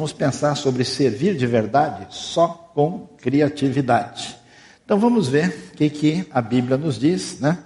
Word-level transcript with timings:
Vamos 0.00 0.14
pensar 0.14 0.54
sobre 0.54 0.82
servir 0.82 1.36
de 1.36 1.46
verdade 1.46 2.06
só 2.08 2.48
com 2.74 3.06
criatividade. 3.18 4.34
Então 4.82 4.98
vamos 4.98 5.28
ver 5.28 5.48
o 5.74 5.76
que, 5.76 5.90
que 5.90 6.26
a 6.30 6.40
Bíblia 6.40 6.78
nos 6.78 6.98
diz, 6.98 7.38
né? 7.38 7.58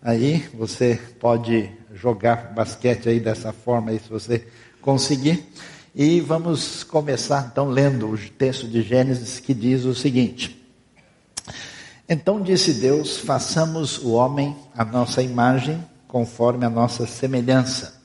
Aí 0.00 0.48
você 0.54 1.00
pode 1.18 1.68
jogar 1.92 2.54
basquete 2.54 3.08
aí 3.08 3.18
dessa 3.18 3.52
forma 3.52 3.90
aí, 3.90 3.98
se 3.98 4.08
você 4.08 4.46
conseguir. 4.80 5.52
E 5.92 6.20
vamos 6.20 6.84
começar 6.84 7.48
então 7.50 7.68
lendo 7.68 8.08
o 8.08 8.16
texto 8.16 8.68
de 8.68 8.82
Gênesis 8.82 9.40
que 9.40 9.52
diz 9.52 9.84
o 9.84 9.92
seguinte: 9.92 10.64
Então 12.08 12.40
disse 12.40 12.74
Deus: 12.74 13.18
façamos 13.18 13.98
o 13.98 14.12
homem 14.12 14.56
a 14.76 14.84
nossa 14.84 15.20
imagem, 15.24 15.84
conforme 16.06 16.64
a 16.64 16.70
nossa 16.70 17.04
semelhança. 17.04 17.99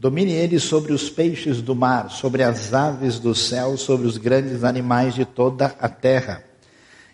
Domine 0.00 0.30
ele 0.30 0.60
sobre 0.60 0.92
os 0.92 1.10
peixes 1.10 1.60
do 1.60 1.74
mar, 1.74 2.08
sobre 2.08 2.44
as 2.44 2.72
aves 2.72 3.18
do 3.18 3.34
céu, 3.34 3.76
sobre 3.76 4.06
os 4.06 4.16
grandes 4.16 4.62
animais 4.62 5.12
de 5.12 5.24
toda 5.24 5.74
a 5.80 5.88
terra, 5.88 6.44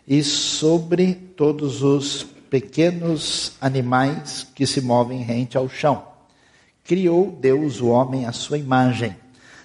e 0.07 0.23
sobre 0.23 1.15
todos 1.15 1.83
os 1.83 2.27
pequenos 2.51 3.52
animais 3.59 4.47
que 4.55 4.66
se 4.66 4.83
movem 4.83 5.23
rente 5.23 5.57
ao 5.57 5.66
chão. 5.66 6.05
Criou 6.84 7.33
Deus 7.33 7.80
o 7.80 7.88
homem 7.88 8.27
à 8.27 8.33
sua 8.33 8.59
imagem. 8.59 9.16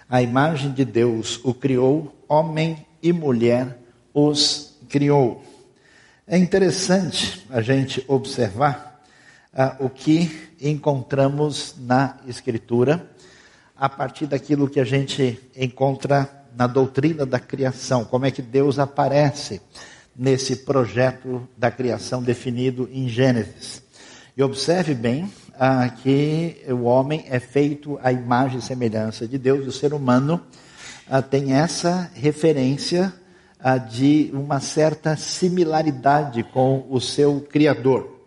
A 0.10 0.22
imagem 0.22 0.72
de 0.72 0.86
Deus 0.86 1.42
o 1.44 1.54
criou, 1.54 2.16
homem 2.26 2.86
e 3.04 3.12
mulher 3.12 3.80
os 4.14 4.78
criou. 4.88 5.44
É 6.26 6.38
interessante 6.38 7.46
a 7.50 7.62
gente 7.62 8.02
observar 8.08 8.90
ah, 9.54 9.76
o 9.80 9.90
que 9.90 10.50
encontramos 10.62 11.76
na 11.80 12.18
Escritura, 12.28 13.09
a 13.80 13.88
partir 13.88 14.26
daquilo 14.26 14.70
que 14.70 14.80
a 14.80 14.84
gente 14.84 15.40
encontra 15.56 16.30
na 16.56 16.68
doutrina 16.68 17.26
da 17.26 17.40
criação, 17.40 18.04
como 18.04 18.26
é 18.26 18.32
que 18.32 18.42
Deus 18.42 18.78
aparece 18.78 19.62
nesse 20.16 20.58
projeto 20.58 21.48
da 21.58 21.72
criação 21.72 22.22
definido 22.22 22.90
em 22.92 23.08
Gênesis. 23.08 23.82
E 24.36 24.44
observe 24.44 24.94
bem 24.94 25.32
ah, 25.58 25.88
que 25.88 26.58
o 26.68 26.84
homem 26.84 27.26
é 27.30 27.40
feito 27.40 27.98
à 28.04 28.12
imagem 28.12 28.60
e 28.60 28.62
semelhança 28.62 29.26
de 29.26 29.38
Deus, 29.38 29.66
o 29.66 29.72
ser 29.72 29.94
humano 29.94 30.42
ah, 31.10 31.22
tem 31.22 31.54
essa 31.54 32.12
referência 32.14 33.14
ah, 33.62 33.78
de 33.78 34.30
uma 34.34 34.60
certa 34.60 35.16
similaridade 35.16 36.44
com 36.44 36.86
o 36.90 37.00
seu 37.00 37.40
Criador. 37.50 38.26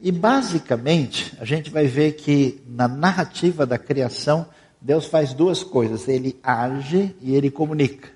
E 0.00 0.12
basicamente, 0.12 1.34
a 1.40 1.44
gente 1.44 1.70
vai 1.70 1.86
ver 1.86 2.12
que 2.12 2.62
na 2.68 2.86
narrativa 2.86 3.66
da 3.66 3.78
criação, 3.78 4.46
Deus 4.84 5.06
faz 5.06 5.32
duas 5.32 5.64
coisas: 5.64 6.06
ele 6.06 6.38
age 6.42 7.16
e 7.22 7.34
ele 7.34 7.50
comunica. 7.50 8.10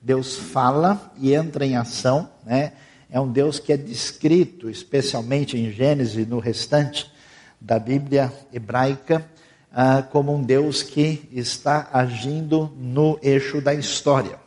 Deus 0.00 0.36
fala 0.36 1.12
e 1.18 1.34
entra 1.34 1.66
em 1.66 1.76
ação, 1.76 2.30
né? 2.46 2.72
É 3.10 3.20
um 3.20 3.30
Deus 3.30 3.58
que 3.58 3.74
é 3.74 3.76
descrito, 3.76 4.70
especialmente 4.70 5.58
em 5.58 5.70
Gênesis 5.70 6.16
e 6.16 6.26
no 6.26 6.38
restante 6.38 7.12
da 7.60 7.78
Bíblia 7.78 8.32
hebraica, 8.52 9.24
ah, 9.70 10.02
como 10.02 10.34
um 10.34 10.42
Deus 10.42 10.82
que 10.82 11.28
está 11.30 11.90
agindo 11.92 12.72
no 12.76 13.18
eixo 13.22 13.60
da 13.60 13.74
história. 13.74 14.38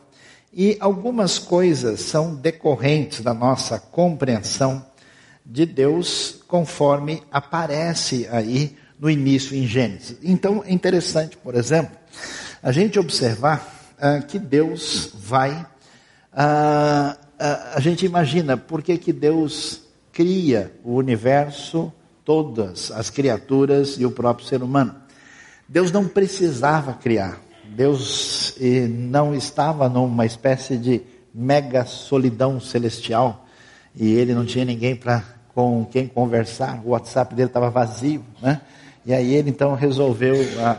E 0.52 0.76
algumas 0.80 1.38
coisas 1.38 2.00
são 2.00 2.34
decorrentes 2.34 3.20
da 3.20 3.32
nossa 3.32 3.78
compreensão 3.78 4.84
de 5.46 5.64
Deus 5.64 6.42
conforme 6.48 7.22
aparece 7.30 8.28
aí 8.30 8.76
no 8.98 9.08
início 9.08 9.56
em 9.56 9.66
Gênesis. 9.66 10.16
Então 10.22 10.62
é 10.66 10.72
interessante, 10.72 11.36
por 11.36 11.54
exemplo, 11.54 11.96
a 12.62 12.72
gente 12.72 12.98
observar 12.98 13.94
ah, 14.00 14.20
que 14.20 14.38
Deus 14.38 15.10
vai. 15.14 15.66
Ah, 16.32 17.16
ah, 17.38 17.72
a 17.74 17.80
gente 17.80 18.04
imagina 18.04 18.56
por 18.56 18.82
que, 18.82 18.96
que 18.98 19.12
Deus 19.12 19.82
cria 20.12 20.72
o 20.82 20.94
universo, 20.94 21.92
todas 22.24 22.90
as 22.90 23.08
criaturas 23.08 23.96
e 23.98 24.04
o 24.04 24.10
próprio 24.10 24.46
ser 24.46 24.62
humano. 24.62 24.94
Deus 25.68 25.92
não 25.92 26.08
precisava 26.08 26.94
criar. 26.94 27.38
Deus 27.64 28.54
eh, 28.60 28.88
não 28.88 29.34
estava 29.34 29.88
numa 29.88 30.24
espécie 30.24 30.76
de 30.76 31.02
mega 31.34 31.84
solidão 31.84 32.58
celestial 32.58 33.46
e 33.94 34.12
ele 34.14 34.34
não 34.34 34.44
tinha 34.44 34.64
ninguém 34.64 34.96
para 34.96 35.22
com 35.54 35.84
quem 35.84 36.06
conversar. 36.06 36.80
O 36.84 36.90
WhatsApp 36.90 37.34
dele 37.34 37.48
estava 37.48 37.68
vazio, 37.68 38.24
né? 38.40 38.60
E 39.08 39.14
aí 39.14 39.34
ele 39.34 39.48
então 39.48 39.74
resolveu 39.74 40.34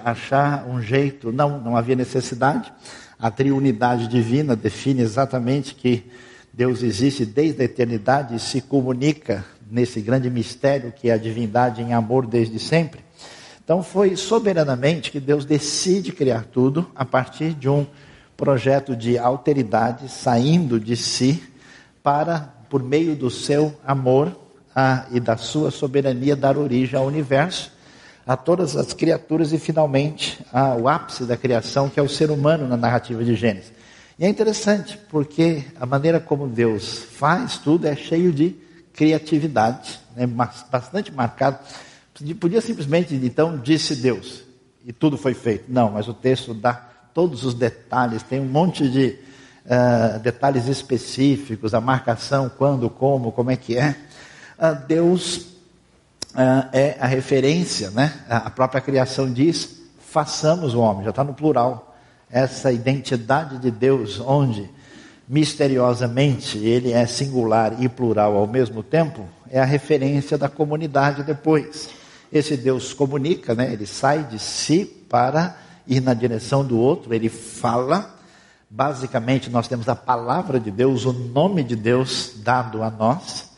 achar 0.06 0.64
um 0.68 0.80
jeito. 0.80 1.32
Não, 1.32 1.60
não 1.60 1.76
havia 1.76 1.96
necessidade. 1.96 2.72
A 3.18 3.32
triunidade 3.32 4.08
divina 4.08 4.56
define 4.56 5.02
exatamente 5.02 5.74
que 5.74 6.06
Deus 6.54 6.84
existe 6.84 7.26
desde 7.26 7.64
a 7.64 7.66
eternidade 7.66 8.36
e 8.36 8.40
se 8.40 8.62
comunica 8.62 9.44
nesse 9.72 10.00
grande 10.00 10.30
mistério 10.30 10.92
que 10.92 11.10
é 11.10 11.14
a 11.14 11.18
divindade 11.18 11.82
em 11.82 11.92
amor 11.92 12.28
desde 12.28 12.60
sempre. 12.60 13.02
Então 13.64 13.82
foi 13.82 14.16
soberanamente 14.16 15.10
que 15.10 15.20
Deus 15.20 15.44
decide 15.44 16.12
criar 16.12 16.44
tudo 16.44 16.88
a 16.96 17.04
partir 17.04 17.56
de 17.56 17.68
um 17.68 17.84
projeto 18.38 18.96
de 18.96 19.18
alteridade 19.18 20.08
saindo 20.08 20.80
de 20.80 20.96
si 20.96 21.42
para 22.04 22.42
por 22.70 22.84
meio 22.84 23.16
do 23.16 23.32
seu 23.32 23.74
amor 23.84 24.40
a, 24.76 25.08
e 25.10 25.20
da 25.20 25.36
sua 25.36 25.72
soberania 25.72 26.36
dar 26.36 26.60
origem 26.60 27.00
ao 27.00 27.08
universo 27.08 27.79
a 28.30 28.38
todas 28.38 28.76
as 28.76 28.94
criaturas 28.94 29.54
e 29.54 29.58
finalmente 29.58 30.40
ao 30.54 30.88
ápice 30.88 31.24
da 31.24 31.36
criação, 31.36 31.90
que 31.90 32.00
é 32.00 32.04
o 32.04 32.08
ser 32.08 32.30
humano 32.30 32.68
na 32.68 32.78
narrativa 32.78 33.24
de 33.24 33.34
Gênesis. 33.34 33.74
E 34.20 34.24
é 34.24 34.30
interessante, 34.30 35.00
porque 35.10 35.64
a 35.80 35.86
maneira 35.88 36.20
como 36.20 36.48
Deus 36.48 37.00
faz 37.00 37.58
tudo 37.58 37.88
é 37.88 37.96
cheio 37.96 38.32
de 38.32 38.56
criatividade, 38.94 40.00
né, 40.16 40.28
bastante 40.28 41.12
marcado. 41.12 41.58
Podia 42.40 42.62
simplesmente, 42.62 43.16
então, 43.16 43.58
disse 43.58 43.96
Deus, 43.96 44.44
e 44.86 44.94
tudo 44.94 45.18
foi 45.18 45.34
feito. 45.34 45.66
Não, 45.68 45.90
mas 45.90 46.08
o 46.08 46.14
texto 46.14 46.54
dá 46.54 46.74
todos 47.16 47.44
os 47.44 47.56
detalhes, 47.56 48.22
tem 48.22 48.40
um 48.40 48.46
monte 48.46 48.88
de 48.88 49.18
uh, 49.66 50.20
detalhes 50.20 50.68
específicos, 50.68 51.74
a 51.74 51.82
marcação, 51.82 52.48
quando, 52.56 52.92
como, 52.92 53.32
como 53.32 53.50
é 53.50 53.56
que 53.56 53.76
é. 53.76 53.96
Uh, 54.60 54.86
Deus 54.88 55.59
é 56.72 56.98
a 57.00 57.08
referência, 57.08 57.90
né? 57.92 58.14
A 58.30 58.50
própria 58.50 58.82
criação 58.82 59.32
diz: 59.32 59.82
façamos 60.00 60.74
o 60.74 60.80
homem, 60.80 61.04
já 61.04 61.10
está 61.10 61.24
no 61.24 61.34
plural. 61.34 61.96
Essa 62.32 62.72
identidade 62.72 63.58
de 63.58 63.72
Deus, 63.72 64.20
onde 64.20 64.70
misteriosamente 65.28 66.58
ele 66.58 66.92
é 66.92 67.06
singular 67.06 67.82
e 67.82 67.90
plural 67.90 68.36
ao 68.36 68.48
mesmo 68.48 68.82
tempo, 68.84 69.28
é 69.50 69.60
a 69.60 69.66
referência 69.66 70.38
da 70.38 70.50
comunidade 70.50 71.24
depois. 71.24 71.90
Esse 72.32 72.56
Deus 72.56 72.94
comunica, 72.94 73.56
né? 73.56 73.74
Ele 73.74 73.88
sai 73.88 74.24
de 74.24 74.38
si 74.38 74.86
para 74.86 75.58
ir 75.88 76.02
na 76.02 76.14
direção 76.14 76.64
do 76.64 76.78
outro, 76.78 77.14
ele 77.14 77.30
fala. 77.30 78.16
Basicamente, 78.72 79.50
nós 79.50 79.68
temos 79.68 79.90
a 79.90 79.96
palavra 79.96 80.60
de 80.60 80.70
Deus, 80.70 81.04
o 81.04 81.12
nome 81.12 81.64
de 81.64 81.76
Deus 81.76 82.34
dado 82.44 82.84
a 82.84 82.92
nós. 82.92 83.49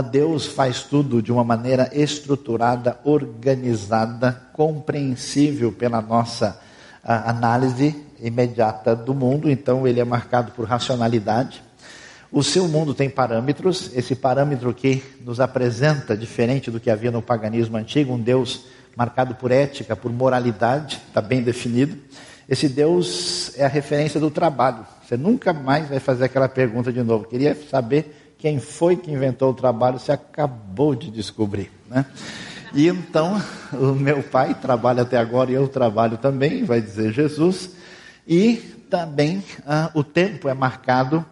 Deus 0.00 0.46
faz 0.46 0.84
tudo 0.84 1.20
de 1.20 1.30
uma 1.30 1.44
maneira 1.44 1.90
estruturada, 1.92 2.98
organizada, 3.04 4.40
compreensível 4.54 5.70
pela 5.70 6.00
nossa 6.00 6.58
análise 7.04 7.94
imediata 8.20 8.94
do 8.96 9.12
mundo, 9.12 9.50
então 9.50 9.86
ele 9.86 10.00
é 10.00 10.04
marcado 10.04 10.52
por 10.52 10.66
racionalidade. 10.66 11.62
O 12.30 12.42
seu 12.42 12.66
mundo 12.66 12.94
tem 12.94 13.10
parâmetros, 13.10 13.90
esse 13.94 14.14
parâmetro 14.14 14.72
que 14.72 15.02
nos 15.20 15.40
apresenta, 15.40 16.16
diferente 16.16 16.70
do 16.70 16.80
que 16.80 16.90
havia 16.90 17.10
no 17.10 17.20
paganismo 17.20 17.76
antigo, 17.76 18.14
um 18.14 18.18
Deus 18.18 18.64
marcado 18.96 19.34
por 19.34 19.50
ética, 19.50 19.94
por 19.94 20.10
moralidade, 20.10 21.02
está 21.08 21.20
bem 21.20 21.42
definido. 21.42 21.98
Esse 22.48 22.68
Deus 22.68 23.52
é 23.56 23.64
a 23.64 23.68
referência 23.68 24.18
do 24.18 24.30
trabalho. 24.30 24.86
Você 25.06 25.16
nunca 25.16 25.52
mais 25.52 25.88
vai 25.88 26.00
fazer 26.00 26.24
aquela 26.24 26.48
pergunta 26.48 26.92
de 26.92 27.02
novo. 27.02 27.26
Queria 27.26 27.56
saber 27.70 28.21
quem 28.42 28.58
foi 28.58 28.96
que 28.96 29.08
inventou 29.08 29.52
o 29.52 29.54
trabalho, 29.54 30.00
você 30.00 30.10
acabou 30.10 30.96
de 30.96 31.12
descobrir. 31.12 31.70
Né? 31.88 32.04
E 32.74 32.88
então, 32.88 33.40
o 33.72 33.94
meu 33.94 34.20
pai 34.20 34.52
trabalha 34.52 35.02
até 35.02 35.16
agora 35.16 35.52
e 35.52 35.54
eu 35.54 35.68
trabalho 35.68 36.18
também, 36.18 36.64
vai 36.64 36.80
dizer 36.80 37.12
Jesus. 37.12 37.70
E 38.26 38.56
também 38.90 39.44
ah, 39.64 39.92
o 39.94 40.02
tempo 40.02 40.48
é 40.48 40.54
marcado 40.54 41.24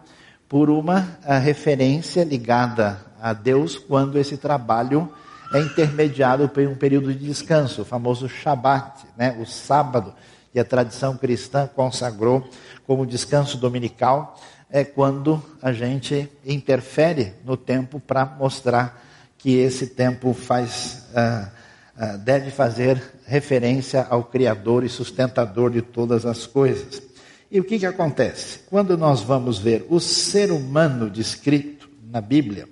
por 0.47 0.69
uma 0.69 1.05
ah, 1.25 1.37
referência 1.37 2.23
ligada 2.23 3.01
a 3.21 3.33
Deus 3.33 3.77
quando 3.77 4.17
esse 4.17 4.37
trabalho 4.37 5.11
é 5.53 5.59
intermediado 5.59 6.47
por 6.47 6.63
um 6.63 6.75
período 6.75 7.13
de 7.13 7.27
descanso, 7.27 7.81
o 7.81 7.85
famoso 7.85 8.29
Shabat, 8.29 9.01
né? 9.17 9.35
o 9.37 9.45
sábado, 9.45 10.13
que 10.53 10.59
a 10.61 10.63
tradição 10.63 11.17
cristã 11.17 11.69
consagrou 11.75 12.47
como 12.87 13.05
descanso 13.05 13.57
dominical 13.57 14.39
é 14.71 14.85
quando 14.85 15.43
a 15.61 15.73
gente 15.73 16.31
interfere 16.45 17.33
no 17.45 17.57
tempo 17.57 17.99
para 17.99 18.25
mostrar 18.25 19.03
que 19.37 19.57
esse 19.57 19.87
tempo 19.87 20.33
faz, 20.33 21.07
uh, 21.11 21.47
uh, 22.01 22.17
deve 22.19 22.51
fazer 22.51 23.01
referência 23.25 24.07
ao 24.09 24.23
Criador 24.23 24.85
e 24.85 24.89
sustentador 24.89 25.71
de 25.71 25.81
todas 25.81 26.25
as 26.25 26.47
coisas. 26.47 27.01
E 27.51 27.59
o 27.59 27.63
que, 27.65 27.77
que 27.77 27.85
acontece? 27.85 28.59
Quando 28.69 28.97
nós 28.97 29.21
vamos 29.21 29.59
ver 29.59 29.85
o 29.89 29.99
ser 29.99 30.51
humano 30.51 31.09
descrito 31.09 31.89
na 32.09 32.21
Bíblia, 32.21 32.67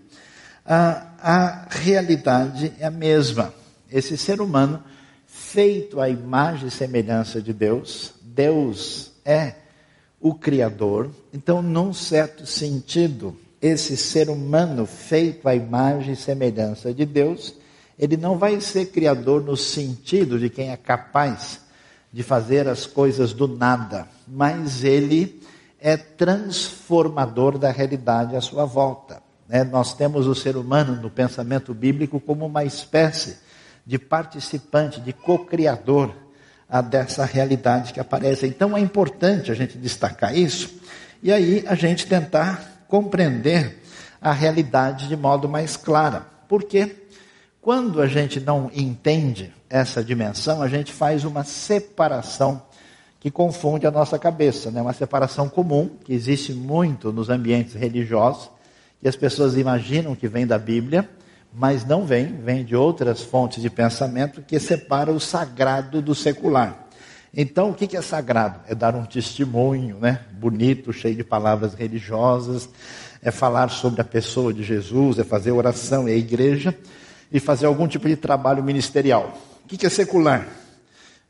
a 0.65 1.67
realidade 1.69 2.71
é 2.79 2.85
a 2.85 2.91
mesma. 2.91 3.53
Esse 3.91 4.15
ser 4.15 4.39
humano, 4.39 4.81
feito 5.25 5.99
à 5.99 6.07
imagem 6.07 6.67
e 6.67 6.71
semelhança 6.71 7.41
de 7.41 7.51
Deus, 7.51 8.13
Deus 8.21 9.11
é 9.25 9.55
o 10.19 10.33
Criador. 10.33 11.09
Então, 11.33 11.61
num 11.61 11.93
certo 11.93 12.45
sentido, 12.45 13.35
esse 13.61 13.95
ser 13.97 14.29
humano 14.29 14.85
feito 14.85 15.47
à 15.47 15.55
imagem 15.55 16.13
e 16.13 16.17
semelhança 16.17 16.93
de 16.93 17.05
Deus, 17.05 17.53
ele 17.97 18.15
não 18.15 18.37
vai 18.37 18.59
ser 18.61 18.87
criador 18.87 19.43
no 19.43 19.57
sentido 19.57 20.39
de 20.39 20.49
quem 20.49 20.71
é 20.71 20.77
capaz 20.77 21.61
de 22.11 22.23
fazer 22.23 22.67
as 22.67 22.85
coisas 22.85 23.33
do 23.33 23.47
nada, 23.47 24.07
mas 24.27 24.83
ele 24.83 25.41
é 25.79 25.95
transformador 25.95 27.57
da 27.57 27.71
realidade 27.71 28.35
à 28.35 28.41
sua 28.41 28.65
volta. 28.65 29.21
Né? 29.47 29.63
Nós 29.63 29.93
temos 29.93 30.27
o 30.27 30.35
ser 30.35 30.57
humano 30.57 30.95
no 31.01 31.09
pensamento 31.09 31.73
bíblico 31.73 32.19
como 32.19 32.45
uma 32.45 32.63
espécie 32.63 33.37
de 33.85 33.97
participante, 33.97 35.01
de 35.01 35.13
co-criador 35.13 36.13
dessa 36.89 37.25
realidade 37.25 37.93
que 37.93 37.99
aparece. 37.99 38.45
Então 38.45 38.77
é 38.77 38.79
importante 38.79 39.51
a 39.51 39.55
gente 39.55 39.77
destacar 39.77 40.37
isso 40.37 40.79
e 41.21 41.31
aí 41.31 41.63
a 41.67 41.75
gente 41.75 42.05
tentar 42.05 42.85
compreender 42.87 43.81
a 44.21 44.31
realidade 44.31 45.07
de 45.07 45.15
modo 45.15 45.49
mais 45.49 45.75
clara. 45.75 46.25
Porque 46.47 46.95
quando 47.61 48.01
a 48.01 48.07
gente 48.07 48.39
não 48.39 48.69
entende 48.73 49.53
essa 49.69 50.03
dimensão, 50.03 50.61
a 50.61 50.67
gente 50.67 50.91
faz 50.91 51.23
uma 51.25 51.43
separação 51.43 52.61
que 53.19 53.29
confunde 53.29 53.85
a 53.85 53.91
nossa 53.91 54.17
cabeça, 54.17 54.71
né? 54.71 54.81
uma 54.81 54.93
separação 54.93 55.49
comum, 55.49 55.89
que 56.05 56.13
existe 56.13 56.53
muito 56.53 57.11
nos 57.11 57.29
ambientes 57.29 57.73
religiosos, 57.73 58.49
que 59.01 59.07
as 59.07 59.15
pessoas 59.15 59.57
imaginam 59.57 60.15
que 60.15 60.27
vem 60.27 60.47
da 60.47 60.57
Bíblia, 60.57 61.09
mas 61.53 61.85
não 61.85 62.05
vem, 62.05 62.27
vem 62.37 62.63
de 62.63 62.75
outras 62.75 63.21
fontes 63.21 63.61
de 63.61 63.69
pensamento 63.69 64.41
que 64.41 64.59
separa 64.59 65.11
o 65.11 65.19
sagrado 65.19 66.01
do 66.01 66.13
secular. 66.13 66.87
Então, 67.33 67.69
o 67.69 67.73
que 67.73 67.95
é 67.95 68.01
sagrado? 68.01 68.59
É 68.67 68.73
dar 68.73 68.95
um 68.95 69.05
testemunho, 69.05 69.97
né? 69.99 70.21
Bonito, 70.31 70.91
cheio 70.91 71.15
de 71.15 71.23
palavras 71.23 71.73
religiosas, 71.73 72.67
é 73.21 73.29
falar 73.31 73.69
sobre 73.69 74.01
a 74.01 74.05
pessoa 74.05 74.53
de 74.53 74.63
Jesus, 74.63 75.19
é 75.19 75.23
fazer 75.23 75.51
oração, 75.51 76.07
é 76.07 76.11
a 76.11 76.15
igreja 76.15 76.75
e 77.31 77.39
fazer 77.39 77.67
algum 77.67 77.87
tipo 77.87 78.07
de 78.07 78.15
trabalho 78.15 78.63
ministerial. 78.63 79.37
O 79.63 79.67
que 79.67 79.85
é 79.85 79.89
secular? 79.89 80.47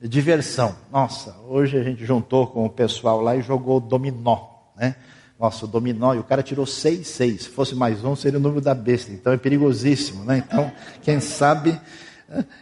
Diversão. 0.02 0.76
Nossa, 0.90 1.36
hoje 1.48 1.78
a 1.78 1.84
gente 1.84 2.06
juntou 2.06 2.48
com 2.48 2.66
o 2.66 2.70
pessoal 2.70 3.22
lá 3.22 3.36
e 3.36 3.42
jogou 3.42 3.82
dominó, 3.82 4.38
né? 4.78 4.96
Nossa, 5.40 5.66
dominó, 5.66 6.14
e 6.14 6.20
o 6.20 6.24
cara 6.24 6.44
tirou 6.44 6.66
seis, 6.66 7.08
seis. 7.08 7.44
Se 7.44 7.50
fosse 7.50 7.74
mais 7.74 8.04
um, 8.04 8.16
seria 8.16 8.38
o 8.38 8.42
número 8.42 8.60
da 8.60 8.74
besta. 8.74 9.12
Então 9.12 9.32
é 9.32 9.38
perigosíssimo, 9.38 10.26
né? 10.26 10.44
Então, 10.46 10.72
quem 11.02 11.20
sabe, 11.22 11.80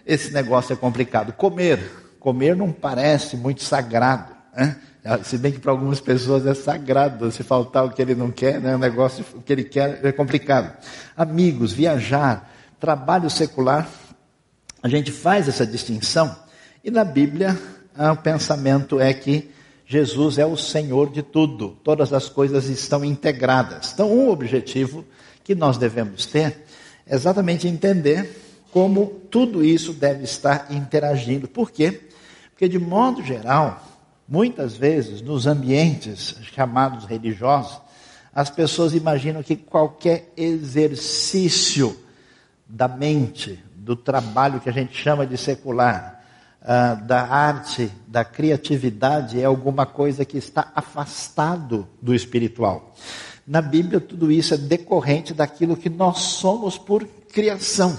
esse 0.05 0.31
negócio 0.31 0.73
é 0.73 0.75
complicado. 0.75 1.33
Comer 1.33 1.79
Comer 2.27 2.57
não 2.57 2.73
parece 2.73 3.37
muito 3.37 3.63
sagrado, 3.63 4.35
né? 4.53 4.75
Se 5.23 5.37
bem 5.37 5.53
que 5.53 5.59
para 5.59 5.71
algumas 5.71 6.01
pessoas 6.01 6.45
é 6.45 6.53
sagrado, 6.53 7.31
se 7.31 7.41
faltar 7.41 7.85
o 7.85 7.91
que 7.91 8.01
ele 8.01 8.13
não 8.13 8.29
quer, 8.29 8.59
né? 8.59 8.75
o 8.75 8.77
negócio 8.77 9.23
o 9.33 9.41
que 9.41 9.53
ele 9.53 9.63
quer 9.63 10.01
é 10.03 10.11
complicado. 10.11 10.75
Amigos, 11.15 11.71
viajar, 11.71 12.51
trabalho 12.77 13.29
secular, 13.29 13.87
a 14.83 14.89
gente 14.89 15.09
faz 15.09 15.47
essa 15.47 15.65
distinção 15.65 16.35
e 16.83 16.91
na 16.91 17.05
Bíblia 17.05 17.57
ah, 17.95 18.11
o 18.11 18.17
pensamento 18.17 18.99
é 18.99 19.13
que 19.13 19.49
Jesus 19.89 20.37
é 20.37 20.45
o 20.45 20.57
Senhor 20.57 21.09
de 21.09 21.23
tudo, 21.23 21.77
todas 21.81 22.11
as 22.11 22.27
coisas 22.27 22.67
estão 22.67 23.05
integradas. 23.05 23.93
Então, 23.93 24.11
um 24.11 24.29
objetivo 24.29 25.05
que 25.45 25.55
nós 25.55 25.77
devemos 25.77 26.25
ter 26.25 26.65
é 27.05 27.15
exatamente 27.15 27.69
entender 27.69 28.43
como 28.69 29.07
tudo 29.31 29.63
isso 29.63 29.93
deve 29.93 30.25
estar 30.25 30.67
interagindo. 30.69 31.47
Por 31.47 31.71
quê? 31.71 32.01
Porque, 32.49 32.67
de 32.67 32.77
modo 32.77 33.23
geral, 33.23 33.81
muitas 34.27 34.75
vezes, 34.75 35.21
nos 35.21 35.47
ambientes 35.47 36.35
chamados 36.53 37.05
religiosos, 37.05 37.79
as 38.35 38.49
pessoas 38.49 38.93
imaginam 38.93 39.41
que 39.41 39.55
qualquer 39.55 40.33
exercício 40.35 41.97
da 42.67 42.89
mente, 42.89 43.63
do 43.73 43.95
trabalho 43.95 44.59
que 44.59 44.69
a 44.69 44.73
gente 44.73 44.93
chama 44.93 45.25
de 45.25 45.37
secular, 45.37 46.16
uh, 46.67 47.01
da 47.05 47.21
arte, 47.21 47.89
da 48.05 48.25
criatividade, 48.25 49.39
é 49.39 49.45
alguma 49.45 49.85
coisa 49.85 50.25
que 50.25 50.37
está 50.37 50.69
afastado 50.75 51.87
do 52.01 52.13
espiritual. 52.13 52.93
Na 53.47 53.61
Bíblia, 53.61 54.01
tudo 54.01 54.29
isso 54.29 54.53
é 54.53 54.57
decorrente 54.57 55.33
daquilo 55.33 55.77
que 55.77 55.89
nós 55.89 56.19
somos 56.19 56.77
por 56.77 57.07
criação. 57.31 57.97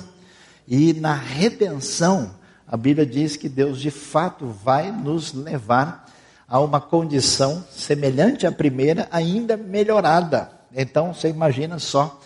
E 0.67 0.93
na 0.93 1.15
redenção, 1.15 2.32
a 2.67 2.76
Bíblia 2.76 3.06
diz 3.06 3.35
que 3.35 3.49
Deus 3.49 3.81
de 3.81 3.91
fato 3.91 4.47
vai 4.47 4.93
nos 4.93 5.32
levar 5.32 6.06
a 6.47 6.61
uma 6.61 6.81
condição 6.81 7.64
semelhante 7.71 8.47
à 8.47 8.53
primeira, 8.53 9.09
ainda 9.11 9.56
melhorada. 9.56 10.50
Então 10.75 11.14
você 11.14 11.31
imagina 11.31 11.79
só 11.79 12.21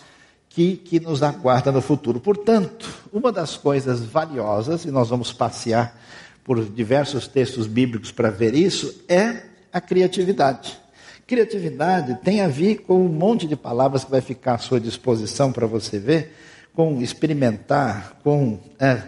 que, 0.49 0.77
que 0.77 0.99
nos 0.99 1.23
aguarda 1.23 1.71
no 1.71 1.81
futuro. 1.81 2.19
Portanto, 2.19 2.89
uma 3.13 3.31
das 3.31 3.57
coisas 3.57 4.01
valiosas, 4.01 4.85
e 4.85 4.91
nós 4.91 5.09
vamos 5.09 5.33
passear 5.33 5.97
por 6.45 6.65
diversos 6.65 7.27
textos 7.27 7.67
bíblicos 7.67 8.11
para 8.11 8.31
ver 8.31 8.55
isso, 8.55 9.05
é 9.09 9.43
a 9.73 9.81
criatividade. 9.81 10.79
Criatividade 11.27 12.19
tem 12.23 12.41
a 12.41 12.49
ver 12.49 12.79
com 12.79 13.07
um 13.07 13.09
monte 13.09 13.47
de 13.47 13.57
palavras 13.57 14.05
que 14.05 14.11
vai 14.11 14.21
ficar 14.21 14.55
à 14.55 14.59
sua 14.59 14.81
disposição 14.81 15.53
para 15.53 15.67
você 15.67 15.99
ver, 15.99 16.37
com 16.75 17.01
experimentar, 17.01 18.19
com 18.23 18.59
é, 18.79 19.03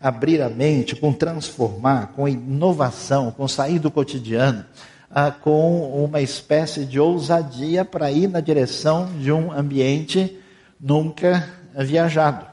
abrir 0.00 0.40
a 0.40 0.48
mente, 0.48 0.96
com 0.96 1.12
transformar, 1.12 2.12
com 2.14 2.28
inovação, 2.28 3.30
com 3.30 3.46
sair 3.46 3.78
do 3.78 3.90
cotidiano, 3.90 4.64
ah, 5.10 5.30
com 5.30 6.04
uma 6.04 6.20
espécie 6.20 6.84
de 6.84 7.00
ousadia 7.00 7.84
para 7.84 8.10
ir 8.10 8.28
na 8.28 8.40
direção 8.40 9.06
de 9.18 9.32
um 9.32 9.52
ambiente 9.52 10.38
nunca 10.80 11.48
viajado, 11.76 12.46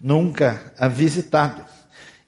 nunca 0.00 0.72
visitado. 0.90 1.75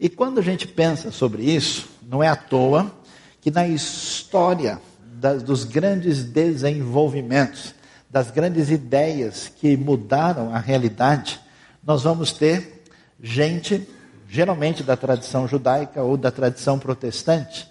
E 0.01 0.09
quando 0.09 0.39
a 0.39 0.43
gente 0.43 0.67
pensa 0.67 1.11
sobre 1.11 1.43
isso, 1.43 1.89
não 2.03 2.23
é 2.23 2.29
à 2.29 2.37
toa 2.37 2.93
que 3.41 3.51
na 3.51 3.67
história 3.67 4.81
das, 5.01 5.43
dos 5.43 5.65
grandes 5.65 6.23
desenvolvimentos, 6.23 7.75
das 8.09 8.31
grandes 8.31 8.71
ideias 8.71 9.49
que 9.49 9.77
mudaram 9.77 10.55
a 10.55 10.59
realidade, 10.59 11.41
nós 11.85 12.03
vamos 12.03 12.33
ter 12.33 12.85
gente 13.21 13.89
geralmente 14.29 14.83
da 14.83 14.97
tradição 14.97 15.49
judaica 15.49 16.03
ou 16.03 16.17
da 16.17 16.31
tradição 16.31 16.79
protestante, 16.79 17.67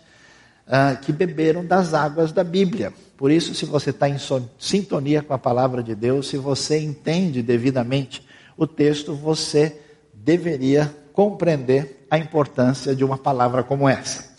uh, 0.68 1.00
que 1.02 1.12
beberam 1.12 1.64
das 1.64 1.94
águas 1.94 2.32
da 2.32 2.44
Bíblia. 2.44 2.92
Por 3.16 3.32
isso, 3.32 3.54
se 3.54 3.66
você 3.66 3.92
está 3.92 4.10
em 4.10 4.18
sintonia 4.58 5.22
com 5.22 5.34
a 5.34 5.38
palavra 5.38 5.82
de 5.84 5.96
Deus, 5.96 6.28
se 6.28 6.38
você 6.38 6.80
entende 6.80 7.42
devidamente 7.42 8.26
o 8.58 8.66
texto, 8.66 9.14
você 9.14 9.80
deveria 10.14 10.94
compreender 11.14 11.97
a 12.10 12.18
importância 12.18 12.96
de 12.96 13.04
uma 13.04 13.18
palavra 13.18 13.64
como 13.64 13.88
essa. 13.88 14.36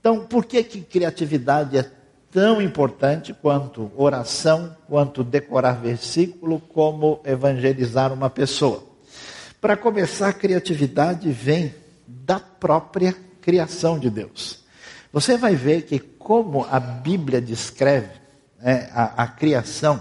Então, 0.00 0.24
por 0.24 0.44
que, 0.44 0.62
que 0.62 0.80
criatividade 0.80 1.78
é 1.78 1.90
tão 2.30 2.60
importante 2.60 3.34
quanto 3.34 3.90
oração, 3.96 4.76
quanto 4.88 5.24
decorar 5.24 5.80
versículo, 5.80 6.60
como 6.60 7.20
evangelizar 7.24 8.12
uma 8.12 8.30
pessoa? 8.30 8.84
Para 9.60 9.76
começar, 9.76 10.28
a 10.28 10.32
criatividade 10.32 11.30
vem 11.30 11.74
da 12.06 12.38
própria 12.38 13.14
criação 13.40 13.98
de 13.98 14.10
Deus. 14.10 14.64
Você 15.12 15.36
vai 15.36 15.56
ver 15.56 15.82
que, 15.82 15.98
como 15.98 16.66
a 16.70 16.78
Bíblia 16.78 17.40
descreve 17.40 18.10
né, 18.60 18.88
a, 18.92 19.22
a 19.22 19.26
criação, 19.26 20.00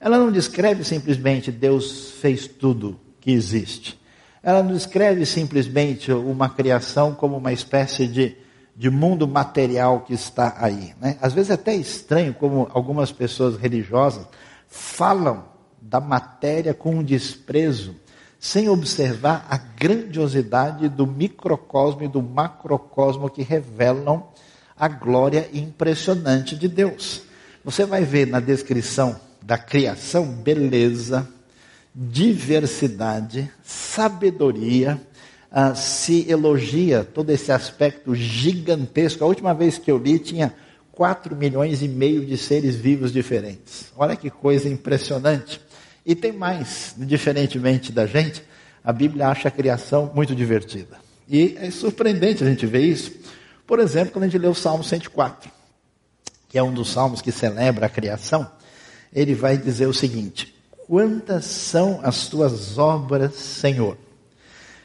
ela 0.00 0.18
não 0.18 0.30
descreve 0.30 0.84
simplesmente 0.84 1.50
Deus 1.50 2.12
fez 2.20 2.46
tudo 2.46 2.98
que 3.20 3.30
existe. 3.30 3.98
Ela 4.42 4.62
não 4.62 4.72
descreve 4.72 5.26
simplesmente 5.26 6.12
uma 6.12 6.48
criação 6.48 7.14
como 7.14 7.36
uma 7.36 7.52
espécie 7.52 8.06
de, 8.06 8.36
de 8.76 8.90
mundo 8.90 9.26
material 9.26 10.00
que 10.00 10.14
está 10.14 10.54
aí. 10.58 10.94
Né? 11.00 11.16
Às 11.20 11.32
vezes 11.32 11.50
é 11.50 11.54
até 11.54 11.74
estranho 11.74 12.34
como 12.34 12.68
algumas 12.72 13.10
pessoas 13.10 13.56
religiosas 13.56 14.26
falam 14.68 15.44
da 15.80 16.00
matéria 16.00 16.74
com 16.74 16.96
um 16.96 17.02
desprezo 17.02 17.96
sem 18.38 18.68
observar 18.68 19.46
a 19.50 19.56
grandiosidade 19.56 20.88
do 20.88 21.06
microcosmo 21.06 22.04
e 22.04 22.08
do 22.08 22.22
macrocosmo 22.22 23.28
que 23.28 23.42
revelam 23.42 24.28
a 24.76 24.86
glória 24.86 25.48
impressionante 25.52 26.54
de 26.54 26.68
Deus. 26.68 27.22
Você 27.64 27.84
vai 27.84 28.04
ver 28.04 28.26
na 28.26 28.38
descrição 28.38 29.18
da 29.42 29.58
criação 29.58 30.26
beleza, 30.26 31.28
diversidade, 32.00 33.50
sabedoria, 33.64 35.00
ah, 35.50 35.74
se 35.74 36.30
elogia 36.30 37.02
todo 37.02 37.30
esse 37.30 37.50
aspecto 37.50 38.14
gigantesco. 38.14 39.24
A 39.24 39.26
última 39.26 39.52
vez 39.52 39.78
que 39.78 39.90
eu 39.90 39.98
li 39.98 40.16
tinha 40.20 40.54
4 40.92 41.34
milhões 41.34 41.82
e 41.82 41.88
meio 41.88 42.24
de 42.24 42.38
seres 42.38 42.76
vivos 42.76 43.12
diferentes. 43.12 43.92
Olha 43.96 44.14
que 44.14 44.30
coisa 44.30 44.68
impressionante. 44.68 45.60
E 46.06 46.14
tem 46.14 46.30
mais, 46.30 46.94
diferentemente 46.96 47.90
da 47.90 48.06
gente, 48.06 48.44
a 48.84 48.92
Bíblia 48.92 49.28
acha 49.28 49.48
a 49.48 49.50
criação 49.50 50.12
muito 50.14 50.36
divertida. 50.36 50.98
E 51.28 51.56
é 51.58 51.68
surpreendente 51.68 52.44
a 52.44 52.46
gente 52.46 52.64
ver 52.64 52.82
isso. 52.82 53.12
Por 53.66 53.80
exemplo, 53.80 54.12
quando 54.12 54.22
a 54.22 54.28
gente 54.28 54.38
lê 54.38 54.46
o 54.46 54.54
Salmo 54.54 54.84
104, 54.84 55.50
que 56.48 56.56
é 56.56 56.62
um 56.62 56.72
dos 56.72 56.90
salmos 56.90 57.20
que 57.20 57.32
celebra 57.32 57.86
a 57.86 57.90
criação, 57.90 58.48
ele 59.12 59.34
vai 59.34 59.58
dizer 59.58 59.86
o 59.86 59.92
seguinte: 59.92 60.57
Quantas 60.88 61.44
são 61.44 62.00
as 62.02 62.28
tuas 62.28 62.78
obras, 62.78 63.34
Senhor? 63.34 63.98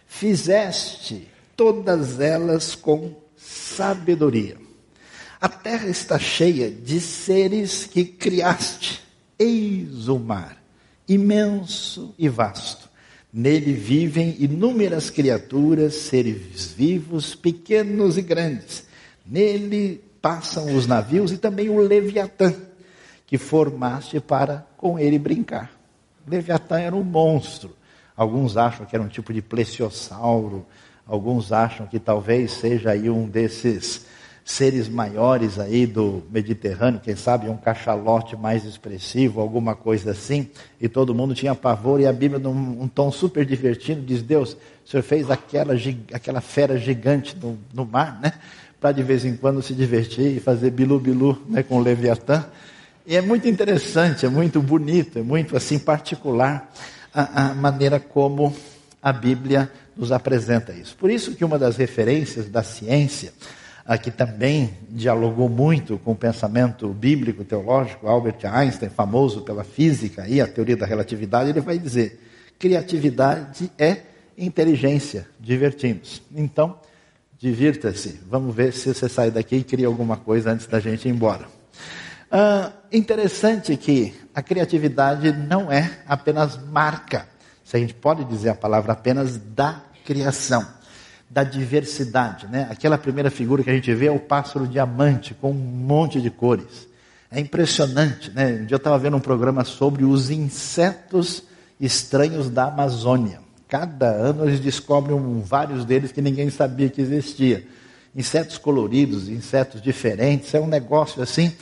Fizeste 0.06 1.30
todas 1.56 2.20
elas 2.20 2.76
com 2.76 3.16
sabedoria. 3.38 4.58
A 5.40 5.48
terra 5.48 5.88
está 5.88 6.20
cheia 6.20 6.70
de 6.70 7.00
seres 7.00 7.86
que 7.86 8.04
criaste. 8.04 9.02
Eis 9.40 10.10
o 10.10 10.20
mar, 10.20 10.62
imenso 11.08 12.14
e 12.20 12.28
vasto. 12.28 12.90
Nele 13.32 13.72
vivem 13.72 14.36
inúmeras 14.40 15.10
criaturas, 15.10 15.96
seres 15.96 16.74
vivos, 16.74 17.34
pequenos 17.34 18.18
e 18.18 18.22
grandes. 18.22 18.84
Nele 19.26 20.04
passam 20.22 20.76
os 20.76 20.86
navios 20.86 21.32
e 21.32 21.38
também 21.38 21.70
o 21.70 21.80
Leviatã, 21.80 22.54
que 23.26 23.38
formaste 23.38 24.20
para 24.20 24.68
com 24.76 25.00
ele 25.00 25.18
brincar. 25.18 25.73
Leviatã 26.28 26.80
era 26.80 26.96
um 26.96 27.04
monstro. 27.04 27.76
Alguns 28.16 28.58
acham 28.58 28.86
que 28.86 28.96
era 28.96 29.04
um 29.04 29.08
tipo 29.08 29.34
de 29.34 29.42
plesiosauro, 29.42 30.66
alguns 31.06 31.52
acham 31.52 31.88
que 31.88 32.00
talvez 32.00 32.52
seja 32.52 32.92
aí 32.92 33.10
um 33.10 33.28
desses 33.28 34.06
seres 34.46 34.90
maiores 34.90 35.58
aí 35.58 35.86
do 35.86 36.22
Mediterrâneo, 36.30 37.00
quem 37.00 37.16
sabe 37.16 37.50
um 37.50 37.56
cachalote 37.56 38.36
mais 38.36 38.66
expressivo, 38.66 39.40
alguma 39.40 39.74
coisa 39.74 40.12
assim, 40.12 40.50
e 40.82 40.90
todo 40.90 41.16
mundo 41.16 41.34
tinha 41.34 41.56
pavor, 41.56 42.02
e 42.02 42.06
a 42.06 42.12
Bíblia, 42.12 42.40
num 42.40 42.82
um 42.82 42.88
tom 42.88 43.12
super 43.12 43.46
divertido, 43.46 44.02
diz: 44.02 44.22
Deus, 44.22 44.58
o 44.86 44.90
Senhor 44.90 45.04
fez 45.04 45.32
aquela, 45.32 45.74
aquela 46.12 46.42
fera 46.42 46.78
gigante 46.78 47.38
no, 47.38 47.58
no 47.74 47.86
mar, 47.86 48.20
né? 48.22 48.34
Para 48.82 48.92
de 48.92 49.02
vez 49.02 49.24
em 49.24 49.38
quando 49.38 49.62
se 49.62 49.74
divertir 49.74 50.38
e 50.38 50.40
fazer 50.42 50.72
bilu-bilu 50.72 51.42
né, 51.48 51.64
com 51.64 51.78
o 51.78 51.82
Leviatã. 51.82 52.46
E 53.06 53.18
é 53.18 53.22
muito 53.22 53.50
interessante, 53.50 54.26
é 54.26 54.30
muito 54.30 54.62
bonito, 54.62 55.20
é 55.20 55.22
muito 55.22 55.58
assim 55.58 55.78
particular 55.78 56.72
a, 57.14 57.50
a 57.50 57.54
maneira 57.54 58.00
como 58.00 58.56
a 59.02 59.12
Bíblia 59.12 59.70
nos 59.96 60.12
apresenta 60.12 60.72
isso. 60.72 60.96
Por 60.96 61.12
isso 61.12 61.36
que 61.36 61.44
uma 61.44 61.60
das 61.60 61.76
referências 61.76 62.50
da 62.50 62.64
ciência, 62.64 63.34
a 63.86 63.98
que 63.98 64.10
também 64.10 64.74
dialogou 64.90 65.50
muito 65.50 65.98
com 65.98 66.14
o 66.14 66.16
pensamento 66.16 66.88
bíblico 66.88 67.44
teológico, 67.44 68.08
Albert 68.08 68.40
Einstein, 68.46 68.90
famoso 68.90 69.42
pela 69.42 69.66
física 69.66 70.26
e 70.26 70.40
a 70.40 70.48
teoria 70.48 70.78
da 70.78 70.86
relatividade, 70.86 71.50
ele 71.50 71.60
vai 71.60 71.78
dizer: 71.78 72.22
criatividade 72.58 73.70
é 73.78 73.98
inteligência, 74.38 75.28
divertimos. 75.38 76.22
Então, 76.34 76.80
divirta-se. 77.38 78.22
Vamos 78.30 78.56
ver 78.56 78.72
se 78.72 78.94
você 78.94 79.10
sai 79.10 79.30
daqui 79.30 79.58
e 79.58 79.64
cria 79.64 79.88
alguma 79.88 80.16
coisa 80.16 80.52
antes 80.52 80.68
da 80.68 80.80
gente 80.80 81.10
ir 81.10 81.12
embora. 81.12 81.63
Ah, 82.36 82.72
interessante 82.92 83.78
que 83.78 84.12
a 84.34 84.42
criatividade 84.42 85.32
não 85.32 85.72
é 85.72 86.00
apenas 86.08 86.58
marca, 86.58 87.28
se 87.64 87.78
a 87.78 87.80
gente 87.80 87.94
pode 87.94 88.26
dizer 88.26 88.50
a 88.50 88.56
palavra 88.56 88.94
apenas 88.94 89.38
da 89.38 89.84
criação, 90.04 90.66
da 91.30 91.44
diversidade. 91.44 92.48
Né? 92.48 92.68
Aquela 92.72 92.98
primeira 92.98 93.30
figura 93.30 93.62
que 93.62 93.70
a 93.70 93.74
gente 93.74 93.94
vê 93.94 94.08
é 94.08 94.12
o 94.12 94.18
pássaro 94.18 94.68
diamante, 94.68 95.36
com 95.36 95.52
um 95.52 95.54
monte 95.54 96.20
de 96.20 96.32
cores. 96.32 96.88
É 97.30 97.40
impressionante. 97.40 98.32
Né? 98.32 98.62
Um 98.62 98.66
dia 98.66 98.74
eu 98.74 98.78
estava 98.78 98.98
vendo 98.98 99.16
um 99.16 99.20
programa 99.22 99.64
sobre 99.64 100.04
os 100.04 100.32
insetos 100.32 101.44
estranhos 101.80 102.50
da 102.50 102.64
Amazônia. 102.64 103.42
Cada 103.68 104.10
ano 104.10 104.46
eles 104.46 104.60
descobrem 104.60 105.16
um, 105.16 105.40
vários 105.40 105.86
deles 105.86 106.12
que 106.12 106.22
ninguém 106.22 106.50
sabia 106.50 106.90
que 106.90 107.00
existia. 107.00 107.64
Insetos 108.16 108.58
coloridos, 108.58 109.30
insetos 109.30 109.80
diferentes, 109.80 110.52
é 110.56 110.60
um 110.60 110.68
negócio 110.68 111.22
assim 111.22 111.54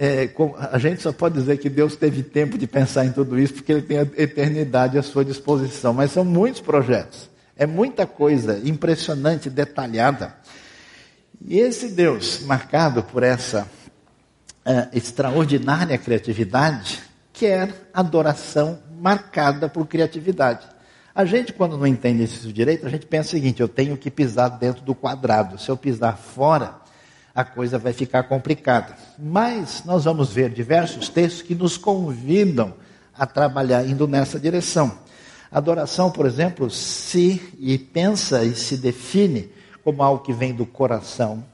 é, 0.00 0.30
a 0.70 0.78
gente 0.78 1.02
só 1.02 1.12
pode 1.12 1.34
dizer 1.34 1.58
que 1.58 1.68
Deus 1.68 1.96
teve 1.96 2.22
tempo 2.22 2.56
de 2.56 2.68
pensar 2.68 3.04
em 3.04 3.10
tudo 3.10 3.36
isso 3.36 3.54
porque 3.54 3.72
Ele 3.72 3.82
tem 3.82 3.98
a 3.98 4.02
eternidade 4.02 4.96
à 4.96 5.02
sua 5.02 5.24
disposição. 5.24 5.92
Mas 5.92 6.12
são 6.12 6.24
muitos 6.24 6.60
projetos, 6.60 7.28
é 7.56 7.66
muita 7.66 8.06
coisa 8.06 8.60
impressionante, 8.64 9.50
detalhada. 9.50 10.36
E 11.44 11.58
esse 11.58 11.88
Deus, 11.88 12.42
marcado 12.44 13.02
por 13.02 13.24
essa 13.24 13.68
uh, 14.64 14.96
extraordinária 14.96 15.98
criatividade, 15.98 17.00
quer 17.32 17.74
adoração 17.92 18.78
marcada 19.00 19.68
por 19.68 19.84
criatividade. 19.88 20.64
A 21.12 21.24
gente, 21.24 21.52
quando 21.52 21.76
não 21.76 21.86
entende 21.88 22.22
isso 22.22 22.52
direito, 22.52 22.86
a 22.86 22.88
gente 22.88 23.04
pensa 23.04 23.30
o 23.30 23.30
seguinte: 23.32 23.60
eu 23.60 23.68
tenho 23.68 23.96
que 23.96 24.12
pisar 24.12 24.48
dentro 24.48 24.82
do 24.82 24.94
quadrado. 24.94 25.58
Se 25.58 25.68
eu 25.68 25.76
pisar 25.76 26.16
fora, 26.16 26.76
a 27.38 27.44
coisa 27.44 27.78
vai 27.78 27.92
ficar 27.92 28.24
complicada. 28.24 28.96
Mas 29.16 29.84
nós 29.84 30.06
vamos 30.06 30.32
ver 30.32 30.50
diversos 30.50 31.08
textos 31.08 31.40
que 31.40 31.54
nos 31.54 31.76
convidam 31.76 32.74
a 33.16 33.24
trabalhar 33.26 33.86
indo 33.86 34.08
nessa 34.08 34.40
direção. 34.40 34.98
Adoração, 35.48 36.10
por 36.10 36.26
exemplo, 36.26 36.68
se 36.68 37.40
e 37.60 37.78
pensa 37.78 38.44
e 38.44 38.56
se 38.56 38.76
define 38.76 39.50
como 39.84 40.02
algo 40.02 40.24
que 40.24 40.32
vem 40.32 40.52
do 40.52 40.66
coração, 40.66 41.44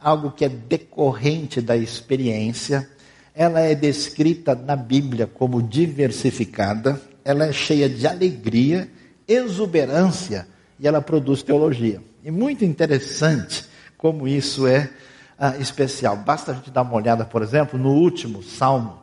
algo 0.00 0.32
que 0.32 0.44
é 0.44 0.48
decorrente 0.48 1.60
da 1.60 1.76
experiência. 1.76 2.90
Ela 3.32 3.60
é 3.60 3.76
descrita 3.76 4.56
na 4.56 4.74
Bíblia 4.74 5.28
como 5.28 5.62
diversificada, 5.62 7.00
ela 7.24 7.46
é 7.46 7.52
cheia 7.52 7.88
de 7.88 8.08
alegria, 8.08 8.90
exuberância 9.28 10.48
e 10.80 10.88
ela 10.88 11.00
produz 11.00 11.44
teologia. 11.44 12.02
E 12.24 12.30
muito 12.32 12.64
interessante 12.64 13.64
como 13.96 14.26
isso 14.26 14.66
é 14.66 14.90
ah, 15.38 15.56
especial. 15.58 16.16
Basta 16.16 16.52
a 16.52 16.54
gente 16.54 16.70
dar 16.70 16.82
uma 16.82 16.94
olhada, 16.94 17.24
por 17.24 17.42
exemplo, 17.42 17.78
no 17.78 17.90
último 17.90 18.42
salmo, 18.42 18.98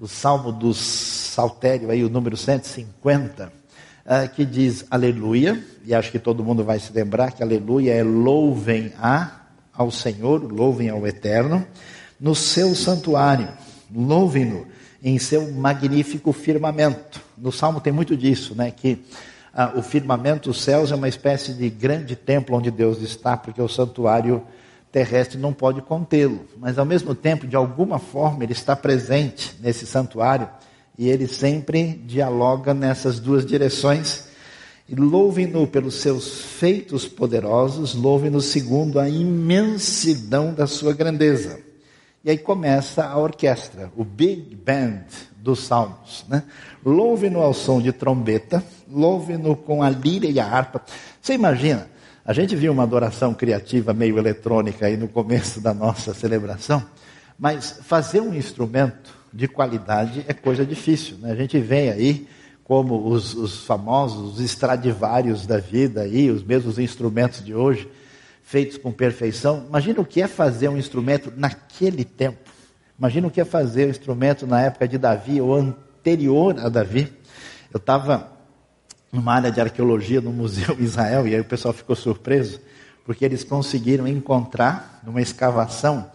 o 0.00 0.08
salmo 0.08 0.50
do 0.50 0.72
Saltério, 0.72 1.90
aí, 1.90 2.02
o 2.02 2.08
número 2.08 2.36
150, 2.36 3.52
ah, 4.06 4.26
que 4.26 4.44
diz 4.44 4.86
aleluia, 4.90 5.62
e 5.84 5.94
acho 5.94 6.10
que 6.10 6.18
todo 6.18 6.42
mundo 6.42 6.64
vai 6.64 6.78
se 6.78 6.92
lembrar 6.92 7.32
que 7.32 7.42
aleluia 7.42 7.92
é 7.92 8.02
louvem 8.02 8.92
a, 8.98 9.42
ao 9.72 9.90
Senhor, 9.90 10.50
louvem 10.50 10.88
ao 10.88 11.06
Eterno, 11.06 11.66
no 12.18 12.34
seu 12.34 12.74
santuário, 12.74 13.48
louvem-no 13.94 14.66
em 15.02 15.18
seu 15.18 15.52
magnífico 15.52 16.32
firmamento. 16.32 17.20
No 17.36 17.52
salmo 17.52 17.78
tem 17.78 17.92
muito 17.92 18.16
disso, 18.16 18.54
né? 18.54 18.70
Que 18.70 19.04
ah, 19.52 19.72
o 19.76 19.82
firmamento, 19.82 20.48
os 20.48 20.62
céus, 20.62 20.90
é 20.90 20.94
uma 20.94 21.08
espécie 21.08 21.52
de 21.52 21.68
grande 21.68 22.16
templo 22.16 22.56
onde 22.56 22.70
Deus 22.70 23.02
está, 23.02 23.36
porque 23.36 23.60
o 23.60 23.68
santuário 23.68 24.42
terrestre 24.94 25.36
não 25.36 25.52
pode 25.52 25.82
contê-lo, 25.82 26.46
mas 26.56 26.78
ao 26.78 26.84
mesmo 26.84 27.16
tempo, 27.16 27.48
de 27.48 27.56
alguma 27.56 27.98
forma, 27.98 28.44
ele 28.44 28.52
está 28.52 28.76
presente 28.76 29.56
nesse 29.60 29.84
santuário 29.84 30.48
e 30.96 31.08
ele 31.08 31.26
sempre 31.26 32.00
dialoga 32.06 32.72
nessas 32.72 33.18
duas 33.18 33.44
direções. 33.44 34.28
E 34.88 34.94
louve-no 34.94 35.66
pelos 35.66 35.96
seus 35.96 36.42
feitos 36.42 37.08
poderosos, 37.08 37.92
louve-no 37.92 38.40
segundo 38.40 39.00
a 39.00 39.08
imensidão 39.08 40.54
da 40.54 40.68
sua 40.68 40.92
grandeza. 40.92 41.58
E 42.22 42.30
aí 42.30 42.38
começa 42.38 43.04
a 43.04 43.18
orquestra, 43.18 43.90
o 43.96 44.04
Big 44.04 44.54
Band 44.54 45.06
dos 45.36 45.64
Salmos. 45.64 46.24
Né? 46.28 46.44
Louve-no 46.84 47.40
ao 47.40 47.52
som 47.52 47.82
de 47.82 47.90
trombeta, 47.90 48.62
louve-no 48.88 49.56
com 49.56 49.82
a 49.82 49.90
lira 49.90 50.26
e 50.26 50.38
a 50.38 50.46
harpa. 50.46 50.82
Você 51.20 51.34
imagina, 51.34 51.88
a 52.24 52.32
gente 52.32 52.56
viu 52.56 52.72
uma 52.72 52.84
adoração 52.84 53.34
criativa 53.34 53.92
meio 53.92 54.16
eletrônica 54.16 54.86
aí 54.86 54.96
no 54.96 55.08
começo 55.08 55.60
da 55.60 55.74
nossa 55.74 56.14
celebração, 56.14 56.82
mas 57.38 57.80
fazer 57.82 58.20
um 58.20 58.34
instrumento 58.34 59.14
de 59.30 59.46
qualidade 59.46 60.24
é 60.26 60.32
coisa 60.32 60.64
difícil. 60.64 61.18
Né? 61.18 61.32
A 61.32 61.34
gente 61.34 61.58
vem 61.58 61.90
aí 61.90 62.26
como 62.62 63.08
os, 63.08 63.34
os 63.34 63.66
famosos 63.66 64.40
Stradivarius 64.40 65.44
da 65.44 65.58
vida 65.58 66.00
aí, 66.00 66.30
os 66.30 66.42
mesmos 66.42 66.78
instrumentos 66.78 67.44
de 67.44 67.54
hoje, 67.54 67.86
feitos 68.42 68.78
com 68.78 68.90
perfeição. 68.90 69.66
Imagina 69.68 70.00
o 70.00 70.04
que 70.04 70.22
é 70.22 70.26
fazer 70.26 70.68
um 70.68 70.78
instrumento 70.78 71.30
naquele 71.36 72.06
tempo. 72.06 72.38
Imagina 72.98 73.26
o 73.26 73.30
que 73.30 73.40
é 73.40 73.44
fazer 73.44 73.86
um 73.86 73.90
instrumento 73.90 74.46
na 74.46 74.62
época 74.62 74.88
de 74.88 74.96
Davi 74.96 75.42
ou 75.42 75.54
anterior 75.54 76.58
a 76.58 76.70
Davi. 76.70 77.12
Eu 77.70 77.78
estava 77.78 78.33
numa 79.14 79.34
área 79.34 79.50
de 79.50 79.60
arqueologia 79.60 80.20
no 80.20 80.32
Museu 80.32 80.76
Israel, 80.80 81.26
e 81.28 81.34
aí 81.34 81.40
o 81.40 81.44
pessoal 81.44 81.72
ficou 81.72 81.94
surpreso, 81.94 82.60
porque 83.04 83.24
eles 83.24 83.44
conseguiram 83.44 84.08
encontrar, 84.08 85.00
numa 85.04 85.22
escavação, 85.22 86.10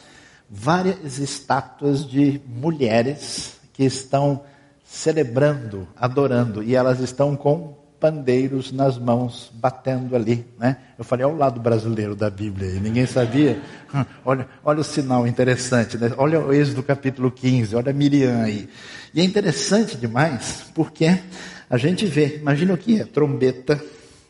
várias 0.50 1.18
estátuas 1.18 2.06
de 2.06 2.42
mulheres 2.46 3.58
que 3.72 3.86
estão 3.86 4.44
celebrando, 4.84 5.88
adorando, 5.96 6.62
e 6.62 6.76
elas 6.76 7.00
estão 7.00 7.38
com 7.38 7.79
pandeiros 8.00 8.72
nas 8.72 8.98
mãos, 8.98 9.52
batendo 9.54 10.16
ali. 10.16 10.46
Né? 10.58 10.78
Eu 10.98 11.04
falei, 11.04 11.26
olha 11.26 11.36
o 11.36 11.38
lado 11.38 11.60
brasileiro 11.60 12.16
da 12.16 12.30
Bíblia 12.30 12.70
aí, 12.70 12.80
ninguém 12.80 13.06
sabia. 13.06 13.60
Olha, 14.24 14.48
olha 14.64 14.82
o 14.82 14.84
sinal 14.84 15.26
interessante, 15.26 15.98
né? 15.98 16.12
olha 16.16 16.40
o 16.40 16.54
Êxodo 16.54 16.84
capítulo 16.84 17.32
15, 17.32 17.76
olha 17.76 17.92
Miriam 17.92 18.44
aí. 18.44 18.70
E 19.16 19.20
é 19.20 19.24
interessante 19.24 19.98
demais, 19.98 20.66
porque 20.76 21.20
a 21.68 21.76
gente 21.76 22.06
vê, 22.06 22.38
imagina 22.38 22.76
o 22.76 22.78
que 22.78 23.02
é, 23.02 23.04
trombeta, 23.04 23.84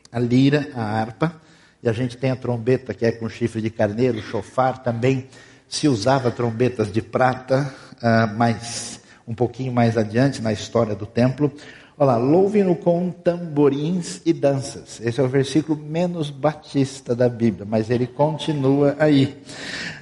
a 0.10 0.18
lira, 0.18 0.70
a 0.74 0.82
harpa, 0.82 1.36
e 1.84 1.90
a 1.90 1.92
gente 1.92 2.16
tem 2.16 2.32
a 2.32 2.38
trombeta 2.38 2.94
que 2.94 3.06
é 3.06 3.12
com 3.12 3.28
chifre 3.28 3.62
de 3.62 3.70
carneiro, 3.70 4.22
chofar 4.22 4.82
também, 4.82 5.28
se 5.68 5.88
usava 5.88 6.32
trombetas 6.32 6.92
de 6.92 7.02
prata, 7.02 7.74
uh, 7.98 8.38
mas 8.38 9.00
um 9.28 9.34
pouquinho 9.36 9.72
mais 9.72 9.96
adiante 9.96 10.42
na 10.42 10.52
história 10.52 10.96
do 10.96 11.06
templo, 11.06 11.54
Olha 12.02 12.14
lá, 12.14 12.18
louve-no 12.18 12.78
com 12.78 13.12
tamborins 13.12 14.22
e 14.26 14.32
danças. 14.32 15.02
Esse 15.04 15.20
é 15.20 15.24
o 15.24 15.28
versículo 15.28 15.78
menos 15.78 16.30
batista 16.30 17.14
da 17.14 17.28
Bíblia, 17.28 17.68
mas 17.70 17.90
ele 17.90 18.08
continua 18.08 18.96
aí. 18.98 19.38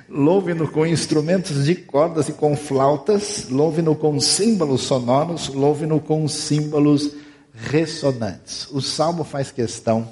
Louve-no 0.07 0.67
com 0.67 0.85
instrumentos 0.85 1.65
de 1.65 1.73
cordas 1.73 2.29
e 2.29 2.33
com 2.33 2.55
flautas, 2.55 3.49
louve-no 3.49 3.95
com 3.95 4.19
símbolos 4.19 4.81
sonoros, 4.81 5.47
louve-no 5.47 5.99
com 5.99 6.27
símbolos 6.27 7.15
ressonantes. 7.51 8.67
O 8.71 8.79
salmo 8.79 9.23
faz 9.23 9.49
questão 9.49 10.07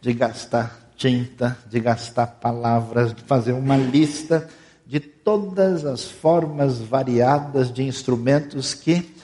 de 0.00 0.12
gastar 0.12 0.92
tinta, 0.96 1.58
de 1.68 1.80
gastar 1.80 2.28
palavras, 2.40 3.12
de 3.12 3.22
fazer 3.22 3.52
uma 3.52 3.76
lista 3.76 4.48
de 4.86 5.00
todas 5.00 5.84
as 5.84 6.04
formas 6.04 6.78
variadas 6.78 7.72
de 7.72 7.82
instrumentos 7.82 8.74
que 8.74 9.15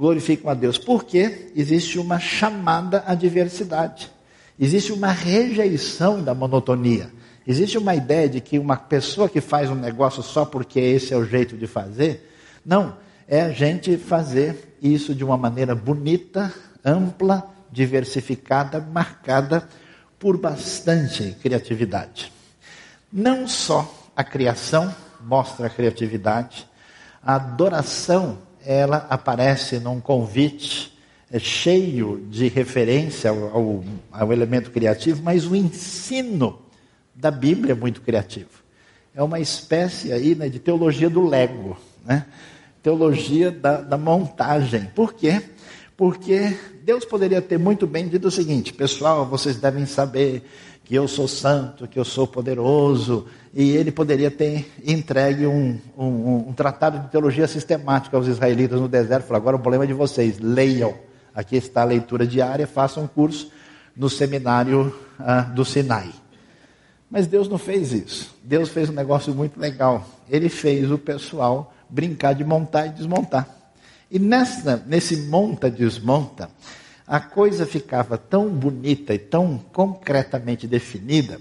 glorificam 0.00 0.50
a 0.50 0.54
Deus. 0.54 0.78
Porque 0.78 1.52
existe 1.54 1.98
uma 1.98 2.18
chamada 2.18 3.04
à 3.06 3.14
diversidade. 3.14 4.10
Existe 4.58 4.92
uma 4.92 5.12
rejeição 5.12 6.22
da 6.22 6.34
monotonia. 6.34 7.10
Existe 7.46 7.76
uma 7.76 7.94
ideia 7.94 8.28
de 8.28 8.40
que 8.40 8.58
uma 8.58 8.76
pessoa 8.76 9.28
que 9.28 9.40
faz 9.40 9.70
um 9.70 9.74
negócio 9.74 10.22
só 10.22 10.44
porque 10.44 10.80
esse 10.80 11.12
é 11.12 11.16
o 11.16 11.24
jeito 11.24 11.56
de 11.56 11.66
fazer. 11.66 12.30
Não, 12.64 12.96
é 13.28 13.42
a 13.42 13.50
gente 13.50 13.96
fazer 13.98 14.76
isso 14.82 15.14
de 15.14 15.22
uma 15.22 15.36
maneira 15.36 15.74
bonita, 15.74 16.52
ampla, 16.84 17.46
diversificada, 17.70 18.80
marcada 18.80 19.68
por 20.18 20.36
bastante 20.36 21.36
criatividade. 21.42 22.32
Não 23.12 23.46
só 23.46 24.10
a 24.16 24.24
criação 24.24 24.94
mostra 25.22 25.66
a 25.66 25.70
criatividade, 25.70 26.68
a 27.22 27.34
adoração 27.34 28.38
ela 28.64 29.06
aparece 29.08 29.78
num 29.78 30.00
convite 30.00 30.96
é, 31.30 31.38
cheio 31.38 32.26
de 32.28 32.48
referência 32.48 33.30
ao, 33.30 33.84
ao, 34.10 34.32
elemento 34.32 34.70
criativo, 34.70 35.22
mas 35.22 35.46
o 35.46 35.54
ensino 35.54 36.60
da 37.14 37.30
Bíblia 37.30 37.72
é 37.72 37.76
muito 37.76 38.00
criativo. 38.00 38.50
É 39.14 39.22
uma 39.22 39.40
espécie 39.40 40.12
aí 40.12 40.34
né, 40.34 40.48
de 40.48 40.58
teologia 40.58 41.08
do 41.08 41.26
Lego, 41.26 41.76
né? 42.04 42.26
teologia 42.82 43.50
da, 43.50 43.80
da 43.80 43.98
montagem. 43.98 44.86
Por 44.94 45.14
quê? 45.14 45.42
Porque 45.96 46.56
Deus 46.90 47.04
poderia 47.04 47.40
ter 47.40 47.56
muito 47.56 47.86
bem 47.86 48.08
dito 48.08 48.26
o 48.26 48.30
seguinte: 48.32 48.72
pessoal, 48.72 49.24
vocês 49.24 49.56
devem 49.58 49.86
saber 49.86 50.42
que 50.82 50.92
eu 50.92 51.06
sou 51.06 51.28
santo, 51.28 51.86
que 51.86 51.96
eu 51.96 52.04
sou 52.04 52.26
poderoso, 52.26 53.26
e 53.54 53.70
ele 53.76 53.92
poderia 53.92 54.28
ter 54.28 54.68
entregue 54.84 55.46
um, 55.46 55.78
um, 55.96 56.48
um 56.48 56.52
tratado 56.52 56.98
de 56.98 57.06
teologia 57.06 57.46
sistemática 57.46 58.16
aos 58.16 58.26
israelitas 58.26 58.80
no 58.80 58.88
deserto. 58.88 59.26
Falou: 59.26 59.40
agora 59.40 59.56
o 59.56 59.60
problema 59.60 59.84
é 59.84 59.86
de 59.86 59.92
vocês, 59.92 60.40
leiam. 60.40 60.92
Aqui 61.32 61.54
está 61.54 61.82
a 61.82 61.84
leitura 61.84 62.26
diária, 62.26 62.66
façam 62.66 63.04
um 63.04 63.06
curso 63.06 63.52
no 63.96 64.10
seminário 64.10 64.92
ah, 65.16 65.42
do 65.42 65.64
Sinai. 65.64 66.10
Mas 67.08 67.28
Deus 67.28 67.48
não 67.48 67.56
fez 67.56 67.92
isso. 67.92 68.34
Deus 68.42 68.68
fez 68.68 68.90
um 68.90 68.94
negócio 68.94 69.32
muito 69.32 69.60
legal. 69.60 70.04
Ele 70.28 70.48
fez 70.48 70.90
o 70.90 70.98
pessoal 70.98 71.72
brincar 71.88 72.32
de 72.32 72.42
montar 72.42 72.86
e 72.86 72.90
desmontar. 72.90 73.59
E 74.10 74.18
nessa, 74.18 74.82
nesse 74.86 75.16
monta-desmonta, 75.16 76.50
a 77.06 77.20
coisa 77.20 77.64
ficava 77.64 78.18
tão 78.18 78.48
bonita 78.48 79.14
e 79.14 79.18
tão 79.18 79.58
concretamente 79.72 80.66
definida 80.66 81.40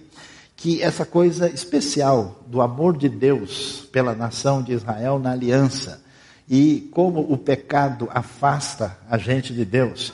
que 0.55 0.81
essa 0.81 1.05
coisa 1.05 1.49
especial 1.49 2.43
do 2.45 2.61
amor 2.61 2.97
de 2.97 3.07
Deus 3.07 3.87
pela 3.91 4.13
nação 4.13 4.61
de 4.61 4.73
Israel 4.73 5.17
na 5.17 5.31
aliança 5.31 6.01
e 6.49 6.89
como 6.91 7.21
o 7.21 7.37
pecado 7.37 8.09
afasta 8.11 8.97
a 9.09 9.17
gente 9.17 9.53
de 9.53 9.63
Deus, 9.63 10.13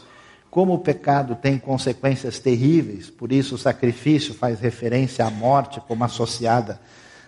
como 0.51 0.73
o 0.73 0.79
pecado 0.79 1.35
tem 1.35 1.57
consequências 1.57 2.37
terríveis, 2.39 3.09
por 3.09 3.31
isso 3.31 3.55
o 3.55 3.57
sacrifício 3.57 4.33
faz 4.33 4.59
referência 4.59 5.25
à 5.25 5.29
morte 5.29 5.81
como 5.87 6.03
associada 6.03 6.79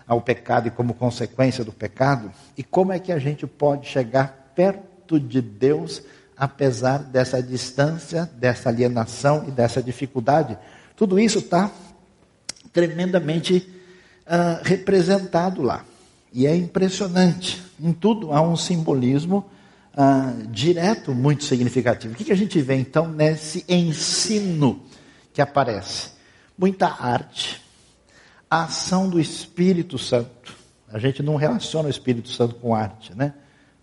ao 0.08 0.22
pecado 0.22 0.68
e 0.68 0.72
como 0.72 0.94
consequência 0.94 1.66
do 1.66 1.74
pecado, 1.74 2.32
e 2.58 2.64
como 2.64 2.94
é 2.94 3.00
que 3.00 3.12
a 3.12 3.20
gente 3.20 3.46
pode 3.46 3.88
chegar 3.88 4.52
perto 4.56 4.87
de 5.20 5.42
Deus 5.42 6.02
apesar 6.38 7.00
dessa 7.00 7.42
distância, 7.42 8.30
dessa 8.36 8.70
alienação 8.70 9.46
e 9.48 9.52
dessa 9.52 9.82
dificuldade. 9.82 10.56
Tudo 10.96 11.20
isso 11.20 11.40
está 11.40 11.72
tremendamente 12.72 13.68
uh, 14.28 14.64
representado 14.64 15.64
lá. 15.64 15.84
E 16.32 16.46
é 16.46 16.56
impressionante. 16.56 17.64
Em 17.80 17.92
tudo 17.92 18.32
há 18.32 18.42
um 18.42 18.56
simbolismo 18.56 19.50
uh, 19.94 20.48
direto 20.50 21.14
muito 21.14 21.44
significativo. 21.44 22.14
O 22.14 22.18
que, 22.18 22.26
que 22.26 22.32
a 22.32 22.38
gente 22.38 22.62
vê 22.62 22.76
então 22.76 23.08
nesse 23.08 23.66
ensino 23.68 24.84
que 25.34 25.42
aparece? 25.42 26.12
Muita 26.56 26.88
arte, 26.88 27.62
a 28.50 28.66
ação 28.66 29.10
do 29.10 29.20
Espírito 29.20 29.98
Santo. 29.98 30.56
A 30.92 31.00
gente 31.00 31.24
não 31.24 31.36
relaciona 31.36 31.88
o 31.88 31.92
Espírito 31.92 32.30
Santo 32.30 32.56
com 32.56 32.76
arte, 32.76 33.16
né? 33.16 33.34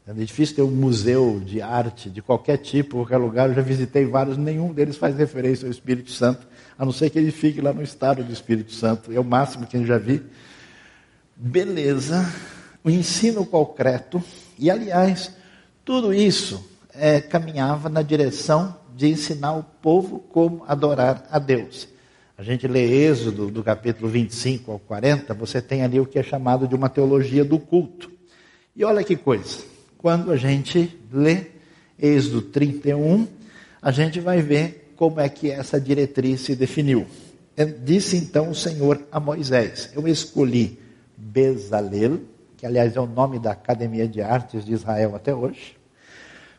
É 0.06 0.12
difícil 0.12 0.56
ter 0.56 0.62
um 0.62 0.70
museu 0.70 1.40
de 1.42 1.62
arte 1.62 2.10
de 2.10 2.20
qualquer 2.20 2.58
tipo, 2.58 2.98
qualquer 2.98 3.16
lugar. 3.16 3.48
Eu 3.48 3.54
já 3.54 3.62
visitei 3.62 4.04
vários, 4.04 4.36
nenhum 4.36 4.70
deles 4.70 4.98
faz 4.98 5.16
referência 5.16 5.64
ao 5.64 5.70
Espírito 5.70 6.10
Santo, 6.10 6.46
a 6.78 6.84
não 6.84 6.92
ser 6.92 7.08
que 7.08 7.18
ele 7.18 7.30
fique 7.30 7.58
lá 7.62 7.72
no 7.72 7.82
estado 7.82 8.22
do 8.22 8.30
Espírito 8.30 8.72
Santo. 8.72 9.10
É 9.10 9.18
o 9.18 9.24
máximo 9.24 9.66
que 9.66 9.78
eu 9.78 9.86
já 9.86 9.96
vi. 9.96 10.22
Beleza, 11.34 12.30
o 12.84 12.90
ensino 12.90 13.46
concreto, 13.46 14.22
e 14.58 14.70
aliás, 14.70 15.32
tudo 15.86 16.12
isso 16.12 16.62
é, 16.92 17.22
caminhava 17.22 17.88
na 17.88 18.02
direção 18.02 18.76
de 18.94 19.08
ensinar 19.08 19.54
o 19.54 19.62
povo 19.62 20.18
como 20.18 20.64
adorar 20.68 21.26
a 21.30 21.38
Deus. 21.38 21.88
A 22.36 22.42
gente 22.42 22.68
lê 22.68 23.06
Êxodo, 23.06 23.50
do 23.50 23.64
capítulo 23.64 24.10
25 24.10 24.70
ao 24.70 24.78
40, 24.78 25.32
você 25.32 25.62
tem 25.62 25.82
ali 25.82 25.98
o 25.98 26.04
que 26.04 26.18
é 26.18 26.22
chamado 26.22 26.68
de 26.68 26.74
uma 26.74 26.90
teologia 26.90 27.44
do 27.44 27.58
culto. 27.58 28.12
E 28.76 28.84
olha 28.84 29.02
que 29.02 29.16
coisa 29.16 29.73
quando 30.04 30.30
a 30.30 30.36
gente 30.36 30.94
lê 31.10 31.46
Êxodo 31.98 32.42
31, 32.42 33.26
a 33.80 33.90
gente 33.90 34.20
vai 34.20 34.42
ver 34.42 34.92
como 34.96 35.18
é 35.18 35.30
que 35.30 35.50
essa 35.50 35.80
diretriz 35.80 36.42
se 36.42 36.54
definiu. 36.54 37.06
É, 37.56 37.64
disse 37.64 38.14
então 38.18 38.50
o 38.50 38.54
Senhor 38.54 39.00
a 39.10 39.18
Moisés: 39.18 39.88
Eu 39.94 40.06
escolhi 40.06 40.78
Bezalel, 41.16 42.20
que 42.58 42.66
aliás 42.66 42.94
é 42.94 43.00
o 43.00 43.06
nome 43.06 43.38
da 43.38 43.52
Academia 43.52 44.06
de 44.06 44.20
Artes 44.20 44.66
de 44.66 44.74
Israel 44.74 45.16
até 45.16 45.34
hoje, 45.34 45.74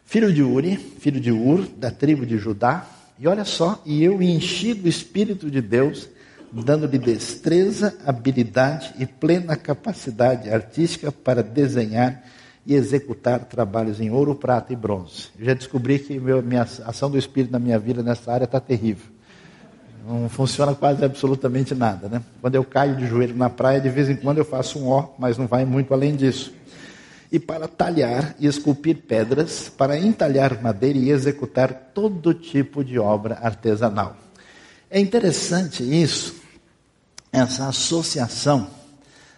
filho 0.04 0.34
de 0.34 0.42
Uri, 0.42 0.76
filho 0.76 1.22
de 1.22 1.32
Ur, 1.32 1.68
da 1.78 1.92
tribo 1.92 2.26
de 2.26 2.40
Judá, 2.40 2.90
e 3.20 3.28
olha 3.28 3.46
só, 3.46 3.80
e 3.86 4.04
eu 4.04 4.24
enchi 4.24 4.74
do 4.74 4.90
Espírito 4.90 5.52
de 5.52 5.62
Deus, 5.62 6.10
dando-lhe 6.52 6.98
destreza, 6.98 7.96
habilidade 8.08 8.96
e 8.98 9.06
plena 9.06 9.56
capacidade 9.56 10.50
artística 10.50 11.12
para 11.12 11.44
desenhar 11.44 12.24
e 12.66 12.74
executar 12.74 13.46
trabalhos 13.46 14.02
em 14.02 14.10
ouro, 14.10 14.34
prata 14.34 14.74
e 14.74 14.76
bronze. 14.76 15.30
Eu 15.38 15.46
já 15.46 15.54
descobri 15.54 16.00
que 16.00 16.20
meu, 16.20 16.42
minha 16.42 16.64
ação 16.64 17.12
do 17.12 17.18
Espírito 17.18 17.52
na 17.52 17.60
minha 17.60 17.78
vida 17.78 18.02
nessa 18.02 18.32
área 18.32 18.46
está 18.46 18.60
terrível. 18.60 19.06
Não 20.08 20.30
funciona 20.30 20.74
quase 20.74 21.04
absolutamente 21.04 21.76
nada. 21.76 22.08
Né? 22.08 22.22
Quando 22.42 22.56
eu 22.56 22.64
caio 22.64 22.96
de 22.96 23.08
joelho 23.08 23.36
na 23.36 23.50
praia, 23.50 23.80
de 23.80 23.90
vez 23.90 24.10
em 24.10 24.16
quando 24.16 24.40
eu 24.40 24.46
faço 24.46 24.80
um 24.80 24.88
ó, 24.88 25.10
mas 25.18 25.38
não 25.38 25.48
vai 25.48 25.66
muito 25.66 25.94
além 25.94 26.16
disso. 26.16 26.54
E 27.32 27.40
para 27.40 27.68
talhar 27.68 28.36
e 28.40 28.48
esculpir 28.48 28.98
pedras, 29.08 29.68
para 29.68 29.98
entalhar 29.98 30.62
madeira 30.62 30.98
e 30.98 31.10
executar 31.10 31.92
todo 31.94 32.34
tipo 32.34 32.84
de 32.84 32.98
obra 32.98 33.40
artesanal. 33.42 34.16
É 34.90 35.00
interessante 35.00 35.84
isso, 35.84 36.36
essa 37.32 37.68
associação, 37.68 38.68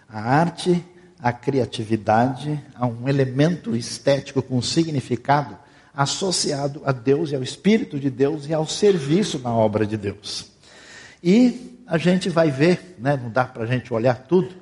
a 0.07 0.19
arte 0.19 0.83
a 1.19 1.31
criatividade, 1.31 2.63
a 2.75 2.85
um 2.85 3.07
elemento 3.07 3.75
estético 3.75 4.41
com 4.41 4.61
significado 4.61 5.57
associado 5.97 6.83
a 6.85 6.91
Deus 6.91 7.31
e 7.31 7.35
ao 7.35 7.41
Espírito 7.41 7.99
de 7.99 8.11
Deus 8.11 8.47
e 8.47 8.53
ao 8.53 8.67
serviço 8.67 9.39
na 9.39 9.51
obra 9.51 9.83
de 9.83 9.97
Deus. 9.97 10.51
E 11.23 11.81
a 11.87 11.97
gente 11.97 12.29
vai 12.29 12.51
ver, 12.51 12.95
né, 12.99 13.19
não 13.21 13.31
dá 13.31 13.43
para 13.43 13.63
a 13.63 13.65
gente 13.65 13.91
olhar 13.91 14.27
tudo, 14.27 14.53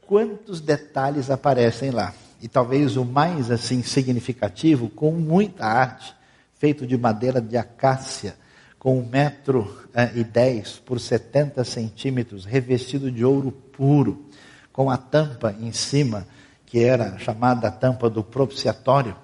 quantos 0.00 0.60
detalhes 0.60 1.30
aparecem 1.30 1.92
lá. 1.92 2.12
E 2.42 2.48
talvez 2.48 2.96
o 2.96 3.04
mais 3.04 3.52
assim 3.52 3.84
significativo, 3.84 4.88
com 4.88 5.12
muita 5.12 5.64
arte, 5.64 6.12
feito 6.56 6.84
de 6.84 6.98
madeira 6.98 7.40
de 7.40 7.56
acácia, 7.56 8.34
com 8.76 8.98
um 8.98 9.08
metro 9.08 9.80
eh, 9.94 10.10
e 10.16 10.24
dez 10.24 10.72
por 10.84 10.98
70 10.98 11.62
centímetros, 11.62 12.44
revestido 12.44 13.10
de 13.10 13.24
ouro 13.24 13.52
puro, 13.52 14.26
com 14.74 14.90
a 14.90 14.96
tampa 14.96 15.54
em 15.60 15.70
cima, 15.70 16.26
que 16.66 16.82
era 16.82 17.16
chamada 17.16 17.68
a 17.68 17.70
tampa 17.70 18.10
do 18.10 18.24
propiciatório, 18.24 19.16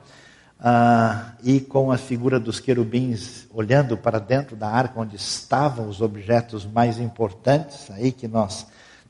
ah, 0.60 1.32
e 1.42 1.58
com 1.58 1.90
a 1.90 1.98
figura 1.98 2.38
dos 2.38 2.60
querubins 2.60 3.48
olhando 3.52 3.96
para 3.96 4.20
dentro 4.20 4.54
da 4.54 4.68
arca 4.68 5.00
onde 5.00 5.16
estavam 5.16 5.88
os 5.88 6.00
objetos 6.00 6.64
mais 6.64 7.00
importantes, 7.00 7.90
aí 7.90 8.12
que 8.12 8.28
nós 8.28 8.64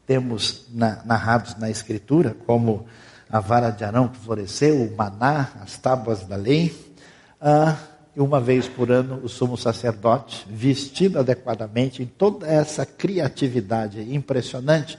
temos 0.07 0.64
na, 0.72 1.03
narrados 1.05 1.57
na 1.57 1.68
Escritura, 1.68 2.35
como 2.46 2.87
a 3.29 3.38
vara 3.38 3.70
de 3.70 3.85
Arão 3.85 4.09
que 4.09 4.16
floresceu, 4.16 4.83
o 4.83 4.96
maná, 4.96 5.50
as 5.61 5.76
tábuas 5.76 6.24
da 6.24 6.37
lei. 6.37 6.74
Ah, 7.38 7.76
uma 8.16 8.40
vez 8.40 8.66
por 8.66 8.90
ano, 8.90 9.20
o 9.22 9.29
sumo 9.29 9.59
sacerdote, 9.59 10.46
vestido 10.48 11.18
adequadamente, 11.18 12.03
em 12.03 12.07
toda 12.07 12.46
essa 12.46 12.87
criatividade 12.87 14.00
impressionante, 14.14 14.98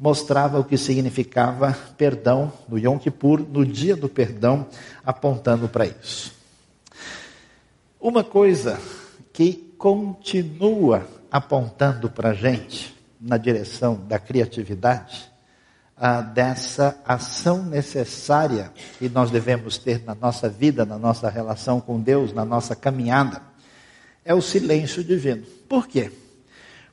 mostrava 0.00 0.58
o 0.58 0.64
que 0.64 0.78
significava 0.78 1.76
perdão 1.98 2.50
no 2.66 2.78
Yom 2.78 2.98
Kippur, 2.98 3.40
no 3.40 3.66
dia 3.66 3.94
do 3.94 4.08
perdão, 4.08 4.66
apontando 5.04 5.68
para 5.68 5.86
isso. 5.86 6.32
Uma 8.00 8.24
coisa 8.24 8.80
que 9.30 9.74
continua 9.76 11.06
apontando 11.30 12.08
para 12.08 12.30
a 12.30 12.34
gente 12.34 12.96
na 13.20 13.36
direção 13.36 14.00
da 14.08 14.18
criatividade, 14.18 15.30
dessa 16.32 16.98
ação 17.04 17.62
necessária 17.62 18.72
que 18.98 19.06
nós 19.10 19.30
devemos 19.30 19.76
ter 19.76 20.02
na 20.02 20.14
nossa 20.14 20.48
vida, 20.48 20.86
na 20.86 20.98
nossa 20.98 21.28
relação 21.28 21.78
com 21.78 22.00
Deus, 22.00 22.32
na 22.32 22.46
nossa 22.46 22.74
caminhada, 22.74 23.42
é 24.24 24.34
o 24.34 24.40
silêncio 24.40 25.04
divino. 25.04 25.44
Por 25.68 25.86
quê? 25.86 26.10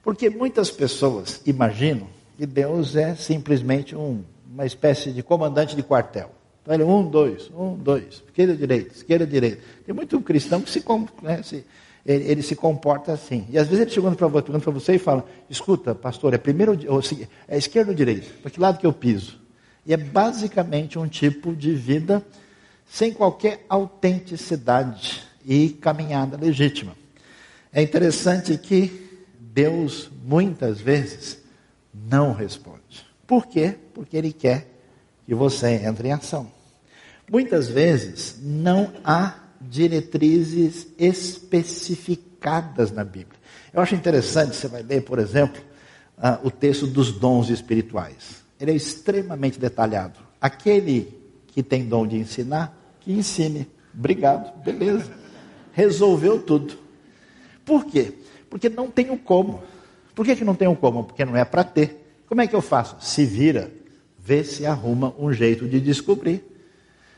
Porque 0.03 0.29
muitas 0.29 0.69
pessoas 0.69 1.41
imaginam 1.45 2.16
que 2.37 2.45
Deus 2.45 2.95
é 2.95 3.15
simplesmente 3.15 3.95
um, 3.95 4.23
uma 4.53 4.65
espécie 4.65 5.11
de 5.11 5.23
comandante 5.23 5.75
de 5.75 5.81
quartel. 5.81 6.31
Então 6.61 6.75
ele, 6.75 6.83
um, 6.83 7.09
dois, 7.09 7.49
um, 7.57 7.75
dois, 7.75 8.23
esquerda, 8.25 8.55
direita, 8.55 8.93
esquerda, 8.93 9.25
direita. 9.25 9.61
Tem 9.85 9.95
muito 9.95 10.21
cristão 10.21 10.61
que 10.61 10.69
se, 10.69 10.83
né, 11.21 11.41
se 11.41 11.65
ele, 12.05 12.23
ele, 12.25 12.41
se 12.43 12.55
comporta 12.55 13.11
assim. 13.11 13.47
E 13.49 13.57
às 13.57 13.67
vezes 13.67 13.81
ele 13.81 13.91
chegando 13.91 14.15
para 14.15 14.27
você, 14.27 14.71
você 14.71 14.95
e 14.95 14.99
fala, 14.99 15.25
escuta, 15.49 15.95
pastor, 15.95 16.33
é 16.33 16.37
primeiro 16.37 16.77
ou, 16.87 17.01
é 17.47 17.57
esquerda 17.57 17.91
ou 17.91 17.95
direita? 17.95 18.27
Para 18.41 18.51
que 18.51 18.59
lado 18.59 18.77
que 18.77 18.85
eu 18.85 18.93
piso? 18.93 19.39
E 19.85 19.93
é 19.93 19.97
basicamente 19.97 20.99
um 20.99 21.07
tipo 21.07 21.55
de 21.55 21.73
vida 21.73 22.23
sem 22.85 23.11
qualquer 23.11 23.65
autenticidade 23.67 25.23
e 25.45 25.69
caminhada 25.69 26.37
legítima. 26.37 26.93
É 27.73 27.81
interessante 27.81 28.57
que 28.57 29.09
Deus 29.39 30.09
muitas 30.23 30.79
vezes 30.79 31.46
não 32.09 32.33
responde. 32.33 33.05
Por 33.25 33.47
quê? 33.47 33.75
Porque 33.93 34.15
ele 34.15 34.31
quer 34.31 34.67
que 35.25 35.33
você 35.35 35.69
entre 35.69 36.07
em 36.09 36.13
ação. 36.13 36.51
Muitas 37.29 37.67
vezes 37.67 38.37
não 38.41 38.93
há 39.03 39.35
diretrizes 39.59 40.87
especificadas 40.97 42.91
na 42.91 43.03
Bíblia. 43.03 43.37
Eu 43.73 43.81
acho 43.81 43.95
interessante, 43.95 44.55
você 44.55 44.67
vai 44.67 44.81
ler, 44.81 45.03
por 45.03 45.19
exemplo, 45.19 45.61
uh, 46.17 46.47
o 46.47 46.51
texto 46.51 46.87
dos 46.87 47.11
dons 47.11 47.49
espirituais. 47.49 48.43
Ele 48.59 48.71
é 48.71 48.75
extremamente 48.75 49.59
detalhado. 49.59 50.19
Aquele 50.39 51.15
que 51.47 51.61
tem 51.61 51.85
dom 51.85 52.07
de 52.07 52.15
ensinar, 52.15 52.75
que 53.01 53.11
ensine. 53.11 53.69
Obrigado, 53.93 54.63
beleza. 54.63 55.11
Resolveu 55.73 56.41
tudo. 56.41 56.77
Por 57.65 57.85
quê? 57.85 58.13
Porque 58.49 58.69
não 58.69 58.89
tem 58.89 59.11
o 59.11 59.17
como. 59.17 59.61
Por 60.17 60.25
que, 60.25 60.35
que 60.35 60.43
não 60.43 60.57
um 60.59 60.75
como? 60.75 61.03
Porque 61.03 61.23
não 61.23 61.37
é 61.37 61.45
para 61.45 61.63
ter. 61.63 62.23
Como 62.27 62.41
é 62.41 62.47
que 62.47 62.55
eu 62.55 62.61
faço? 62.61 62.95
Se 62.99 63.23
vira, 63.23 63.69
vê 64.17 64.43
se 64.43 64.65
arruma 64.65 65.13
um 65.19 65.31
jeito 65.31 65.67
de 65.67 65.79
descobrir. 65.79 66.43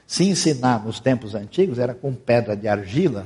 Se 0.05 0.25
ensinar 0.25 0.83
nos 0.83 0.99
tempos 0.99 1.33
antigos 1.33 1.79
era 1.79 1.93
com 1.93 2.13
pedra 2.13 2.57
de 2.57 2.67
argila 2.67 3.25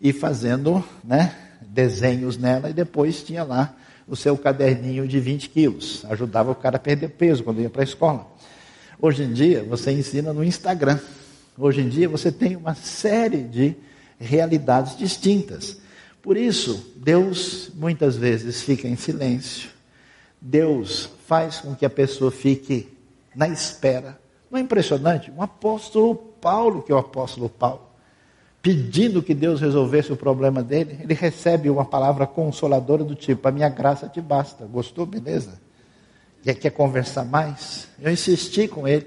e 0.00 0.12
fazendo 0.12 0.84
né, 1.04 1.36
desenhos 1.60 2.36
nela 2.36 2.68
e 2.68 2.72
depois 2.72 3.22
tinha 3.22 3.44
lá 3.44 3.76
o 4.08 4.16
seu 4.16 4.36
caderninho 4.36 5.06
de 5.06 5.20
20 5.20 5.50
quilos. 5.50 6.04
Ajudava 6.06 6.50
o 6.50 6.56
cara 6.56 6.74
a 6.74 6.80
perder 6.80 7.10
peso 7.10 7.44
quando 7.44 7.60
ia 7.60 7.70
para 7.70 7.82
a 7.82 7.84
escola. 7.84 8.26
Hoje 9.00 9.22
em 9.22 9.32
dia 9.32 9.62
você 9.62 9.92
ensina 9.92 10.32
no 10.32 10.42
Instagram. 10.42 10.98
Hoje 11.56 11.80
em 11.80 11.88
dia 11.88 12.08
você 12.08 12.32
tem 12.32 12.56
uma 12.56 12.74
série 12.74 13.44
de 13.44 13.76
realidades 14.18 14.98
distintas. 14.98 15.85
Por 16.26 16.36
isso, 16.36 16.92
Deus 16.96 17.70
muitas 17.72 18.16
vezes 18.16 18.60
fica 18.60 18.88
em 18.88 18.96
silêncio. 18.96 19.70
Deus 20.40 21.08
faz 21.24 21.58
com 21.58 21.72
que 21.72 21.86
a 21.86 21.88
pessoa 21.88 22.32
fique 22.32 22.92
na 23.32 23.46
espera. 23.46 24.18
Não 24.50 24.58
é 24.58 24.60
impressionante? 24.60 25.30
Um 25.30 25.40
apóstolo 25.40 26.16
Paulo, 26.16 26.82
que 26.82 26.90
é 26.90 26.94
o 26.96 26.98
apóstolo 26.98 27.48
Paulo, 27.48 27.82
pedindo 28.60 29.22
que 29.22 29.34
Deus 29.34 29.60
resolvesse 29.60 30.12
o 30.12 30.16
problema 30.16 30.64
dele, 30.64 30.98
ele 31.00 31.14
recebe 31.14 31.70
uma 31.70 31.84
palavra 31.84 32.26
consoladora 32.26 33.04
do 33.04 33.14
tipo: 33.14 33.46
A 33.46 33.52
minha 33.52 33.68
graça 33.68 34.08
te 34.08 34.20
basta. 34.20 34.66
Gostou? 34.66 35.06
Beleza? 35.06 35.60
Quer, 36.42 36.54
quer 36.54 36.70
conversar 36.70 37.24
mais? 37.24 37.86
Eu 38.02 38.10
insisti 38.10 38.66
com 38.66 38.88
ele. 38.88 39.06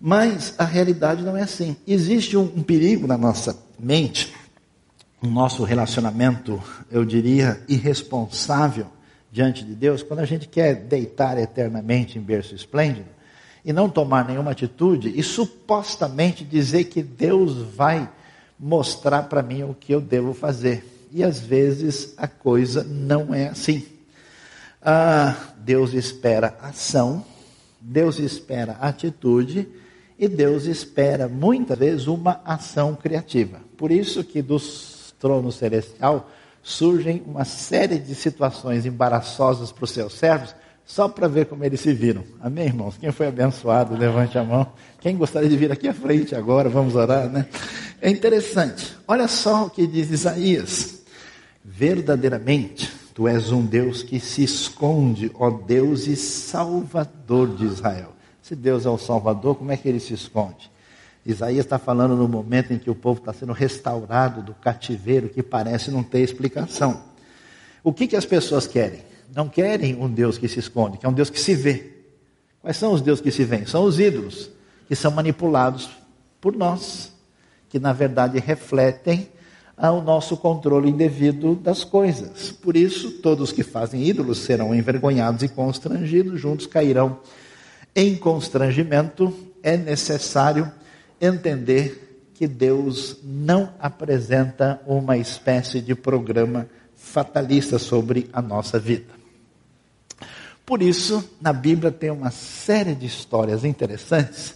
Mas 0.00 0.54
a 0.56 0.64
realidade 0.64 1.22
não 1.22 1.36
é 1.36 1.42
assim. 1.42 1.76
Existe 1.86 2.38
um, 2.38 2.50
um 2.56 2.62
perigo 2.62 3.06
na 3.06 3.18
nossa 3.18 3.62
mente 3.78 4.39
o 5.22 5.26
nosso 5.26 5.64
relacionamento, 5.64 6.62
eu 6.90 7.04
diria, 7.04 7.62
irresponsável 7.68 8.86
diante 9.30 9.64
de 9.64 9.74
Deus, 9.74 10.02
quando 10.02 10.20
a 10.20 10.24
gente 10.24 10.48
quer 10.48 10.74
deitar 10.74 11.38
eternamente 11.38 12.18
em 12.18 12.22
berço 12.22 12.54
esplêndido 12.54 13.08
e 13.64 13.72
não 13.72 13.88
tomar 13.88 14.26
nenhuma 14.26 14.50
atitude 14.50 15.12
e 15.14 15.22
supostamente 15.22 16.42
dizer 16.42 16.84
que 16.84 17.02
Deus 17.02 17.58
vai 17.58 18.08
mostrar 18.58 19.24
para 19.24 19.42
mim 19.42 19.62
o 19.62 19.74
que 19.74 19.92
eu 19.92 20.00
devo 20.00 20.32
fazer. 20.32 20.84
E 21.12 21.22
às 21.22 21.38
vezes 21.38 22.14
a 22.16 22.26
coisa 22.26 22.82
não 22.82 23.34
é 23.34 23.48
assim. 23.48 23.84
Ah, 24.82 25.36
Deus 25.58 25.92
espera 25.92 26.56
ação, 26.62 27.24
Deus 27.80 28.18
espera 28.18 28.72
atitude 28.80 29.68
e 30.18 30.26
Deus 30.26 30.64
espera 30.64 31.28
muitas 31.28 31.78
vezes 31.78 32.06
uma 32.06 32.40
ação 32.44 32.94
criativa. 32.94 33.60
Por 33.76 33.90
isso 33.90 34.24
que 34.24 34.40
dos 34.40 34.89
trono 35.20 35.52
celestial, 35.52 36.28
surgem 36.62 37.22
uma 37.26 37.44
série 37.44 37.98
de 37.98 38.14
situações 38.14 38.86
embaraçosas 38.86 39.70
para 39.70 39.84
os 39.84 39.90
seus 39.90 40.14
servos, 40.14 40.54
só 40.84 41.08
para 41.08 41.28
ver 41.28 41.46
como 41.46 41.64
eles 41.64 41.80
se 41.80 41.92
viram. 41.92 42.24
Amém, 42.40 42.66
irmãos? 42.66 42.96
Quem 42.98 43.12
foi 43.12 43.28
abençoado, 43.28 43.96
levante 43.96 44.36
a 44.36 44.42
mão. 44.42 44.72
Quem 45.00 45.16
gostaria 45.16 45.48
de 45.48 45.56
vir 45.56 45.70
aqui 45.70 45.86
à 45.86 45.94
frente 45.94 46.34
agora, 46.34 46.68
vamos 46.68 46.96
orar, 46.96 47.28
né? 47.28 47.46
É 48.00 48.10
interessante. 48.10 48.96
Olha 49.06 49.28
só 49.28 49.66
o 49.66 49.70
que 49.70 49.86
diz 49.86 50.10
Isaías. 50.10 51.02
Verdadeiramente, 51.62 52.90
tu 53.14 53.28
és 53.28 53.52
um 53.52 53.64
Deus 53.64 54.02
que 54.02 54.18
se 54.18 54.42
esconde, 54.42 55.30
ó 55.34 55.50
Deus 55.50 56.06
e 56.06 56.16
Salvador 56.16 57.54
de 57.54 57.66
Israel. 57.66 58.12
Se 58.42 58.56
Deus 58.56 58.84
é 58.84 58.90
o 58.90 58.98
Salvador, 58.98 59.54
como 59.56 59.70
é 59.70 59.76
que 59.76 59.88
ele 59.88 60.00
se 60.00 60.14
esconde? 60.14 60.70
Isaías 61.24 61.66
está 61.66 61.78
falando 61.78 62.16
no 62.16 62.26
momento 62.26 62.72
em 62.72 62.78
que 62.78 62.90
o 62.90 62.94
povo 62.94 63.20
está 63.20 63.32
sendo 63.32 63.52
restaurado 63.52 64.42
do 64.42 64.54
cativeiro 64.54 65.28
que 65.28 65.42
parece 65.42 65.90
não 65.90 66.02
ter 66.02 66.20
explicação. 66.20 67.02
O 67.84 67.92
que, 67.92 68.06
que 68.06 68.16
as 68.16 68.24
pessoas 68.24 68.66
querem? 68.66 69.02
Não 69.34 69.48
querem 69.48 69.96
um 69.96 70.08
Deus 70.08 70.38
que 70.38 70.48
se 70.48 70.58
esconde, 70.58 70.98
que 70.98 71.06
é 71.06 71.08
um 71.08 71.12
Deus 71.12 71.30
que 71.30 71.40
se 71.40 71.54
vê. 71.54 72.00
Quais 72.60 72.76
são 72.76 72.92
os 72.92 73.00
deuses 73.00 73.22
que 73.22 73.30
se 73.30 73.44
veem? 73.44 73.64
São 73.66 73.84
os 73.84 73.98
ídolos, 73.98 74.50
que 74.86 74.94
são 74.94 75.10
manipulados 75.10 75.90
por 76.40 76.54
nós, 76.54 77.12
que 77.68 77.78
na 77.78 77.92
verdade 77.92 78.38
refletem 78.38 79.28
o 79.76 80.02
nosso 80.02 80.36
controle 80.36 80.90
indevido 80.90 81.54
das 81.54 81.84
coisas. 81.84 82.52
Por 82.52 82.76
isso, 82.76 83.12
todos 83.22 83.50
que 83.50 83.62
fazem 83.62 84.02
ídolos 84.04 84.38
serão 84.38 84.74
envergonhados 84.74 85.42
e 85.42 85.48
constrangidos, 85.48 86.38
juntos 86.38 86.66
cairão 86.66 87.20
em 87.94 88.14
constrangimento. 88.16 89.32
É 89.62 89.76
necessário 89.76 90.70
entender 91.20 92.30
que 92.34 92.48
Deus 92.48 93.18
não 93.22 93.74
apresenta 93.78 94.80
uma 94.86 95.18
espécie 95.18 95.80
de 95.80 95.94
programa 95.94 96.66
fatalista 96.96 97.78
sobre 97.78 98.30
a 98.32 98.40
nossa 98.40 98.78
vida. 98.78 99.20
Por 100.64 100.82
isso, 100.82 101.28
na 101.40 101.52
Bíblia 101.52 101.90
tem 101.90 102.10
uma 102.10 102.30
série 102.30 102.94
de 102.94 103.04
histórias 103.04 103.64
interessantes 103.64 104.54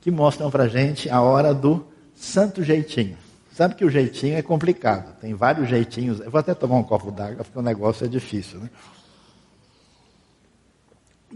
que 0.00 0.10
mostram 0.10 0.50
para 0.50 0.68
gente 0.68 1.10
a 1.10 1.20
hora 1.20 1.52
do 1.52 1.84
santo 2.14 2.62
jeitinho. 2.62 3.18
Sabe 3.52 3.74
que 3.74 3.84
o 3.84 3.90
jeitinho 3.90 4.36
é 4.36 4.42
complicado, 4.42 5.18
tem 5.20 5.34
vários 5.34 5.68
jeitinhos. 5.68 6.20
Eu 6.20 6.30
vou 6.30 6.38
até 6.38 6.54
tomar 6.54 6.76
um 6.76 6.84
copo 6.84 7.10
d'água, 7.10 7.42
porque 7.42 7.58
o 7.58 7.62
negócio 7.62 8.04
é 8.04 8.08
difícil. 8.08 8.60
Né? 8.60 8.70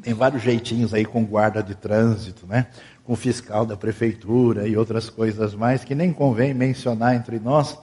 Tem 0.03 0.15
vários 0.15 0.43
jeitinhos 0.43 0.95
aí 0.95 1.05
com 1.05 1.25
guarda 1.25 1.63
de 1.63 1.75
trânsito, 1.75 2.47
né? 2.47 2.69
com 3.05 3.17
fiscal 3.17 3.67
da 3.67 3.77
prefeitura 3.77 4.69
e 4.69 4.77
outras 4.77 5.11
coisas 5.11 5.53
mais 5.53 5.83
que 5.85 5.97
nem 5.97 6.13
convém 6.13 6.55
mencionar 6.55 7.17
entre 7.17 7.41
nós, 7.41 7.77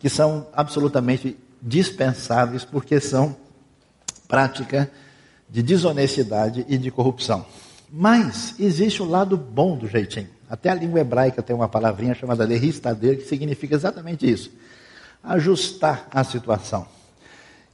que 0.00 0.08
são 0.08 0.48
absolutamente 0.52 1.38
dispensáveis 1.62 2.64
porque 2.64 2.98
são 2.98 3.36
prática 4.26 4.90
de 5.48 5.62
desonestidade 5.62 6.66
e 6.68 6.76
de 6.76 6.90
corrupção. 6.90 7.46
Mas 7.88 8.56
existe 8.58 9.00
o 9.00 9.08
lado 9.08 9.36
bom 9.36 9.76
do 9.76 9.86
jeitinho. 9.86 10.28
Até 10.50 10.70
a 10.70 10.74
língua 10.74 11.00
hebraica 11.00 11.40
tem 11.40 11.54
uma 11.54 11.68
palavrinha 11.68 12.14
chamada 12.14 12.44
leristadeira 12.44 13.16
que 13.16 13.28
significa 13.28 13.76
exatamente 13.76 14.28
isso: 14.28 14.50
ajustar 15.22 16.08
a 16.10 16.24
situação. 16.24 16.86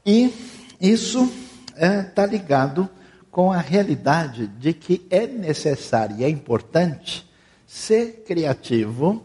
E 0.05 0.33
isso 0.79 1.33
está 1.75 1.87
é, 1.87 2.03
tá 2.03 2.27
ligado 2.27 2.89
com 3.31 3.53
a 3.53 3.59
realidade 3.59 4.47
de 4.47 4.73
que 4.73 5.07
é 5.09 5.27
necessário 5.27 6.17
e 6.19 6.25
é 6.25 6.29
importante 6.29 7.29
ser 7.67 8.25
criativo 8.27 9.23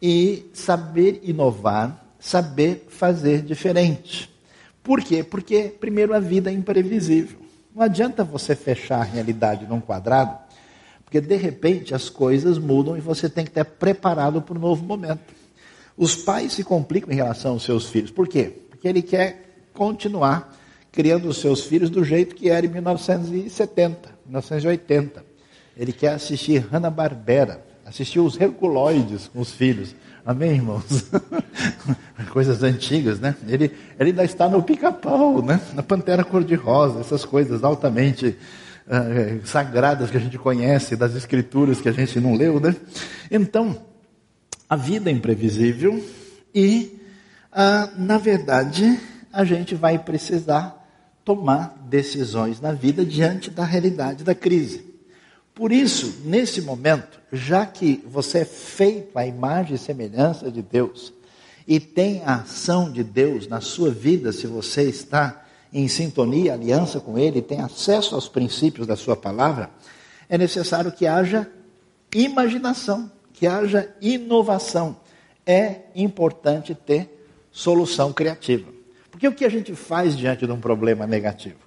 e 0.00 0.48
saber 0.54 1.20
inovar, 1.24 2.04
saber 2.18 2.86
fazer 2.88 3.42
diferente. 3.42 4.30
Por 4.82 5.02
quê? 5.02 5.24
Porque, 5.24 5.74
primeiro, 5.80 6.14
a 6.14 6.20
vida 6.20 6.50
é 6.50 6.54
imprevisível. 6.54 7.38
Não 7.74 7.82
adianta 7.82 8.24
você 8.24 8.54
fechar 8.54 9.00
a 9.00 9.04
realidade 9.04 9.66
num 9.66 9.80
quadrado, 9.80 10.38
porque 11.04 11.20
de 11.20 11.36
repente 11.36 11.94
as 11.94 12.08
coisas 12.08 12.58
mudam 12.58 12.96
e 12.96 13.00
você 13.00 13.28
tem 13.28 13.44
que 13.44 13.50
estar 13.50 13.64
preparado 13.64 14.40
para 14.40 14.56
um 14.56 14.60
novo 14.60 14.84
momento. 14.84 15.34
Os 15.96 16.16
pais 16.16 16.52
se 16.52 16.64
complicam 16.64 17.12
em 17.12 17.16
relação 17.16 17.52
aos 17.52 17.64
seus 17.64 17.88
filhos. 17.88 18.10
Por 18.10 18.26
quê? 18.26 18.52
Porque 18.70 18.88
ele 18.88 19.02
quer 19.02 19.66
continuar 19.74 20.56
criando 20.92 21.28
os 21.28 21.38
seus 21.38 21.64
filhos 21.64 21.90
do 21.90 22.04
jeito 22.04 22.34
que 22.34 22.50
era 22.50 22.66
em 22.66 22.68
1970, 22.68 24.10
1980. 24.26 25.24
Ele 25.76 25.92
quer 25.92 26.14
assistir 26.14 26.58
Hanna-Barbera, 26.70 27.64
assistir 27.86 28.20
os 28.20 28.38
Herculoides 28.38 29.28
com 29.28 29.40
os 29.40 29.52
filhos. 29.52 29.94
Amém, 30.24 30.52
irmãos? 30.52 31.10
coisas 32.30 32.62
antigas, 32.62 33.18
né? 33.18 33.34
Ele, 33.48 33.72
ele 33.98 34.10
ainda 34.10 34.24
está 34.24 34.48
no 34.48 34.62
pica-pau, 34.62 35.42
né? 35.42 35.60
Na 35.74 35.82
pantera 35.82 36.22
cor-de-rosa, 36.22 37.00
essas 37.00 37.24
coisas 37.24 37.64
altamente 37.64 38.36
uh, 38.86 39.46
sagradas 39.46 40.10
que 40.10 40.16
a 40.16 40.20
gente 40.20 40.38
conhece, 40.38 40.96
das 40.96 41.14
escrituras 41.14 41.80
que 41.80 41.88
a 41.88 41.92
gente 41.92 42.20
não 42.20 42.34
leu, 42.34 42.60
né? 42.60 42.76
Então, 43.30 43.80
a 44.68 44.76
vida 44.76 45.08
é 45.10 45.12
imprevisível 45.12 46.04
e, 46.54 47.00
uh, 47.52 48.00
na 48.00 48.18
verdade, 48.18 49.00
a 49.32 49.44
gente 49.44 49.74
vai 49.74 49.98
precisar 49.98 50.79
tomar 51.24 51.76
decisões 51.88 52.60
na 52.60 52.72
vida 52.72 53.04
diante 53.04 53.50
da 53.50 53.64
realidade 53.64 54.24
da 54.24 54.34
crise. 54.34 54.90
Por 55.54 55.72
isso, 55.72 56.22
nesse 56.24 56.62
momento, 56.62 57.20
já 57.32 57.66
que 57.66 58.02
você 58.06 58.38
é 58.38 58.44
feito 58.44 59.18
à 59.18 59.26
imagem 59.26 59.74
e 59.74 59.78
semelhança 59.78 60.50
de 60.50 60.62
Deus 60.62 61.12
e 61.66 61.78
tem 61.78 62.22
a 62.24 62.36
ação 62.36 62.90
de 62.90 63.04
Deus 63.04 63.46
na 63.46 63.60
sua 63.60 63.90
vida, 63.90 64.32
se 64.32 64.46
você 64.46 64.84
está 64.84 65.44
em 65.72 65.86
sintonia, 65.86 66.54
aliança 66.54 66.98
com 66.98 67.18
Ele, 67.18 67.42
tem 67.42 67.60
acesso 67.60 68.14
aos 68.14 68.28
princípios 68.28 68.86
da 68.86 68.96
Sua 68.96 69.14
palavra, 69.14 69.70
é 70.28 70.38
necessário 70.38 70.90
que 70.90 71.06
haja 71.06 71.48
imaginação, 72.14 73.10
que 73.32 73.46
haja 73.46 73.94
inovação. 74.00 74.96
É 75.46 75.82
importante 75.94 76.74
ter 76.74 77.24
solução 77.52 78.12
criativa. 78.12 78.79
Porque 79.20 79.28
o 79.28 79.32
que 79.32 79.44
a 79.44 79.50
gente 79.50 79.74
faz 79.74 80.16
diante 80.16 80.46
de 80.46 80.52
um 80.52 80.58
problema 80.58 81.06
negativo? 81.06 81.58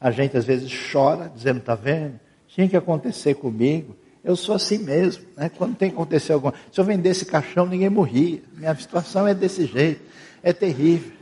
A 0.00 0.10
gente 0.10 0.36
às 0.36 0.44
vezes 0.44 0.72
chora, 0.90 1.30
dizendo, 1.32 1.58
está 1.60 1.76
vendo? 1.76 2.18
tinha 2.48 2.68
que 2.68 2.76
acontecer 2.76 3.34
comigo. 3.34 3.94
Eu 4.24 4.34
sou 4.34 4.56
assim 4.56 4.78
mesmo. 4.78 5.24
Né? 5.36 5.48
Quando 5.48 5.76
tem 5.76 5.88
que 5.88 5.94
acontecer 5.94 6.32
alguma 6.32 6.52
Se 6.72 6.80
eu 6.80 6.84
vendesse 6.84 7.24
caixão, 7.24 7.64
ninguém 7.64 7.88
morria. 7.88 8.42
Minha 8.54 8.74
situação 8.74 9.24
é 9.24 9.32
desse 9.32 9.66
jeito. 9.66 10.00
É 10.42 10.52
terrível. 10.52 11.12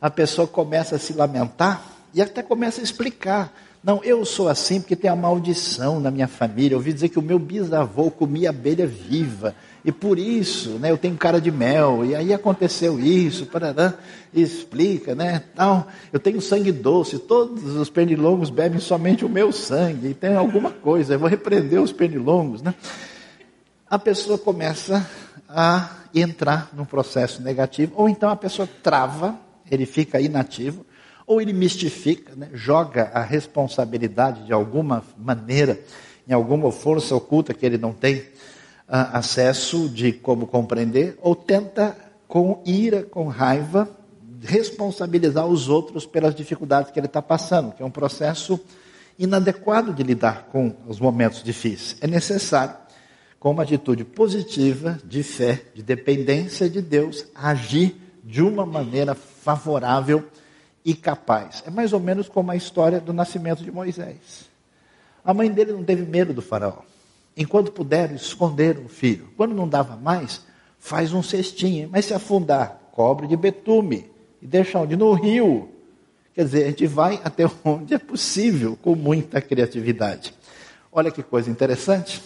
A 0.00 0.08
pessoa 0.08 0.48
começa 0.48 0.96
a 0.96 0.98
se 0.98 1.12
lamentar 1.12 1.84
e 2.14 2.22
até 2.22 2.42
começa 2.42 2.80
a 2.80 2.84
explicar. 2.84 3.52
Não, 3.84 4.02
eu 4.02 4.24
sou 4.24 4.48
assim 4.48 4.80
porque 4.80 4.96
tem 4.96 5.10
a 5.10 5.16
maldição 5.16 6.00
na 6.00 6.10
minha 6.10 6.28
família. 6.28 6.76
Eu 6.76 6.78
ouvi 6.78 6.94
dizer 6.94 7.10
que 7.10 7.18
o 7.18 7.22
meu 7.22 7.38
bisavô 7.38 8.10
comia 8.10 8.48
abelha 8.48 8.86
viva. 8.86 9.54
E 9.84 9.90
por 9.90 10.18
isso, 10.18 10.70
né, 10.78 10.90
eu 10.90 10.98
tenho 10.98 11.16
cara 11.16 11.40
de 11.40 11.50
mel, 11.50 12.04
e 12.04 12.14
aí 12.14 12.34
aconteceu 12.34 13.00
isso, 13.00 13.46
parará, 13.46 13.94
explica, 14.32 15.14
né, 15.14 15.42
tal, 15.54 15.88
eu 16.12 16.20
tenho 16.20 16.40
sangue 16.40 16.70
doce, 16.70 17.18
todos 17.18 17.76
os 17.76 17.88
pernilongos 17.88 18.50
bebem 18.50 18.78
somente 18.78 19.24
o 19.24 19.28
meu 19.28 19.50
sangue, 19.52 20.08
e 20.08 20.14
tem 20.14 20.34
alguma 20.34 20.70
coisa, 20.70 21.14
eu 21.14 21.18
vou 21.18 21.28
repreender 21.28 21.80
os 21.80 21.92
pernilongos, 21.92 22.60
né. 22.60 22.74
A 23.88 23.98
pessoa 23.98 24.36
começa 24.36 25.08
a 25.48 25.90
entrar 26.14 26.70
num 26.74 26.84
processo 26.84 27.42
negativo, 27.42 27.92
ou 27.96 28.08
então 28.08 28.28
a 28.28 28.36
pessoa 28.36 28.68
trava, 28.82 29.38
ele 29.70 29.86
fica 29.86 30.20
inativo, 30.20 30.84
ou 31.26 31.40
ele 31.40 31.54
mistifica, 31.54 32.34
né, 32.36 32.50
joga 32.52 33.10
a 33.14 33.22
responsabilidade 33.22 34.44
de 34.44 34.52
alguma 34.52 35.02
maneira, 35.16 35.80
em 36.28 36.34
alguma 36.34 36.70
força 36.70 37.16
oculta 37.16 37.54
que 37.54 37.64
ele 37.64 37.78
não 37.78 37.92
tem, 37.92 38.22
acesso 38.90 39.88
de 39.88 40.12
como 40.12 40.46
compreender, 40.46 41.16
ou 41.22 41.36
tenta, 41.36 41.96
com 42.26 42.60
ira, 42.66 43.04
com 43.04 43.28
raiva, 43.28 43.88
responsabilizar 44.42 45.46
os 45.46 45.68
outros 45.68 46.06
pelas 46.06 46.34
dificuldades 46.34 46.90
que 46.90 46.98
ele 46.98 47.06
está 47.06 47.22
passando, 47.22 47.72
que 47.72 47.82
é 47.82 47.86
um 47.86 47.90
processo 47.90 48.58
inadequado 49.18 49.92
de 49.92 50.02
lidar 50.02 50.48
com 50.50 50.74
os 50.88 50.98
momentos 50.98 51.42
difíceis. 51.42 51.96
É 52.00 52.06
necessário, 52.06 52.74
com 53.38 53.50
uma 53.50 53.62
atitude 53.62 54.04
positiva, 54.04 54.98
de 55.04 55.22
fé, 55.22 55.62
de 55.74 55.82
dependência 55.82 56.68
de 56.68 56.82
Deus, 56.82 57.26
agir 57.34 57.96
de 58.24 58.42
uma 58.42 58.66
maneira 58.66 59.14
favorável 59.14 60.26
e 60.84 60.94
capaz. 60.94 61.62
É 61.66 61.70
mais 61.70 61.92
ou 61.92 62.00
menos 62.00 62.28
como 62.28 62.50
a 62.50 62.56
história 62.56 63.00
do 63.00 63.12
nascimento 63.12 63.62
de 63.62 63.70
Moisés. 63.70 64.48
A 65.24 65.34
mãe 65.34 65.50
dele 65.50 65.72
não 65.72 65.84
teve 65.84 66.04
medo 66.04 66.32
do 66.32 66.42
faraó. 66.42 66.89
Enquanto 67.40 67.72
puderam, 67.72 68.14
esconderam 68.14 68.84
o 68.84 68.88
filho. 68.90 69.30
Quando 69.34 69.54
não 69.54 69.66
dava 69.66 69.96
mais, 69.96 70.42
faz 70.78 71.14
um 71.14 71.22
cestinho. 71.22 71.88
Mas 71.90 72.04
se 72.04 72.12
afundar, 72.12 72.78
cobre 72.92 73.26
de 73.26 73.34
betume. 73.34 74.10
E 74.42 74.46
deixa 74.46 74.78
onde? 74.78 74.94
No 74.94 75.14
rio. 75.14 75.70
Quer 76.34 76.44
dizer, 76.44 76.64
a 76.64 76.66
gente 76.66 76.86
vai 76.86 77.18
até 77.24 77.50
onde 77.64 77.94
é 77.94 77.98
possível, 77.98 78.78
com 78.82 78.94
muita 78.94 79.40
criatividade. 79.40 80.34
Olha 80.92 81.10
que 81.10 81.22
coisa 81.22 81.50
interessante. 81.50 82.22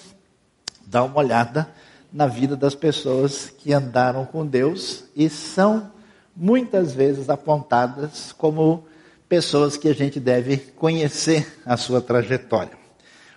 Dá 0.84 1.04
uma 1.04 1.18
olhada 1.18 1.70
na 2.12 2.26
vida 2.26 2.56
das 2.56 2.74
pessoas 2.74 3.50
que 3.56 3.72
andaram 3.72 4.26
com 4.26 4.44
Deus 4.44 5.04
e 5.14 5.28
são 5.28 5.92
muitas 6.34 6.92
vezes 6.92 7.30
apontadas 7.30 8.32
como 8.32 8.84
pessoas 9.28 9.76
que 9.76 9.86
a 9.86 9.94
gente 9.94 10.18
deve 10.18 10.56
conhecer 10.56 11.60
a 11.64 11.76
sua 11.76 12.00
trajetória. 12.00 12.83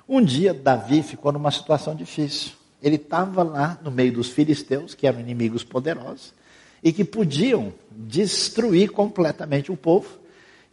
Um 0.08 0.24
dia, 0.24 0.54
Davi 0.54 1.04
ficou 1.04 1.32
numa 1.32 1.52
situação 1.52 1.94
difícil. 1.94 2.52
Ele 2.82 2.96
estava 2.96 3.44
lá 3.44 3.78
no 3.84 3.92
meio 3.92 4.14
dos 4.14 4.30
filisteus, 4.30 4.96
que 4.96 5.06
eram 5.06 5.20
inimigos 5.20 5.64
poderosos, 5.64 6.34
e 6.82 6.94
que 6.94 7.04
podiam 7.04 7.74
destruir 7.92 8.92
completamente 8.92 9.72
o 9.72 9.76
povo. 9.76 10.08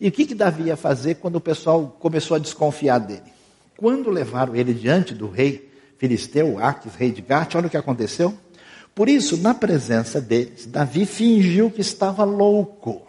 E 0.01 0.09
o 0.09 0.13
que, 0.13 0.27
que 0.27 0.35
Davi 0.35 0.65
ia 0.65 0.77
fazer 0.77 1.17
quando 1.17 1.37
o 1.37 1.41
pessoal 1.41 1.97
começou 1.99 2.37
a 2.37 2.39
desconfiar 2.39 2.99
dele? 2.99 3.33
Quando 3.77 4.11
levaram 4.11 4.55
ele 4.55 4.73
diante 4.73 5.15
do 5.15 5.29
rei 5.29 5.71
filisteu, 5.99 6.59
Aques, 6.59 6.95
rei 6.95 7.11
de 7.11 7.23
Gate, 7.23 7.55
olha 7.55 7.67
o 7.67 7.71
que 7.71 7.77
aconteceu. 7.77 8.35
Por 8.95 9.09
isso, 9.09 9.37
na 9.39 9.55
presença 9.55 10.21
deles, 10.21 10.67
Davi 10.67 11.07
fingiu 11.07 11.71
que 11.71 11.81
estava 11.81 12.23
louco. 12.23 13.03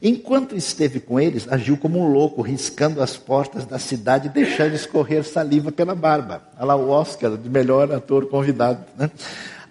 Enquanto 0.00 0.54
esteve 0.54 1.00
com 1.00 1.18
eles, 1.18 1.48
agiu 1.50 1.76
como 1.76 1.98
um 1.98 2.12
louco, 2.12 2.40
riscando 2.40 3.02
as 3.02 3.16
portas 3.16 3.66
da 3.66 3.78
cidade 3.78 4.28
deixando 4.28 4.74
escorrer 4.74 5.24
saliva 5.24 5.72
pela 5.72 5.94
barba. 5.94 6.42
Olha 6.56 6.66
lá 6.66 6.76
o 6.76 6.88
Oscar 6.88 7.36
de 7.36 7.48
melhor 7.48 7.92
ator 7.92 8.26
convidado. 8.26 8.84
Né? 8.96 9.10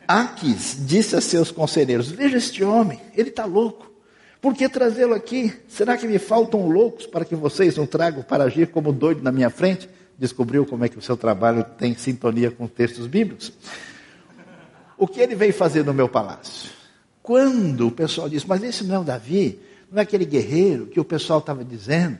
Aques 0.06 0.78
disse 0.82 1.16
a 1.16 1.22
seus 1.22 1.50
conselheiros: 1.50 2.12
Veja 2.12 2.38
este 2.38 2.64
homem, 2.64 3.00
ele 3.16 3.30
está 3.30 3.46
louco. 3.46 3.90
Por 4.42 4.54
que 4.54 4.68
trazê-lo 4.70 5.14
aqui? 5.14 5.54
Será 5.68 5.98
que 5.98 6.08
me 6.08 6.20
faltam 6.20 6.70
loucos 6.70 7.08
para 7.08 7.26
que 7.26 7.36
vocês 7.36 7.78
o 7.78 7.88
tragam 7.88 8.22
para 8.22 8.44
agir 8.44 8.68
como 8.68 8.92
doido 8.92 9.24
na 9.24 9.32
minha 9.32 9.50
frente? 9.50 9.90
Descobriu 10.18 10.66
como 10.66 10.84
é 10.86 10.90
que 10.90 10.98
o 10.98 11.02
seu 11.02 11.16
trabalho 11.16 11.64
tem 11.78 11.96
sintonia 11.96 12.52
com 12.52 12.68
textos 12.68 13.08
bíblicos? 13.08 13.52
O 14.98 15.08
que 15.08 15.22
ele 15.22 15.36
veio 15.36 15.54
fazer 15.54 15.84
no 15.84 15.94
meu 15.94 16.10
palácio? 16.10 16.72
Quando 17.22 17.88
o 17.88 17.92
pessoal 17.92 18.30
disse, 18.30 18.48
mas 18.48 18.64
esse 18.64 18.84
não 18.84 18.96
é 18.96 19.00
o 19.00 19.04
Davi, 19.04 19.60
não 19.92 20.00
é 20.00 20.02
aquele 20.02 20.26
guerreiro 20.26 20.88
que 20.88 21.00
o 21.00 21.06
pessoal 21.06 21.40
estava 21.40 21.64
dizendo 21.64 22.18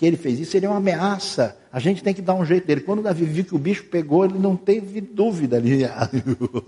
que 0.00 0.06
ele 0.06 0.16
fez 0.16 0.40
isso, 0.40 0.56
ele 0.56 0.64
é 0.64 0.68
uma 0.68 0.78
ameaça. 0.78 1.58
A 1.70 1.78
gente 1.78 2.02
tem 2.02 2.14
que 2.14 2.22
dar 2.22 2.34
um 2.34 2.44
jeito 2.44 2.66
dele. 2.66 2.80
Quando 2.80 3.02
Davi 3.02 3.26
viu 3.26 3.44
que 3.44 3.54
o 3.54 3.58
bicho 3.58 3.84
pegou, 3.84 4.24
ele 4.24 4.38
não 4.38 4.56
teve 4.56 5.00
dúvida 5.00 5.58
ali. 5.58 5.80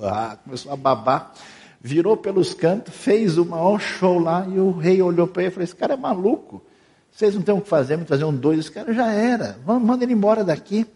Ah, 0.03 0.37
começou 0.45 0.71
a 0.71 0.77
babar, 0.77 1.33
virou 1.81 2.17
pelos 2.17 2.53
cantos, 2.53 2.95
fez 2.95 3.39
o 3.39 3.47
maior 3.47 3.81
show 3.81 4.19
lá 4.19 4.47
e 4.47 4.59
o 4.59 4.71
rei 4.71 5.01
olhou 5.01 5.27
para 5.27 5.45
ele 5.45 5.51
e 5.51 5.55
falou: 5.55 5.65
Esse 5.65 5.75
cara 5.75 5.95
é 5.95 5.97
maluco. 5.97 6.63
Vocês 7.11 7.35
não 7.35 7.41
têm 7.41 7.55
o 7.55 7.61
que 7.61 7.69
fazer, 7.69 7.97
me 7.97 8.05
trazer 8.05 8.25
um 8.25 8.35
dois. 8.35 8.59
Esse 8.59 8.71
cara 8.71 8.93
já 8.93 9.11
era. 9.11 9.59
Manda 9.67 10.05
ele 10.05 10.13
embora 10.13 10.45
daqui. 10.45 10.87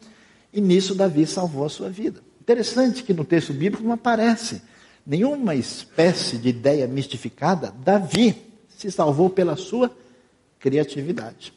E 0.53 0.61
nisso 0.61 0.95
Davi 0.95 1.27
salvou 1.27 1.65
a 1.65 1.69
sua 1.71 1.89
vida. 1.89 2.21
Interessante 2.41 3.03
que 3.03 3.15
no 3.15 3.25
texto 3.25 3.53
bíblico 3.53 3.83
não 3.83 3.93
aparece 3.93 4.63
nenhuma 5.07 5.55
espécie 5.55 6.37
de 6.37 6.49
ideia 6.49 6.87
mistificada. 6.87 7.73
Davi 7.83 8.37
se 8.77 8.91
salvou 8.91 9.31
pela 9.31 9.57
sua 9.57 9.91
criatividade, 10.59 11.53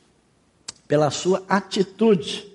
pela 0.87 1.11
sua 1.11 1.43
atitude. 1.49 2.47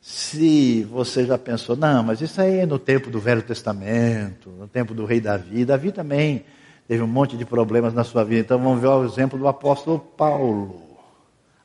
Se 0.00 0.84
você 0.84 1.26
já 1.26 1.36
pensou, 1.36 1.76
não, 1.76 2.02
mas 2.04 2.20
isso 2.20 2.40
aí 2.40 2.60
é 2.60 2.66
no 2.66 2.78
tempo 2.78 3.10
do 3.10 3.18
Velho 3.18 3.42
Testamento, 3.42 4.48
no 4.50 4.68
tempo 4.68 4.94
do 4.94 5.04
rei 5.04 5.20
Davi. 5.20 5.64
Davi 5.64 5.90
também 5.90 6.44
teve 6.86 7.02
um 7.02 7.06
monte 7.08 7.36
de 7.36 7.44
problemas 7.44 7.92
na 7.92 8.04
sua 8.04 8.24
vida. 8.24 8.40
Então 8.40 8.58
vamos 8.62 8.80
ver 8.80 8.86
o 8.86 9.04
exemplo 9.04 9.38
do 9.38 9.48
apóstolo 9.48 9.98
Paulo. 9.98 10.82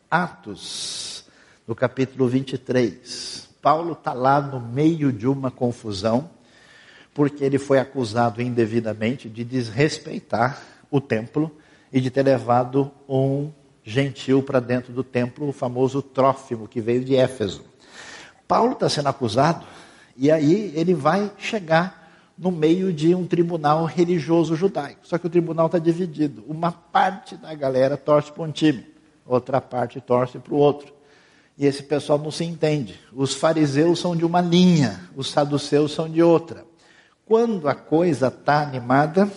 Atos, 0.09 1.25
no 1.67 1.75
capítulo 1.75 2.27
23. 2.27 3.47
Paulo 3.61 3.93
está 3.93 4.13
lá 4.13 4.41
no 4.41 4.59
meio 4.59 5.13
de 5.13 5.27
uma 5.27 5.51
confusão, 5.51 6.29
porque 7.13 7.43
ele 7.43 7.59
foi 7.59 7.79
acusado 7.79 8.41
indevidamente 8.41 9.29
de 9.29 9.43
desrespeitar 9.43 10.61
o 10.91 10.99
templo 10.99 11.55
e 11.91 12.01
de 12.01 12.09
ter 12.09 12.23
levado 12.23 12.91
um 13.07 13.51
gentil 13.83 14.41
para 14.41 14.59
dentro 14.59 14.91
do 14.91 15.03
templo, 15.03 15.47
o 15.47 15.53
famoso 15.53 16.01
Trófimo, 16.01 16.67
que 16.67 16.81
veio 16.81 17.05
de 17.05 17.15
Éfeso. 17.15 17.63
Paulo 18.47 18.73
está 18.73 18.89
sendo 18.89 19.09
acusado, 19.09 19.65
e 20.17 20.31
aí 20.31 20.71
ele 20.75 20.93
vai 20.93 21.31
chegar 21.37 22.05
no 22.37 22.51
meio 22.51 22.91
de 22.91 23.15
um 23.15 23.25
tribunal 23.25 23.85
religioso 23.85 24.55
judaico. 24.55 25.01
Só 25.03 25.17
que 25.17 25.27
o 25.27 25.29
tribunal 25.29 25.67
está 25.67 25.79
dividido. 25.79 26.43
Uma 26.47 26.71
parte 26.71 27.37
da 27.37 27.53
galera 27.53 27.95
torce 27.95 28.31
para 28.31 28.43
um 28.43 28.51
time, 28.51 28.85
outra 29.25 29.61
parte 29.61 30.01
torce 30.01 30.37
para 30.39 30.53
o 30.53 30.57
outro. 30.57 30.93
E 31.57 31.65
esse 31.65 31.83
pessoal 31.83 32.19
não 32.19 32.31
se 32.31 32.43
entende. 32.43 32.99
Os 33.13 33.33
fariseus 33.33 33.99
são 33.99 34.15
de 34.15 34.25
uma 34.25 34.41
linha, 34.41 35.09
os 35.15 35.31
saduceus 35.31 35.93
são 35.93 36.09
de 36.09 36.21
outra. 36.21 36.65
Quando 37.25 37.67
a 37.69 37.73
coisa 37.73 38.27
está 38.27 38.61
animada, 38.61 39.31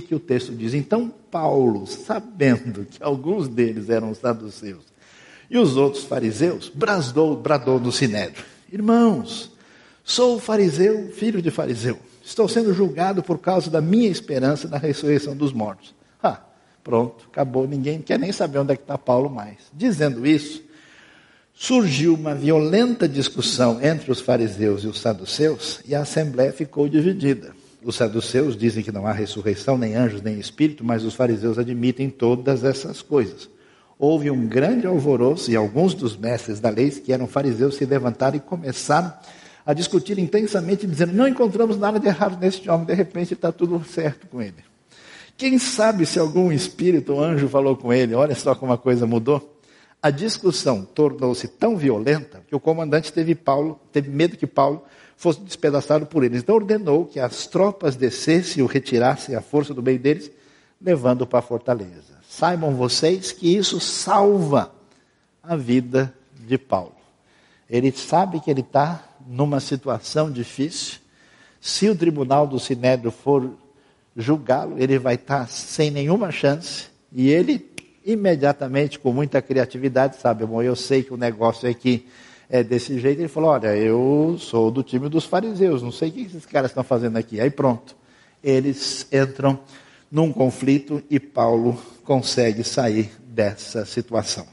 que, 0.00 0.08
que 0.08 0.14
o 0.14 0.20
texto 0.20 0.52
diz? 0.52 0.74
Então 0.74 1.12
Paulo, 1.30 1.86
sabendo 1.86 2.84
que 2.84 3.02
alguns 3.02 3.48
deles 3.48 3.90
eram 3.90 4.14
saduceus 4.14 4.84
e 5.50 5.58
os 5.58 5.76
outros 5.76 6.04
fariseus, 6.04 6.70
bradou, 6.74 7.36
bradou 7.36 7.78
no 7.78 7.92
sinédrio: 7.92 8.44
Irmãos, 8.72 9.52
sou 10.02 10.40
fariseu, 10.40 11.10
filho 11.12 11.42
de 11.42 11.50
fariseu. 11.50 11.98
Estou 12.24 12.48
sendo 12.48 12.72
julgado 12.72 13.22
por 13.22 13.38
causa 13.38 13.70
da 13.70 13.80
minha 13.80 14.08
esperança 14.08 14.66
na 14.66 14.78
ressurreição 14.78 15.36
dos 15.36 15.52
mortos. 15.52 15.94
Ah, 16.22 16.40
pronto, 16.82 17.26
acabou. 17.30 17.68
Ninguém 17.68 18.00
quer 18.00 18.18
nem 18.18 18.32
saber 18.32 18.58
onde 18.58 18.72
é 18.72 18.76
que 18.76 18.82
está 18.82 18.96
Paulo 18.96 19.28
mais. 19.28 19.58
Dizendo 19.74 20.26
isso, 20.26 20.62
surgiu 21.52 22.14
uma 22.14 22.34
violenta 22.34 23.06
discussão 23.06 23.78
entre 23.82 24.10
os 24.10 24.20
fariseus 24.20 24.84
e 24.84 24.86
os 24.86 24.98
saduceus 24.98 25.80
e 25.86 25.94
a 25.94 26.00
assembleia 26.00 26.52
ficou 26.52 26.88
dividida. 26.88 27.52
Os 27.84 27.96
saduceus 27.96 28.56
dizem 28.56 28.82
que 28.82 28.90
não 28.90 29.06
há 29.06 29.12
ressurreição, 29.12 29.76
nem 29.76 29.94
anjos, 29.94 30.22
nem 30.22 30.38
espírito, 30.38 30.82
mas 30.82 31.04
os 31.04 31.14
fariseus 31.14 31.58
admitem 31.58 32.08
todas 32.08 32.64
essas 32.64 33.02
coisas. 33.02 33.50
Houve 33.98 34.30
um 34.30 34.46
grande 34.46 34.86
alvoroço 34.86 35.50
e 35.50 35.56
alguns 35.56 35.92
dos 35.92 36.16
mestres 36.16 36.60
da 36.60 36.70
lei, 36.70 36.90
que 36.90 37.12
eram 37.12 37.26
fariseus, 37.26 37.76
se 37.76 37.84
levantaram 37.84 38.38
e 38.38 38.40
começaram 38.40 39.12
a 39.66 39.74
discutir 39.74 40.18
intensamente, 40.18 40.86
dizendo: 40.86 41.12
Não 41.12 41.28
encontramos 41.28 41.76
nada 41.76 42.00
de 42.00 42.06
errado 42.06 42.40
neste 42.40 42.70
homem, 42.70 42.86
de 42.86 42.94
repente 42.94 43.34
está 43.34 43.52
tudo 43.52 43.84
certo 43.84 44.26
com 44.28 44.40
ele. 44.40 44.64
Quem 45.36 45.58
sabe 45.58 46.06
se 46.06 46.18
algum 46.18 46.50
espírito 46.50 47.12
ou 47.12 47.22
anjo 47.22 47.48
falou 47.48 47.76
com 47.76 47.92
ele, 47.92 48.14
olha 48.14 48.34
só 48.34 48.54
como 48.54 48.72
a 48.72 48.78
coisa 48.78 49.06
mudou. 49.06 49.58
A 50.02 50.10
discussão 50.10 50.84
tornou-se 50.84 51.48
tão 51.48 51.76
violenta 51.76 52.42
que 52.46 52.54
o 52.54 52.60
comandante 52.60 53.12
teve, 53.12 53.34
Paulo, 53.34 53.80
teve 53.92 54.10
medo 54.10 54.36
que 54.36 54.46
Paulo 54.46 54.84
fosse 55.24 55.40
despedaçado 55.40 56.04
por 56.04 56.22
eles. 56.22 56.42
Então 56.42 56.54
ordenou 56.54 57.06
que 57.06 57.18
as 57.18 57.46
tropas 57.46 57.96
descessem 57.96 58.60
e 58.60 58.62
o 58.62 58.66
retirassem 58.66 59.34
à 59.34 59.40
força 59.40 59.72
do 59.72 59.82
meio 59.82 59.98
deles, 59.98 60.30
levando 60.78 61.26
para 61.26 61.38
a 61.38 61.42
fortaleza. 61.42 62.18
Saibam 62.28 62.74
vocês 62.74 63.32
que 63.32 63.56
isso 63.56 63.80
salva 63.80 64.70
a 65.42 65.56
vida 65.56 66.12
de 66.46 66.58
Paulo. 66.58 66.92
Ele 67.70 67.90
sabe 67.90 68.38
que 68.38 68.50
ele 68.50 68.60
está 68.60 69.02
numa 69.26 69.60
situação 69.60 70.30
difícil. 70.30 70.98
Se 71.58 71.88
o 71.88 71.96
tribunal 71.96 72.46
do 72.46 72.60
Sinédrio 72.60 73.10
for 73.10 73.50
julgá-lo, 74.14 74.76
ele 74.78 74.98
vai 74.98 75.14
estar 75.14 75.48
sem 75.48 75.90
nenhuma 75.90 76.30
chance. 76.30 76.88
E 77.10 77.30
ele, 77.30 77.66
imediatamente, 78.04 78.98
com 78.98 79.10
muita 79.10 79.40
criatividade, 79.40 80.16
sabe, 80.16 80.44
bom, 80.44 80.62
eu 80.62 80.76
sei 80.76 81.02
que 81.02 81.14
o 81.14 81.16
negócio 81.16 81.66
aqui 81.66 82.06
é 82.48 82.62
desse 82.62 82.98
jeito. 82.98 83.20
Ele 83.20 83.28
falou: 83.28 83.50
Olha, 83.50 83.76
eu 83.76 84.36
sou 84.38 84.70
do 84.70 84.82
time 84.82 85.08
dos 85.08 85.24
fariseus, 85.24 85.82
não 85.82 85.92
sei 85.92 86.08
o 86.08 86.12
que 86.12 86.22
esses 86.22 86.46
caras 86.46 86.70
estão 86.70 86.84
fazendo 86.84 87.16
aqui. 87.16 87.40
Aí 87.40 87.50
pronto, 87.50 87.96
eles 88.42 89.06
entram 89.12 89.58
num 90.10 90.32
conflito 90.32 91.02
e 91.10 91.18
Paulo 91.18 91.80
consegue 92.04 92.62
sair 92.62 93.10
dessa 93.26 93.84
situação. 93.84 94.46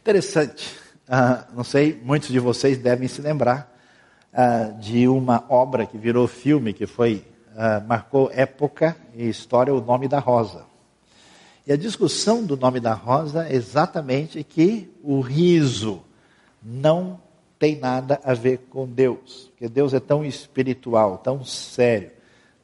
Interessante. 0.00 0.74
Ah, 1.08 1.46
não 1.54 1.64
sei, 1.64 2.00
muitos 2.02 2.28
de 2.28 2.38
vocês 2.38 2.78
devem 2.78 3.08
se 3.08 3.20
lembrar 3.20 3.76
ah, 4.32 4.72
de 4.80 5.06
uma 5.08 5.44
obra 5.48 5.84
que 5.84 5.98
virou 5.98 6.26
filme, 6.26 6.72
que 6.72 6.86
foi 6.86 7.24
ah, 7.56 7.82
marcou 7.86 8.30
época 8.32 8.96
e 9.14 9.28
história, 9.28 9.74
o 9.74 9.80
nome 9.80 10.08
da 10.08 10.18
Rosa. 10.18 10.64
E 11.66 11.72
a 11.72 11.76
discussão 11.76 12.44
do 12.44 12.56
nome 12.56 12.80
da 12.80 12.94
Rosa 12.94 13.46
é 13.46 13.54
exatamente 13.54 14.42
que 14.42 14.90
o 15.02 15.20
riso 15.20 16.02
não 16.62 17.20
tem 17.58 17.78
nada 17.78 18.20
a 18.24 18.32
ver 18.32 18.58
com 18.70 18.86
Deus, 18.86 19.50
porque 19.50 19.68
Deus 19.68 19.92
é 19.92 20.00
tão 20.00 20.24
espiritual, 20.24 21.18
tão 21.18 21.44
sério, 21.44 22.10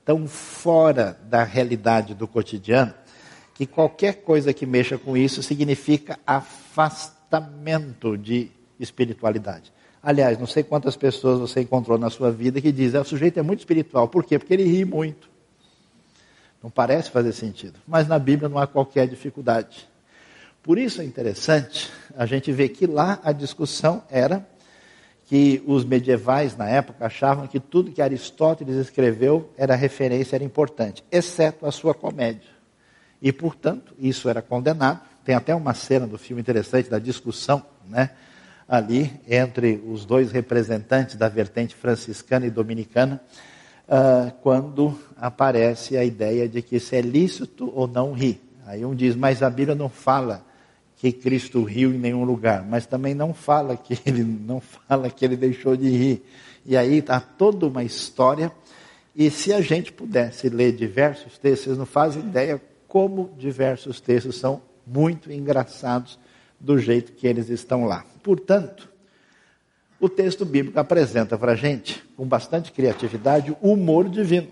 tão 0.04 0.26
fora 0.26 1.18
da 1.24 1.44
realidade 1.44 2.14
do 2.14 2.26
cotidiano, 2.26 2.94
que 3.54 3.66
qualquer 3.66 4.22
coisa 4.22 4.52
que 4.52 4.64
mexa 4.64 4.96
com 4.96 5.16
isso 5.16 5.42
significa 5.42 6.18
afastamento 6.26 8.16
de 8.16 8.50
espiritualidade. 8.78 9.72
Aliás, 10.02 10.38
não 10.38 10.46
sei 10.46 10.62
quantas 10.62 10.96
pessoas 10.96 11.40
você 11.40 11.60
encontrou 11.62 11.98
na 11.98 12.08
sua 12.10 12.30
vida 12.30 12.60
que 12.60 12.70
dizem, 12.70 12.98
ah, 12.98 13.02
o 13.02 13.04
sujeito 13.04 13.38
é 13.40 13.42
muito 13.42 13.60
espiritual. 13.60 14.06
Por 14.08 14.24
quê? 14.24 14.38
Porque 14.38 14.54
ele 14.54 14.62
ri 14.62 14.84
muito. 14.84 15.28
Não 16.62 16.70
parece 16.70 17.10
fazer 17.10 17.32
sentido. 17.32 17.78
Mas 17.86 18.06
na 18.06 18.18
Bíblia 18.18 18.48
não 18.48 18.58
há 18.58 18.66
qualquer 18.66 19.08
dificuldade. 19.08 19.88
Por 20.66 20.78
isso 20.78 21.00
é 21.00 21.04
interessante 21.04 21.92
a 22.16 22.26
gente 22.26 22.50
ver 22.50 22.70
que 22.70 22.88
lá 22.88 23.20
a 23.22 23.30
discussão 23.30 24.02
era 24.10 24.44
que 25.26 25.62
os 25.64 25.84
medievais 25.84 26.56
na 26.56 26.68
época 26.68 27.06
achavam 27.06 27.46
que 27.46 27.60
tudo 27.60 27.92
que 27.92 28.02
Aristóteles 28.02 28.74
escreveu 28.74 29.48
era 29.56 29.76
referência, 29.76 30.34
era 30.34 30.42
importante, 30.42 31.04
exceto 31.08 31.66
a 31.66 31.70
sua 31.70 31.94
comédia. 31.94 32.50
E, 33.22 33.32
portanto, 33.32 33.94
isso 33.96 34.28
era 34.28 34.42
condenado. 34.42 35.00
Tem 35.24 35.36
até 35.36 35.54
uma 35.54 35.72
cena 35.72 36.04
do 36.04 36.18
filme 36.18 36.42
interessante 36.42 36.90
da 36.90 36.98
discussão, 36.98 37.64
né? 37.86 38.10
Ali 38.68 39.12
entre 39.28 39.80
os 39.86 40.04
dois 40.04 40.32
representantes 40.32 41.14
da 41.14 41.28
vertente 41.28 41.76
franciscana 41.76 42.44
e 42.44 42.50
dominicana, 42.50 43.20
uh, 43.88 44.32
quando 44.42 44.98
aparece 45.16 45.96
a 45.96 46.04
ideia 46.04 46.48
de 46.48 46.60
que 46.60 46.80
se 46.80 46.96
é 46.96 47.00
lícito 47.00 47.72
ou 47.72 47.86
não 47.86 48.12
rir. 48.12 48.42
Aí 48.66 48.84
um 48.84 48.96
diz, 48.96 49.14
mas 49.14 49.44
a 49.44 49.48
Bíblia 49.48 49.76
não 49.76 49.88
fala 49.88 50.44
que 50.96 51.12
Cristo 51.12 51.62
riu 51.62 51.94
em 51.94 51.98
nenhum 51.98 52.24
lugar, 52.24 52.64
mas 52.64 52.86
também 52.86 53.14
não 53.14 53.34
fala 53.34 53.76
que 53.76 53.98
ele 54.06 54.24
não 54.24 54.60
fala 54.60 55.10
que 55.10 55.24
ele 55.24 55.36
deixou 55.36 55.76
de 55.76 55.88
rir. 55.88 56.22
E 56.64 56.76
aí 56.76 56.98
está 56.98 57.20
toda 57.20 57.66
uma 57.66 57.84
história. 57.84 58.50
E 59.14 59.30
se 59.30 59.52
a 59.52 59.60
gente 59.60 59.92
pudesse 59.92 60.48
ler 60.48 60.72
diversos 60.72 61.38
textos, 61.38 61.64
vocês 61.64 61.78
não 61.78 61.86
fazem 61.86 62.22
ideia 62.22 62.60
como 62.88 63.30
diversos 63.38 64.00
textos 64.00 64.36
são 64.36 64.62
muito 64.86 65.30
engraçados 65.30 66.18
do 66.58 66.78
jeito 66.78 67.12
que 67.12 67.26
eles 67.26 67.50
estão 67.50 67.84
lá. 67.84 68.04
Portanto, 68.22 68.88
o 70.00 70.08
texto 70.08 70.44
bíblico 70.44 70.78
apresenta 70.78 71.38
para 71.38 71.52
a 71.52 71.56
gente, 71.56 72.02
com 72.16 72.26
bastante 72.26 72.72
criatividade, 72.72 73.56
o 73.60 73.72
humor 73.72 74.08
divino. 74.08 74.48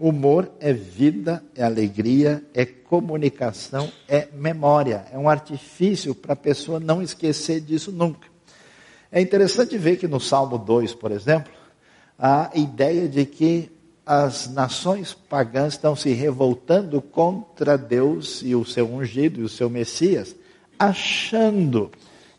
Humor 0.00 0.50
é 0.58 0.72
vida, 0.72 1.44
é 1.54 1.62
alegria, 1.62 2.42
é 2.54 2.64
comunicação, 2.64 3.92
é 4.08 4.28
memória. 4.32 5.04
É 5.12 5.18
um 5.18 5.28
artifício 5.28 6.14
para 6.14 6.32
a 6.32 6.36
pessoa 6.36 6.80
não 6.80 7.02
esquecer 7.02 7.60
disso 7.60 7.92
nunca. 7.92 8.26
É 9.12 9.20
interessante 9.20 9.76
ver 9.76 9.98
que 9.98 10.08
no 10.08 10.18
Salmo 10.18 10.56
2, 10.56 10.94
por 10.94 11.12
exemplo, 11.12 11.52
a 12.18 12.50
ideia 12.54 13.06
de 13.06 13.26
que 13.26 13.70
as 14.06 14.48
nações 14.48 15.12
pagãs 15.12 15.74
estão 15.74 15.94
se 15.94 16.12
revoltando 16.12 17.02
contra 17.02 17.76
Deus 17.76 18.40
e 18.42 18.54
o 18.54 18.64
seu 18.64 18.90
ungido 18.90 19.40
e 19.40 19.44
o 19.44 19.48
seu 19.48 19.68
Messias, 19.68 20.34
achando 20.78 21.90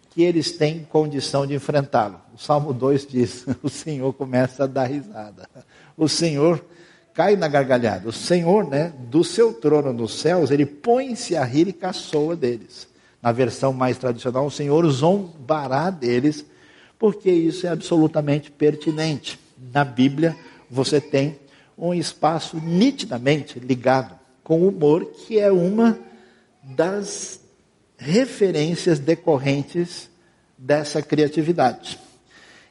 que 0.09 0.23
eles 0.23 0.51
têm 0.51 0.83
condição 0.83 1.45
de 1.45 1.53
enfrentá-lo. 1.53 2.19
O 2.33 2.37
Salmo 2.37 2.73
2 2.73 3.05
diz: 3.05 3.45
o 3.61 3.69
Senhor 3.69 4.11
começa 4.13 4.63
a 4.63 4.67
dar 4.67 4.85
risada. 4.85 5.47
O 5.95 6.09
Senhor 6.09 6.65
cai 7.13 7.35
na 7.35 7.47
gargalhada. 7.47 8.07
O 8.07 8.13
Senhor, 8.13 8.67
né, 8.67 8.93
do 9.09 9.23
seu 9.23 9.53
trono 9.53 9.91
nos 9.93 10.19
céus, 10.19 10.51
ele 10.51 10.65
põe-se 10.65 11.35
a 11.35 11.43
rir 11.43 11.67
e 11.67 11.73
caçoa 11.73 12.35
deles. 12.35 12.87
Na 13.21 13.31
versão 13.31 13.71
mais 13.71 13.97
tradicional, 13.97 14.45
o 14.45 14.51
Senhor 14.51 14.89
zombará 14.89 15.89
deles, 15.89 16.45
porque 16.97 17.29
isso 17.29 17.67
é 17.67 17.69
absolutamente 17.69 18.49
pertinente. 18.49 19.39
Na 19.73 19.83
Bíblia, 19.83 20.35
você 20.69 20.99
tem 20.99 21.39
um 21.77 21.93
espaço 21.93 22.57
nitidamente 22.57 23.59
ligado 23.59 24.19
com 24.43 24.61
o 24.61 24.69
humor, 24.69 25.05
que 25.05 25.39
é 25.39 25.51
uma 25.51 25.99
das 26.63 27.39
referências 27.97 28.97
decorrentes 28.99 30.09
dessa 30.57 31.01
criatividade. 31.01 31.99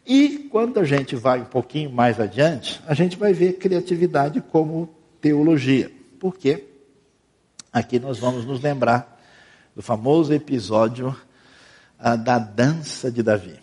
E 0.06 0.48
quando 0.50 0.80
a 0.80 0.84
gente 0.84 1.14
vai 1.14 1.40
um 1.40 1.44
pouquinho 1.44 1.90
mais 1.90 2.18
adiante, 2.18 2.80
a 2.86 2.94
gente 2.94 3.16
vai 3.16 3.32
ver 3.32 3.54
criatividade 3.54 4.40
como 4.40 4.88
teologia. 5.20 5.90
Por 6.18 6.36
quê? 6.36 6.64
Aqui 7.72 7.98
nós 7.98 8.18
vamos 8.18 8.44
nos 8.44 8.60
lembrar 8.60 9.20
do 9.76 9.82
famoso 9.82 10.32
episódio 10.32 11.14
ah, 11.98 12.16
da 12.16 12.38
dança 12.38 13.10
de 13.10 13.22
Davi. 13.22 13.58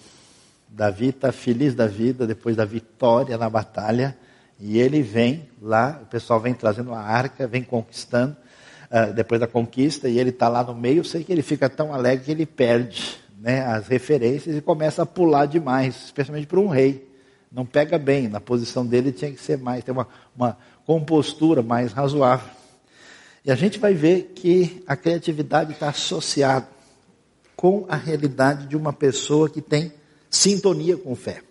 Davi 0.69 1.09
está 1.09 1.31
feliz 1.31 1.73
da 1.73 1.87
vida 1.87 2.27
depois 2.27 2.55
da 2.55 2.63
vitória 2.63 3.37
na 3.37 3.49
batalha. 3.49 4.15
E 4.59 4.77
ele 4.77 5.01
vem 5.01 5.49
lá, 5.61 5.99
o 6.03 6.05
pessoal 6.05 6.39
vem 6.39 6.53
trazendo 6.53 6.89
uma 6.89 7.01
arca, 7.01 7.47
vem 7.47 7.63
conquistando, 7.63 8.35
uh, 8.91 9.13
depois 9.13 9.39
da 9.39 9.47
conquista, 9.47 10.09
e 10.09 10.17
ele 10.17 10.31
está 10.31 10.47
lá 10.47 10.63
no 10.63 10.73
meio. 10.73 10.99
Eu 10.99 11.03
sei 11.03 11.23
que 11.23 11.31
ele 11.31 11.43
fica 11.43 11.69
tão 11.69 11.93
alegre 11.93 12.25
que 12.25 12.31
ele 12.31 12.45
perde 12.45 13.19
né, 13.39 13.61
as 13.65 13.87
referências 13.87 14.55
e 14.55 14.61
começa 14.61 15.03
a 15.03 15.05
pular 15.05 15.45
demais, 15.45 16.05
especialmente 16.05 16.47
para 16.47 16.59
um 16.59 16.67
rei. 16.67 17.07
Não 17.51 17.65
pega 17.65 17.97
bem, 17.97 18.27
na 18.27 18.41
posição 18.41 18.85
dele 18.85 19.11
tinha 19.11 19.31
que 19.31 19.39
ser 19.39 19.57
mais, 19.57 19.83
ter 19.83 19.91
uma, 19.91 20.07
uma 20.35 20.57
compostura 20.85 21.61
mais 21.61 21.93
razoável. 21.93 22.49
E 23.45 23.51
a 23.51 23.55
gente 23.55 23.79
vai 23.79 23.93
ver 23.93 24.33
que 24.35 24.83
a 24.85 24.95
criatividade 24.95 25.71
está 25.71 25.89
associada 25.89 26.67
com 27.55 27.85
a 27.87 27.95
realidade 27.95 28.67
de 28.67 28.75
uma 28.75 28.91
pessoa 28.91 29.49
que 29.49 29.61
tem 29.61 29.93
sintonia 30.29 30.97
com 30.97 31.15
fé. 31.15 31.41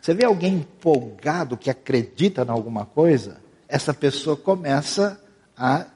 Você 0.00 0.12
vê 0.12 0.24
alguém 0.24 0.56
empolgado 0.56 1.56
que 1.56 1.70
acredita 1.70 2.42
em 2.42 2.50
alguma 2.50 2.84
coisa, 2.84 3.38
essa 3.68 3.94
pessoa 3.94 4.36
começa 4.36 5.20
a 5.56 5.86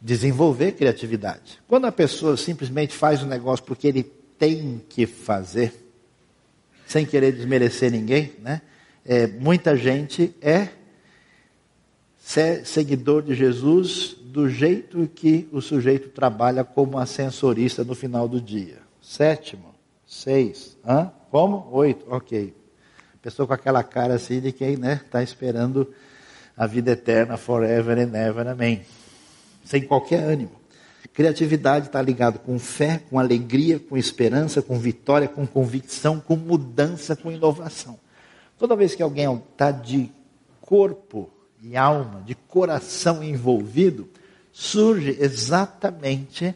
desenvolver 0.00 0.72
criatividade. 0.72 1.60
Quando 1.66 1.86
a 1.86 1.92
pessoa 1.92 2.36
simplesmente 2.36 2.94
faz 2.94 3.22
um 3.22 3.26
negócio 3.26 3.64
porque 3.64 3.88
ele 3.88 4.12
tem 4.42 4.82
que 4.88 5.06
fazer, 5.06 5.72
sem 6.84 7.06
querer 7.06 7.30
desmerecer 7.30 7.92
ninguém, 7.92 8.32
né? 8.40 8.60
É, 9.06 9.28
muita 9.28 9.76
gente 9.76 10.34
é 10.42 10.68
seguidor 12.64 13.22
de 13.22 13.36
Jesus 13.36 14.16
do 14.24 14.48
jeito 14.48 15.08
que 15.14 15.48
o 15.52 15.60
sujeito 15.60 16.08
trabalha 16.08 16.64
como 16.64 16.98
ascensorista 16.98 17.84
no 17.84 17.94
final 17.94 18.26
do 18.26 18.40
dia. 18.40 18.78
Sétimo, 19.00 19.76
seis, 20.04 20.76
hã? 20.84 21.12
como? 21.30 21.68
Oito, 21.70 22.04
ok 22.08 22.52
pessoa 23.22 23.46
com 23.46 23.54
aquela 23.54 23.84
cara 23.84 24.14
assim 24.14 24.40
de 24.40 24.50
quem 24.50 24.74
está 24.74 24.86
né, 24.88 25.00
tá 25.08 25.22
esperando 25.22 25.94
a 26.56 26.66
vida 26.66 26.90
eterna, 26.90 27.36
forever 27.36 27.96
and 27.96 28.18
ever, 28.18 28.48
amém. 28.48 28.82
Sem 29.64 29.82
qualquer 29.82 30.24
ânimo. 30.24 30.61
Criatividade 31.08 31.86
está 31.86 32.00
ligado 32.00 32.38
com 32.38 32.58
fé, 32.58 33.02
com 33.10 33.18
alegria, 33.18 33.78
com 33.78 33.96
esperança, 33.96 34.62
com 34.62 34.78
vitória, 34.78 35.28
com 35.28 35.46
convicção, 35.46 36.20
com 36.20 36.36
mudança, 36.36 37.16
com 37.16 37.30
inovação. 37.30 37.98
Toda 38.58 38.76
vez 38.76 38.94
que 38.94 39.02
alguém 39.02 39.26
está 39.34 39.70
de 39.70 40.10
corpo 40.60 41.28
e 41.62 41.76
alma, 41.76 42.22
de 42.24 42.34
coração 42.34 43.22
envolvido, 43.22 44.08
surge 44.52 45.16
exatamente, 45.20 46.54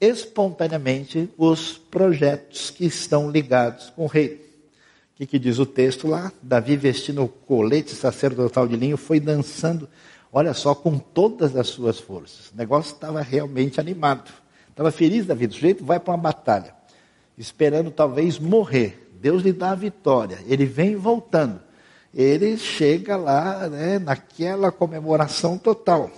espontaneamente, 0.00 1.28
os 1.36 1.78
projetos 1.78 2.70
que 2.70 2.84
estão 2.84 3.30
ligados 3.30 3.90
com 3.90 4.04
o 4.04 4.08
rei. 4.08 4.44
O 5.14 5.16
que, 5.16 5.26
que, 5.26 5.38
diz 5.38 5.58
o 5.58 5.66
texto 5.66 6.08
lá? 6.08 6.32
Davi 6.42 6.76
vestindo 6.76 7.22
o 7.22 7.28
colete 7.28 7.94
sacerdotal 7.94 8.66
de 8.66 8.76
linho 8.76 8.96
foi 8.96 9.20
dançando, 9.20 9.88
olha 10.34 10.52
só, 10.52 10.74
com 10.74 10.98
todas 10.98 11.54
as 11.54 11.68
suas 11.68 12.00
forças. 12.00 12.50
O 12.52 12.56
negócio 12.56 12.92
estava 12.92 13.22
realmente 13.22 13.78
animado. 13.78 14.32
Estava 14.68 14.90
feliz 14.90 15.24
da 15.24 15.32
vida. 15.32 15.52
O 15.52 15.54
sujeito 15.54 15.84
vai 15.84 16.00
para 16.00 16.12
uma 16.12 16.18
batalha, 16.18 16.74
esperando 17.38 17.92
talvez 17.92 18.36
morrer. 18.40 19.08
Deus 19.20 19.44
lhe 19.44 19.52
dá 19.52 19.70
a 19.70 19.76
vitória. 19.76 20.40
Ele 20.48 20.66
vem 20.66 20.96
voltando. 20.96 21.60
Ele 22.12 22.58
chega 22.58 23.16
lá 23.16 23.68
né, 23.68 24.00
naquela 24.00 24.72
comemoração 24.72 25.56
total. 25.56 26.10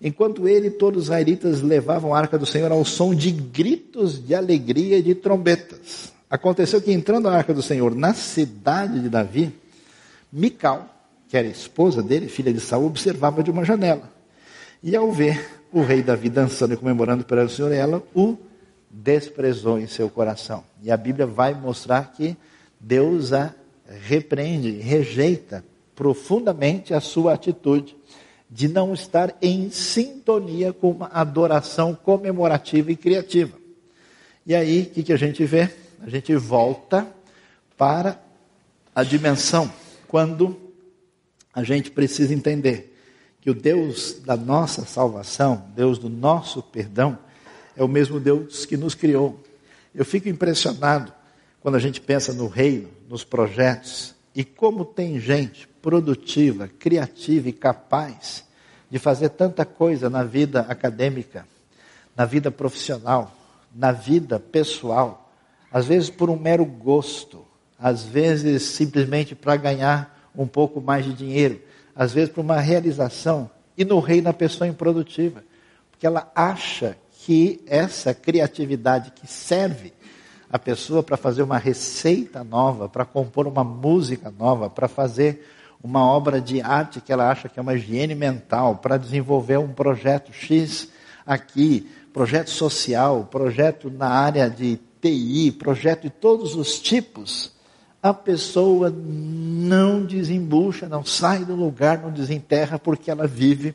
Enquanto 0.00 0.48
ele 0.48 0.70
todos 0.70 1.02
os 1.02 1.04
israelitas 1.06 1.60
levavam 1.60 2.14
a 2.14 2.18
arca 2.18 2.38
do 2.38 2.46
Senhor 2.46 2.70
ao 2.70 2.84
som 2.84 3.12
de 3.12 3.32
gritos 3.32 4.24
de 4.24 4.32
alegria 4.32 4.98
e 4.98 5.02
de 5.02 5.14
trombetas. 5.14 6.12
Aconteceu 6.30 6.80
que 6.80 6.92
entrando 6.92 7.28
a 7.28 7.34
arca 7.34 7.52
do 7.52 7.62
Senhor 7.62 7.96
na 7.96 8.14
cidade 8.14 9.00
de 9.00 9.08
Davi, 9.08 9.52
Mical, 10.32 10.99
que 11.30 11.36
era 11.36 11.46
esposa 11.46 12.02
dele, 12.02 12.28
filha 12.28 12.52
de 12.52 12.60
Saul, 12.60 12.86
observava 12.86 13.42
de 13.42 13.50
uma 13.50 13.64
janela. 13.64 14.10
E 14.82 14.94
ao 14.96 15.10
ver 15.10 15.62
o 15.72 15.80
rei 15.80 16.02
Davi 16.02 16.28
dançando 16.28 16.74
e 16.74 16.76
comemorando 16.76 17.24
perante 17.24 17.52
o 17.52 17.56
Senhor, 17.56 17.72
ela 17.72 18.02
o 18.14 18.36
desprezou 18.90 19.78
em 19.78 19.86
seu 19.86 20.10
coração. 20.10 20.64
E 20.82 20.90
a 20.90 20.96
Bíblia 20.96 21.26
vai 21.26 21.54
mostrar 21.54 22.12
que 22.12 22.36
Deus 22.78 23.32
a 23.32 23.54
repreende, 24.06 24.72
rejeita 24.72 25.64
profundamente 25.94 26.92
a 26.92 27.00
sua 27.00 27.34
atitude 27.34 27.96
de 28.50 28.66
não 28.66 28.92
estar 28.92 29.36
em 29.40 29.70
sintonia 29.70 30.72
com 30.72 30.90
uma 30.90 31.06
adoração 31.06 31.94
comemorativa 31.94 32.90
e 32.90 32.96
criativa. 32.96 33.56
E 34.44 34.54
aí, 34.54 34.82
o 34.82 34.86
que, 34.86 35.02
que 35.04 35.12
a 35.12 35.16
gente 35.16 35.44
vê? 35.44 35.70
a 36.02 36.08
gente 36.08 36.34
volta 36.34 37.06
para 37.76 38.18
a 38.94 39.02
dimensão 39.02 39.70
quando 40.08 40.58
a 41.54 41.62
gente 41.62 41.90
precisa 41.90 42.32
entender 42.32 42.96
que 43.40 43.50
o 43.50 43.54
Deus 43.54 44.20
da 44.24 44.36
nossa 44.36 44.84
salvação, 44.84 45.64
Deus 45.74 45.98
do 45.98 46.08
nosso 46.08 46.62
perdão, 46.62 47.18
é 47.76 47.82
o 47.82 47.88
mesmo 47.88 48.20
Deus 48.20 48.66
que 48.66 48.76
nos 48.76 48.94
criou. 48.94 49.40
Eu 49.94 50.04
fico 50.04 50.28
impressionado 50.28 51.12
quando 51.60 51.74
a 51.74 51.78
gente 51.78 52.00
pensa 52.00 52.32
no 52.32 52.46
reino, 52.46 52.88
nos 53.08 53.24
projetos 53.24 54.14
e 54.34 54.44
como 54.44 54.84
tem 54.84 55.18
gente 55.18 55.66
produtiva, 55.80 56.68
criativa 56.68 57.48
e 57.48 57.52
capaz 57.52 58.44
de 58.90 58.98
fazer 58.98 59.30
tanta 59.30 59.64
coisa 59.64 60.10
na 60.10 60.22
vida 60.22 60.60
acadêmica, 60.68 61.46
na 62.16 62.24
vida 62.24 62.50
profissional, 62.50 63.34
na 63.74 63.92
vida 63.92 64.38
pessoal, 64.38 65.32
às 65.72 65.86
vezes 65.86 66.10
por 66.10 66.28
um 66.28 66.38
mero 66.38 66.64
gosto, 66.64 67.44
às 67.78 68.04
vezes 68.04 68.62
simplesmente 68.62 69.34
para 69.34 69.56
ganhar 69.56 70.19
um 70.42 70.46
pouco 70.46 70.80
mais 70.80 71.04
de 71.04 71.12
dinheiro, 71.12 71.60
às 71.94 72.12
vezes 72.12 72.30
por 72.30 72.40
uma 72.40 72.60
realização, 72.60 73.50
e 73.76 73.84
no 73.84 74.00
reino 74.00 74.28
a 74.28 74.32
pessoa 74.32 74.66
improdutiva, 74.66 75.44
porque 75.90 76.06
ela 76.06 76.30
acha 76.34 76.96
que 77.12 77.62
essa 77.66 78.14
criatividade 78.14 79.10
que 79.10 79.26
serve 79.26 79.92
a 80.50 80.58
pessoa 80.58 81.02
para 81.02 81.16
fazer 81.16 81.42
uma 81.42 81.58
receita 81.58 82.42
nova, 82.42 82.88
para 82.88 83.04
compor 83.04 83.46
uma 83.46 83.62
música 83.62 84.32
nova, 84.36 84.70
para 84.70 84.88
fazer 84.88 85.46
uma 85.82 86.04
obra 86.04 86.40
de 86.40 86.60
arte 86.60 87.00
que 87.00 87.12
ela 87.12 87.30
acha 87.30 87.48
que 87.48 87.58
é 87.58 87.62
uma 87.62 87.74
higiene 87.74 88.14
mental, 88.14 88.76
para 88.76 88.96
desenvolver 88.96 89.58
um 89.58 89.72
projeto 89.72 90.32
X 90.32 90.88
aqui, 91.24 91.88
projeto 92.12 92.50
social, 92.50 93.28
projeto 93.30 93.90
na 93.90 94.08
área 94.08 94.48
de 94.48 94.78
TI, 95.00 95.52
projeto 95.52 96.02
de 96.02 96.10
todos 96.10 96.54
os 96.54 96.78
tipos, 96.80 97.52
a 98.02 98.14
pessoa 98.14 98.90
não 98.90 100.04
desembucha, 100.04 100.88
não 100.88 101.04
sai 101.04 101.44
do 101.44 101.54
lugar, 101.54 102.00
não 102.00 102.10
desenterra, 102.10 102.78
porque 102.78 103.10
ela 103.10 103.26
vive 103.26 103.74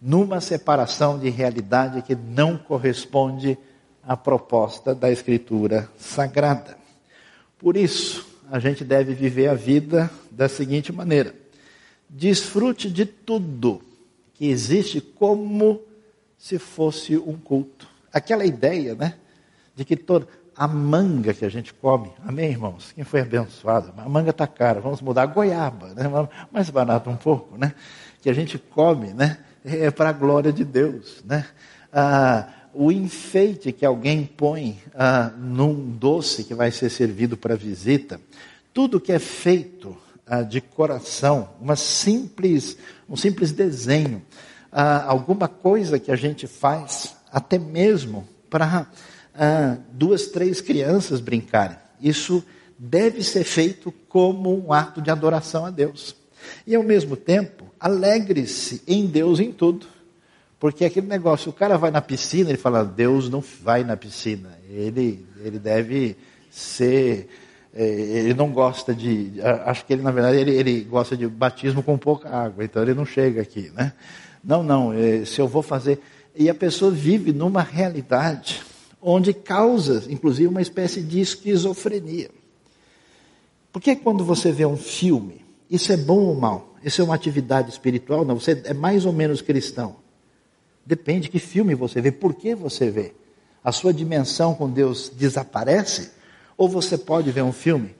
numa 0.00 0.40
separação 0.40 1.18
de 1.18 1.30
realidade 1.30 2.02
que 2.02 2.14
não 2.14 2.58
corresponde 2.58 3.56
à 4.02 4.16
proposta 4.16 4.94
da 4.94 5.10
Escritura 5.10 5.90
Sagrada. 5.96 6.76
Por 7.58 7.76
isso, 7.76 8.26
a 8.50 8.58
gente 8.58 8.84
deve 8.84 9.14
viver 9.14 9.48
a 9.48 9.54
vida 9.54 10.10
da 10.30 10.48
seguinte 10.48 10.92
maneira: 10.92 11.34
desfrute 12.08 12.90
de 12.90 13.06
tudo 13.06 13.80
que 14.34 14.46
existe 14.46 15.00
como 15.00 15.80
se 16.38 16.58
fosse 16.58 17.16
um 17.16 17.36
culto. 17.38 17.88
Aquela 18.12 18.44
ideia, 18.44 18.94
né? 18.94 19.14
De 19.74 19.84
que 19.84 19.96
todo, 19.96 20.28
a 20.56 20.66
manga 20.66 21.34
que 21.34 21.44
a 21.44 21.48
gente 21.48 21.74
come, 21.74 22.10
amém, 22.26 22.50
irmãos? 22.50 22.92
Quem 22.92 23.04
foi 23.04 23.20
abençoado? 23.20 23.92
A 23.96 24.08
manga 24.08 24.30
está 24.30 24.46
cara, 24.46 24.80
vamos 24.80 25.02
mudar 25.02 25.22
a 25.22 25.26
goiaba, 25.26 25.88
né? 25.88 26.04
mais 26.50 26.70
barato 26.70 27.10
um 27.10 27.16
pouco, 27.16 27.58
né? 27.58 27.74
Que 28.22 28.30
a 28.30 28.32
gente 28.32 28.58
come, 28.58 29.12
né? 29.12 29.38
É 29.64 29.90
para 29.90 30.10
a 30.10 30.12
glória 30.12 30.52
de 30.52 30.64
Deus, 30.64 31.22
né? 31.24 31.44
Ah, 31.92 32.48
o 32.72 32.90
enfeite 32.90 33.72
que 33.72 33.84
alguém 33.84 34.24
põe 34.24 34.78
ah, 34.94 35.30
num 35.36 35.90
doce 35.90 36.44
que 36.44 36.54
vai 36.54 36.70
ser 36.70 36.88
servido 36.88 37.36
para 37.36 37.54
visita, 37.54 38.20
tudo 38.72 39.00
que 39.00 39.12
é 39.12 39.18
feito 39.18 39.96
ah, 40.26 40.42
de 40.42 40.60
coração, 40.60 41.50
uma 41.60 41.76
simples, 41.76 42.78
um 43.08 43.16
simples 43.16 43.52
desenho, 43.52 44.22
ah, 44.72 45.04
alguma 45.06 45.48
coisa 45.48 45.98
que 45.98 46.10
a 46.10 46.16
gente 46.16 46.46
faz, 46.46 47.14
até 47.30 47.58
mesmo 47.58 48.26
para 48.48 48.86
ah, 49.38 49.76
duas, 49.92 50.26
três 50.26 50.60
crianças 50.60 51.20
brincarem. 51.20 51.76
Isso 52.00 52.44
deve 52.78 53.22
ser 53.22 53.44
feito 53.44 53.92
como 54.08 54.66
um 54.66 54.72
ato 54.72 55.00
de 55.00 55.10
adoração 55.10 55.64
a 55.64 55.70
Deus. 55.70 56.14
E 56.66 56.74
ao 56.74 56.82
mesmo 56.82 57.16
tempo, 57.16 57.64
alegre-se 57.78 58.82
em 58.86 59.06
Deus 59.06 59.40
em 59.40 59.52
tudo. 59.52 59.86
Porque 60.58 60.84
aquele 60.84 61.06
negócio, 61.06 61.50
o 61.50 61.52
cara 61.52 61.76
vai 61.76 61.90
na 61.90 62.00
piscina, 62.00 62.50
ele 62.50 62.58
fala, 62.58 62.84
Deus 62.84 63.28
não 63.28 63.42
vai 63.62 63.84
na 63.84 63.96
piscina. 63.96 64.58
Ele, 64.68 65.26
ele 65.42 65.58
deve 65.58 66.16
ser. 66.50 67.28
É, 67.74 67.84
ele 67.84 68.32
não 68.32 68.50
gosta 68.50 68.94
de. 68.94 69.32
Acho 69.66 69.84
que 69.84 69.92
ele, 69.92 70.02
na 70.02 70.10
verdade, 70.10 70.38
ele, 70.38 70.52
ele 70.52 70.80
gosta 70.80 71.16
de 71.16 71.26
batismo 71.28 71.82
com 71.82 71.98
pouca 71.98 72.30
água, 72.30 72.64
então 72.64 72.82
ele 72.82 72.94
não 72.94 73.04
chega 73.04 73.42
aqui, 73.42 73.70
né? 73.74 73.92
Não, 74.42 74.62
não, 74.62 74.92
é, 74.94 75.24
se 75.26 75.40
eu 75.40 75.46
vou 75.46 75.62
fazer. 75.62 76.00
E 76.34 76.48
a 76.48 76.54
pessoa 76.54 76.90
vive 76.90 77.32
numa 77.32 77.62
realidade 77.62 78.62
onde 79.00 79.32
causa, 79.32 80.04
inclusive, 80.08 80.48
uma 80.48 80.62
espécie 80.62 81.02
de 81.02 81.20
esquizofrenia. 81.20 82.30
Porque 83.72 83.94
quando 83.94 84.24
você 84.24 84.50
vê 84.50 84.64
um 84.64 84.76
filme, 84.76 85.44
isso 85.70 85.92
é 85.92 85.96
bom 85.96 86.20
ou 86.20 86.34
mal? 86.34 86.74
Isso 86.82 87.00
é 87.00 87.04
uma 87.04 87.14
atividade 87.14 87.70
espiritual? 87.70 88.24
Não, 88.24 88.38
você 88.38 88.62
é 88.64 88.72
mais 88.72 89.04
ou 89.04 89.12
menos 89.12 89.42
cristão. 89.42 89.96
Depende 90.84 91.28
que 91.28 91.38
filme 91.38 91.74
você 91.74 92.00
vê, 92.00 92.12
por 92.12 92.34
que 92.34 92.54
você 92.54 92.90
vê. 92.90 93.12
A 93.62 93.72
sua 93.72 93.92
dimensão 93.92 94.54
com 94.54 94.70
Deus 94.70 95.10
desaparece? 95.14 96.12
Ou 96.56 96.68
você 96.68 96.96
pode 96.96 97.30
ver 97.30 97.42
um 97.42 97.52
filme 97.52 97.94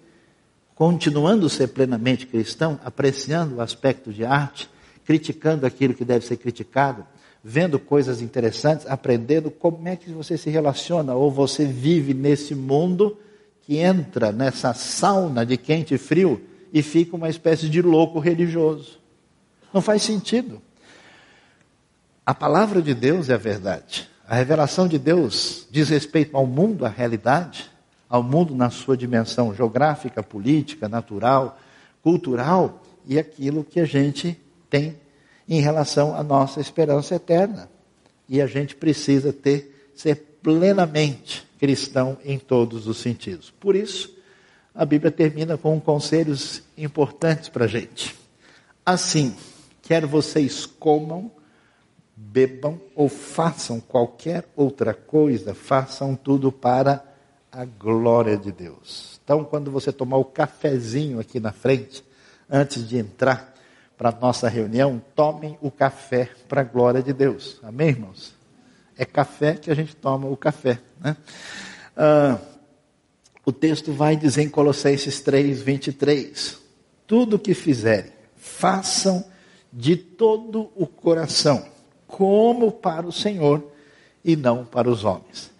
continuando 0.76 1.46
a 1.46 1.48
ser 1.48 1.68
plenamente 1.68 2.26
cristão, 2.26 2.78
apreciando 2.84 3.56
o 3.56 3.60
aspecto 3.62 4.12
de 4.12 4.24
arte, 4.24 4.70
criticando 5.04 5.64
aquilo 5.64 5.94
que 5.94 6.04
deve 6.04 6.26
ser 6.26 6.36
criticado, 6.36 7.04
vendo 7.48 7.78
coisas 7.78 8.20
interessantes, 8.20 8.88
aprendendo 8.88 9.52
como 9.52 9.86
é 9.86 9.94
que 9.94 10.10
você 10.10 10.36
se 10.36 10.50
relaciona, 10.50 11.14
ou 11.14 11.30
você 11.30 11.64
vive 11.64 12.12
nesse 12.12 12.56
mundo 12.56 13.16
que 13.62 13.78
entra 13.78 14.32
nessa 14.32 14.74
sauna 14.74 15.46
de 15.46 15.56
quente 15.56 15.94
e 15.94 15.98
frio 15.98 16.42
e 16.72 16.82
fica 16.82 17.14
uma 17.14 17.28
espécie 17.28 17.68
de 17.68 17.80
louco 17.80 18.18
religioso. 18.18 18.98
Não 19.72 19.80
faz 19.80 20.02
sentido. 20.02 20.60
A 22.26 22.34
palavra 22.34 22.82
de 22.82 22.92
Deus 22.92 23.30
é 23.30 23.34
a 23.34 23.38
verdade. 23.38 24.10
A 24.26 24.34
revelação 24.34 24.88
de 24.88 24.98
Deus 24.98 25.68
diz 25.70 25.88
respeito 25.88 26.36
ao 26.36 26.48
mundo, 26.48 26.84
à 26.84 26.88
realidade, 26.88 27.70
ao 28.08 28.24
mundo 28.24 28.56
na 28.56 28.70
sua 28.70 28.96
dimensão 28.96 29.54
geográfica, 29.54 30.20
política, 30.20 30.88
natural, 30.88 31.60
cultural 32.02 32.82
e 33.06 33.20
aquilo 33.20 33.62
que 33.62 33.78
a 33.78 33.84
gente 33.84 34.36
tem 34.68 34.96
em 35.48 35.60
relação 35.60 36.14
à 36.14 36.22
nossa 36.22 36.60
esperança 36.60 37.14
eterna. 37.14 37.68
E 38.28 38.40
a 38.40 38.46
gente 38.46 38.74
precisa 38.74 39.32
ter 39.32 39.90
ser 39.94 40.16
plenamente 40.42 41.46
cristão 41.58 42.18
em 42.24 42.38
todos 42.38 42.86
os 42.86 42.98
sentidos. 42.98 43.50
Por 43.50 43.74
isso, 43.74 44.14
a 44.74 44.84
Bíblia 44.84 45.10
termina 45.10 45.56
com 45.56 45.80
conselhos 45.80 46.62
importantes 46.76 47.48
para 47.48 47.64
a 47.64 47.68
gente. 47.68 48.14
Assim, 48.84 49.34
quer 49.82 50.04
vocês 50.04 50.66
comam, 50.66 51.30
bebam 52.14 52.78
ou 52.94 53.08
façam 53.08 53.80
qualquer 53.80 54.44
outra 54.54 54.92
coisa, 54.92 55.54
façam 55.54 56.14
tudo 56.14 56.52
para 56.52 57.02
a 57.50 57.64
glória 57.64 58.36
de 58.36 58.52
Deus. 58.52 59.18
Então, 59.24 59.44
quando 59.44 59.70
você 59.70 59.90
tomar 59.90 60.18
o 60.18 60.24
cafezinho 60.24 61.18
aqui 61.18 61.40
na 61.40 61.52
frente, 61.52 62.04
antes 62.50 62.86
de 62.86 62.98
entrar 62.98 63.55
para 63.96 64.12
nossa 64.12 64.48
reunião, 64.48 65.02
tomem 65.14 65.56
o 65.60 65.70
café 65.70 66.30
para 66.48 66.60
a 66.60 66.64
glória 66.64 67.02
de 67.02 67.12
Deus. 67.12 67.58
Amém, 67.62 67.88
irmãos? 67.88 68.34
É 68.96 69.04
café 69.04 69.54
que 69.54 69.70
a 69.70 69.74
gente 69.74 69.96
toma 69.96 70.28
o 70.28 70.36
café. 70.36 70.78
Né? 71.00 71.16
Ah, 71.96 72.38
o 73.44 73.52
texto 73.52 73.92
vai 73.92 74.16
dizer 74.16 74.42
em 74.42 74.48
Colossenses 74.48 75.20
3, 75.20 75.62
23: 75.62 76.58
Tudo 77.06 77.36
o 77.36 77.38
que 77.38 77.54
fizerem, 77.54 78.12
façam 78.36 79.24
de 79.72 79.96
todo 79.96 80.70
o 80.74 80.86
coração 80.86 81.64
como 82.06 82.72
para 82.72 83.06
o 83.06 83.12
Senhor 83.12 83.72
e 84.24 84.36
não 84.36 84.64
para 84.64 84.88
os 84.88 85.04
homens. 85.04 85.50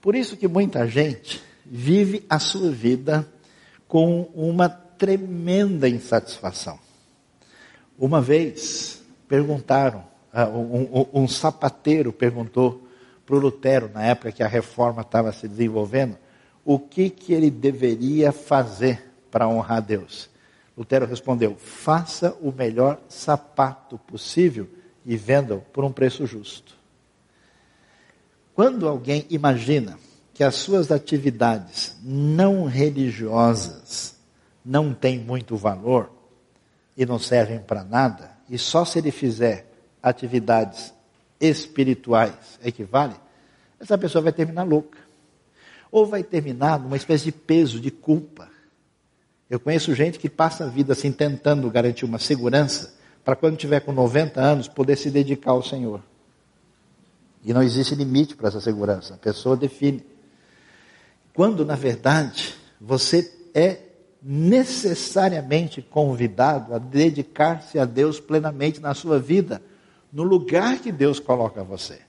Por 0.00 0.14
isso 0.14 0.36
que 0.36 0.46
muita 0.46 0.86
gente 0.86 1.42
vive 1.64 2.24
a 2.28 2.38
sua 2.38 2.70
vida 2.70 3.26
com 3.88 4.30
uma 4.34 4.68
tremenda 4.68 5.88
insatisfação. 5.88 6.78
Uma 7.98 8.20
vez 8.20 9.02
perguntaram, 9.28 10.04
ah, 10.32 10.48
um, 10.48 11.06
um, 11.12 11.22
um 11.22 11.28
sapateiro 11.28 12.12
perguntou 12.12 12.86
para 13.24 13.36
o 13.36 13.38
Lutero, 13.38 13.90
na 13.92 14.04
época 14.04 14.32
que 14.32 14.42
a 14.42 14.48
reforma 14.48 15.02
estava 15.02 15.32
se 15.32 15.48
desenvolvendo, 15.48 16.18
o 16.64 16.78
que, 16.78 17.10
que 17.10 17.32
ele 17.32 17.50
deveria 17.50 18.32
fazer 18.32 19.12
para 19.30 19.48
honrar 19.48 19.82
Deus. 19.82 20.28
Lutero 20.76 21.06
respondeu: 21.06 21.56
faça 21.56 22.36
o 22.40 22.52
melhor 22.52 23.00
sapato 23.08 23.98
possível 23.98 24.68
e 25.04 25.16
vendam 25.16 25.62
por 25.72 25.84
um 25.84 25.92
preço 25.92 26.26
justo. 26.26 26.74
Quando 28.54 28.88
alguém 28.88 29.26
imagina 29.30 29.98
que 30.32 30.42
as 30.42 30.56
suas 30.56 30.90
atividades 30.90 31.96
não 32.02 32.64
religiosas 32.64 34.16
não 34.64 34.92
têm 34.94 35.18
muito 35.18 35.56
valor 35.56 36.10
e 36.96 37.04
não 37.04 37.18
servem 37.18 37.58
para 37.58 37.84
nada, 37.84 38.30
e 38.48 38.58
só 38.58 38.84
se 38.84 38.98
ele 38.98 39.10
fizer 39.10 39.70
atividades 40.02 40.92
espirituais 41.40 42.58
equivale, 42.62 43.14
essa 43.80 43.98
pessoa 43.98 44.22
vai 44.22 44.32
terminar 44.32 44.62
louca. 44.62 44.98
Ou 45.90 46.06
vai 46.06 46.22
terminar 46.22 46.78
numa 46.78 46.96
espécie 46.96 47.24
de 47.24 47.32
peso, 47.32 47.80
de 47.80 47.90
culpa. 47.90 48.48
Eu 49.48 49.60
conheço 49.60 49.94
gente 49.94 50.18
que 50.18 50.28
passa 50.28 50.64
a 50.64 50.68
vida 50.68 50.92
assim 50.92 51.12
tentando 51.12 51.70
garantir 51.70 52.04
uma 52.04 52.18
segurança 52.18 52.94
para 53.24 53.36
quando 53.36 53.56
tiver 53.56 53.80
com 53.80 53.92
90 53.92 54.40
anos 54.40 54.68
poder 54.68 54.96
se 54.96 55.10
dedicar 55.10 55.52
ao 55.52 55.62
Senhor. 55.62 56.02
E 57.44 57.52
não 57.52 57.62
existe 57.62 57.94
limite 57.94 58.34
para 58.34 58.48
essa 58.48 58.60
segurança, 58.60 59.14
a 59.14 59.18
pessoa 59.18 59.56
define. 59.56 60.04
Quando, 61.32 61.64
na 61.64 61.74
verdade, 61.74 62.54
você 62.80 63.30
é 63.54 63.78
necessariamente 64.24 65.82
convidado 65.82 66.74
a 66.74 66.78
dedicar-se 66.78 67.78
a 67.78 67.84
Deus 67.84 68.18
plenamente 68.18 68.80
na 68.80 68.94
sua 68.94 69.18
vida, 69.18 69.60
no 70.10 70.22
lugar 70.22 70.78
que 70.78 70.90
Deus 70.90 71.20
coloca 71.20 71.62
você. 71.62 72.00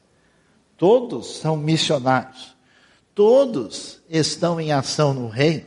Todos 0.77 1.39
são 1.39 1.57
missionários, 1.57 2.55
todos 3.13 3.99
estão 4.09 4.61
em 4.61 4.71
ação 4.71 5.13
no 5.13 5.27
reino, 5.27 5.65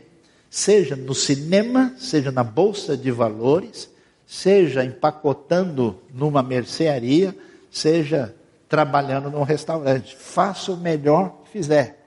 seja 0.49 0.97
no 0.97 1.15
cinema, 1.15 1.95
seja 1.99 2.33
na 2.33 2.43
bolsa 2.43 2.97
de 2.97 3.11
valores, 3.11 3.91
seja 4.27 4.83
empacotando 4.83 6.01
numa 6.15 6.43
mercearia, 6.43 7.37
seja 7.71 8.35
trabalhando 8.69 9.31
num 9.31 9.43
restaurante. 9.43 10.17
Faça 10.17 10.73
o 10.73 10.77
melhor 10.77 11.43
que 11.45 11.51
fizer. 11.51 12.07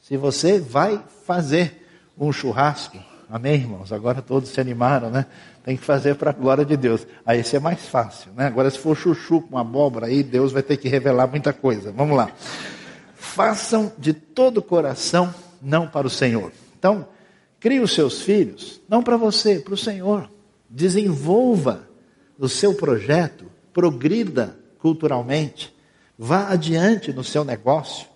Se 0.00 0.16
você 0.16 0.60
vai 0.60 1.02
fazer 1.24 1.86
um 2.18 2.32
churrasco, 2.32 2.98
amém, 3.32 3.54
irmãos? 3.54 3.92
Agora 3.92 4.20
todos 4.20 4.50
se 4.50 4.60
animaram, 4.60 5.10
né? 5.10 5.26
Tem 5.64 5.76
que 5.76 5.82
fazer 5.82 6.14
para 6.16 6.30
a 6.30 6.34
glória 6.34 6.64
de 6.64 6.76
Deus. 6.76 7.06
Aí 7.26 7.40
esse 7.40 7.56
é 7.56 7.60
mais 7.60 7.88
fácil, 7.88 8.30
né? 8.36 8.46
Agora, 8.46 8.70
se 8.70 8.78
for 8.78 8.96
chuchu 8.96 9.40
com 9.40 9.58
abóbora, 9.58 10.06
aí 10.06 10.22
Deus 10.22 10.52
vai 10.52 10.62
ter 10.62 10.76
que 10.76 10.88
revelar 10.88 11.26
muita 11.26 11.52
coisa. 11.52 11.90
Vamos 11.90 12.16
lá. 12.16 12.30
Façam 13.14 13.92
de 13.98 14.12
todo 14.12 14.58
o 14.58 14.62
coração, 14.62 15.34
não 15.60 15.88
para 15.88 16.06
o 16.06 16.10
Senhor. 16.10 16.52
Então, 16.78 17.08
crie 17.58 17.80
os 17.80 17.94
seus 17.94 18.22
filhos, 18.22 18.80
não 18.88 19.02
para 19.02 19.16
você, 19.16 19.58
para 19.58 19.74
o 19.74 19.78
Senhor 19.78 20.28
desenvolva 20.72 21.86
o 22.38 22.48
seu 22.48 22.74
projeto, 22.74 23.44
progrida 23.72 24.58
culturalmente, 24.78 25.72
vá 26.18 26.48
adiante 26.48 27.12
no 27.12 27.22
seu 27.22 27.44
negócio, 27.44 28.06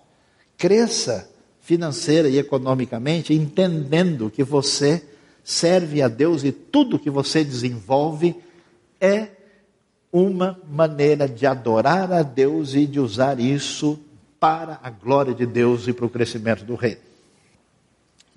cresça 0.57 1.29
financeira 1.67 2.29
e 2.29 2.39
economicamente, 2.39 3.33
entendendo 3.33 4.31
que 4.31 4.43
você 4.43 5.03
serve 5.43 6.01
a 6.01 6.07
Deus 6.07 6.43
e 6.43 6.51
tudo 6.51 6.97
que 6.97 7.09
você 7.09 7.43
desenvolve 7.43 8.35
é 8.99 9.27
uma 10.11 10.59
maneira 10.67 11.27
de 11.27 11.45
adorar 11.45 12.11
a 12.11 12.23
Deus 12.23 12.73
e 12.73 12.85
de 12.85 12.99
usar 12.99 13.39
isso 13.39 13.99
para 14.39 14.79
a 14.81 14.89
glória 14.89 15.33
de 15.33 15.45
Deus 15.45 15.87
e 15.87 15.93
para 15.93 16.05
o 16.05 16.09
crescimento 16.09 16.63
do 16.63 16.75
reino. 16.75 17.01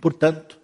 Portanto, 0.01 0.59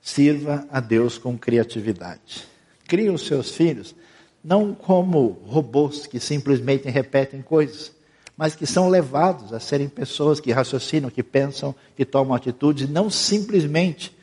sirva 0.00 0.66
a 0.70 0.78
Deus 0.78 1.18
com 1.18 1.36
criatividade 1.36 2.54
cria 2.86 3.12
os 3.12 3.26
seus 3.26 3.54
filhos 3.54 3.94
não 4.42 4.74
como 4.74 5.40
robôs 5.46 6.06
que 6.06 6.20
simplesmente 6.20 6.88
repetem 6.88 7.40
coisas, 7.40 7.90
mas 8.36 8.54
que 8.54 8.66
são 8.66 8.88
levados 8.88 9.52
a 9.52 9.60
serem 9.60 9.88
pessoas 9.88 10.40
que 10.40 10.52
raciocinam, 10.52 11.10
que 11.10 11.22
pensam, 11.22 11.74
que 11.96 12.04
tomam 12.04 12.34
atitudes, 12.34 12.88
não 12.88 13.08
simplesmente 13.08 14.16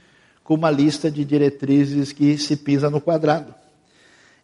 com 0.44 0.56
uma 0.56 0.70
lista 0.70 1.10
de 1.10 1.24
diretrizes 1.24 2.12
que 2.12 2.38
se 2.38 2.58
pisa 2.58 2.90
no 2.90 3.00
quadrado. 3.00 3.54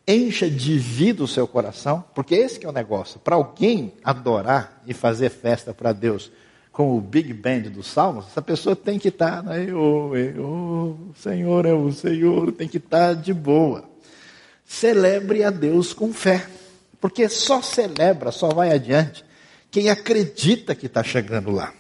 Encha 0.08 0.50
de 0.50 0.78
vida 0.78 1.24
o 1.24 1.28
seu 1.28 1.46
coração, 1.46 2.04
porque 2.16 2.36
esse 2.36 2.66
é 2.66 2.70
o 2.70 2.72
negócio. 2.72 3.20
Para 3.20 3.36
alguém 3.36 3.94
adorar 4.04 4.82
e 4.88 4.94
fazer 4.94 5.30
festa 5.30 5.74
para 5.74 5.92
Deus 5.92 6.32
com 6.72 6.96
o 6.96 7.02
Big 7.02 7.34
Band 7.34 7.72
dos 7.72 7.88
Salmos, 7.88 8.28
essa 8.28 8.42
pessoa 8.42 8.76
tem 8.76 8.98
que 8.98 9.10
estar, 9.10 9.44
tá, 9.44 9.50
né? 9.50 9.68
Oh, 9.74 10.96
Senhor 11.16 11.66
é 11.66 11.74
o 11.74 11.92
Senhor, 11.92 12.52
tem 12.54 12.68
que 12.68 12.78
estar 12.78 13.16
tá 13.16 13.22
de 13.22 13.34
boa 13.34 13.98
celebre 14.68 15.44
a 15.44 15.50
Deus 15.50 15.94
com 15.94 16.14
fé. 16.14 16.46
Porque 17.00 17.30
só 17.30 17.62
celebra, 17.62 18.32
só 18.32 18.50
vai 18.50 18.72
adiante 18.72 19.24
quem 19.72 19.90
acredita 19.90 20.76
que 20.76 20.86
está 20.86 21.04
chegando 21.04 21.52
lá. 21.52 21.74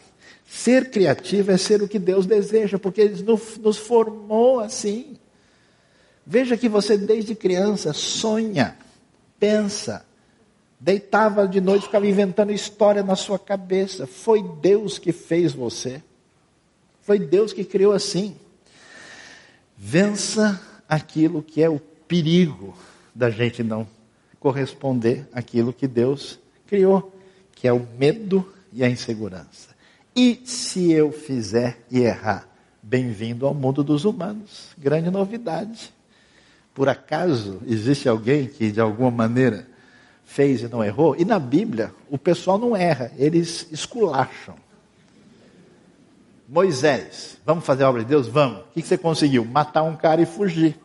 Ser 0.45 0.89
criativo 0.89 1.51
é 1.51 1.57
ser 1.57 1.81
o 1.81 1.88
que 1.88 1.99
Deus 1.99 2.25
deseja, 2.25 2.79
porque 2.79 3.01
Ele 3.01 3.23
nos 3.23 3.77
formou 3.77 4.59
assim. 4.59 5.17
Veja 6.25 6.57
que 6.57 6.69
você, 6.69 6.97
desde 6.97 7.35
criança, 7.35 7.93
sonha, 7.93 8.77
pensa, 9.39 10.05
deitava 10.79 11.47
de 11.47 11.59
noite, 11.59 11.85
ficava 11.85 12.07
inventando 12.07 12.51
história 12.51 13.03
na 13.03 13.15
sua 13.15 13.39
cabeça. 13.39 14.05
Foi 14.07 14.43
Deus 14.43 14.97
que 14.99 15.11
fez 15.11 15.53
você. 15.53 16.01
Foi 17.01 17.19
Deus 17.19 17.53
que 17.53 17.63
criou 17.63 17.93
assim. 17.93 18.35
Vença 19.77 20.61
aquilo 20.88 21.41
que 21.41 21.61
é 21.61 21.69
o 21.69 21.79
perigo 21.79 22.75
da 23.13 23.29
gente 23.29 23.63
não 23.63 23.88
corresponder 24.39 25.27
àquilo 25.33 25.73
que 25.73 25.88
Deus 25.88 26.39
criou, 26.67 27.11
que 27.58 27.68
é 27.68 27.74
o 27.74 27.86
medo 27.97 28.47
e 28.72 28.84
a 28.84 28.89
insegurança. 28.89 29.76
E 30.16 30.41
se 30.45 30.91
eu 30.91 31.12
fizer 31.12 31.80
e 31.89 31.99
errar? 31.99 32.47
Bem-vindo 32.82 33.47
ao 33.47 33.53
mundo 33.53 33.84
dos 33.84 34.05
humanos. 34.05 34.70
Grande 34.78 35.10
novidade. 35.10 35.91
Por 36.74 36.88
acaso 36.88 37.60
existe 37.66 38.08
alguém 38.08 38.47
que 38.47 38.72
de 38.72 38.80
alguma 38.80 39.10
maneira 39.10 39.68
fez 40.24 40.62
e 40.62 40.68
não 40.68 40.84
errou? 40.84 41.16
E 41.18 41.26
na 41.26 41.39
Bíblia, 41.39 41.91
o 42.12 42.18
pessoal 42.18 42.60
não 42.60 42.76
erra, 42.76 43.12
eles 43.18 43.68
esculacham. 43.72 44.55
Moisés, 46.47 47.38
vamos 47.43 47.66
fazer 47.66 47.84
a 47.84 47.89
obra 47.89 48.03
de 48.03 48.10
Deus? 48.10 48.28
Vamos. 48.28 48.60
O 48.60 48.64
que 48.74 48.84
você 48.84 48.97
conseguiu? 48.97 49.43
Matar 49.43 49.82
um 49.82 49.95
cara 49.95 50.22
e 50.22 50.26
fugir. 50.28 50.80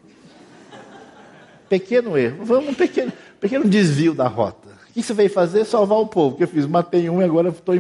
Pequeno 1.68 2.16
erro, 2.16 2.44
vamos 2.44 2.70
um 2.70 2.74
pequeno, 2.74 3.12
pequeno 3.38 3.68
desvio 3.68 4.14
da 4.14 4.26
rota. 4.26 4.71
O 4.92 4.94
que 4.94 5.02
você 5.02 5.14
veio 5.14 5.30
fazer? 5.30 5.64
Salvar 5.64 5.98
o 5.98 6.06
povo. 6.06 6.36
que 6.36 6.44
eu 6.44 6.48
fiz? 6.48 6.66
Matei 6.66 7.08
um 7.08 7.22
e 7.22 7.24
agora 7.24 7.48
estou 7.48 7.74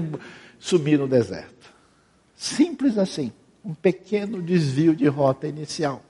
sumir 0.58 0.98
no 0.98 1.06
deserto. 1.06 1.70
Simples 2.34 2.96
assim. 2.96 3.30
Um 3.62 3.74
pequeno 3.74 4.40
desvio 4.40 4.96
de 4.96 5.06
rota 5.08 5.46
inicial. 5.46 6.02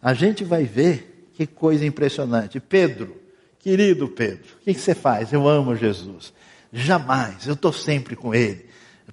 A 0.00 0.14
gente 0.14 0.44
vai 0.44 0.62
ver 0.62 1.28
que 1.34 1.44
coisa 1.44 1.84
impressionante. 1.84 2.60
Pedro, 2.60 3.16
querido 3.58 4.06
Pedro, 4.06 4.46
o 4.60 4.64
que 4.64 4.74
você 4.74 4.94
faz? 4.94 5.32
Eu 5.32 5.48
amo 5.48 5.74
Jesus. 5.74 6.32
Jamais, 6.72 7.46
eu 7.48 7.54
estou 7.54 7.72
sempre 7.72 8.14
com 8.14 8.32
ele. 8.32 8.66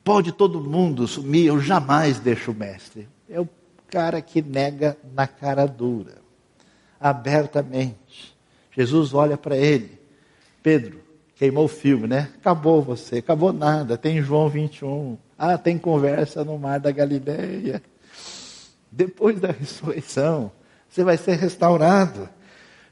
Pode 0.04 0.32
todo 0.32 0.62
mundo 0.62 1.08
sumir, 1.08 1.48
eu 1.48 1.60
jamais 1.60 2.20
deixo 2.20 2.52
o 2.52 2.56
mestre. 2.56 3.10
É 3.28 3.40
o 3.40 3.50
cara 3.88 4.22
que 4.22 4.44
nega 4.44 4.96
na 5.16 5.26
cara 5.26 5.66
dura, 5.66 6.18
abertamente. 7.00 8.36
Jesus 8.72 9.14
olha 9.14 9.38
para 9.38 9.58
ele, 9.58 10.00
Pedro, 10.62 11.05
queimou 11.36 11.66
o 11.66 11.70
filme, 11.70 12.08
né? 12.08 12.30
Acabou 12.40 12.82
você, 12.82 13.18
acabou 13.18 13.54
nada. 13.54 13.98
Tem 13.98 14.22
João 14.22 14.50
21. 14.50 15.18
Ah, 15.38 15.58
tem 15.58 15.78
conversa 15.78 16.44
no 16.44 16.58
mar 16.58 16.80
da 16.80 16.92
Galileia. 16.92 17.82
Depois 18.92 19.40
da 19.40 19.52
ressurreição, 19.52 20.52
você 20.90 21.04
vai 21.04 21.18
ser 21.18 21.36
restaurado. 21.36 22.30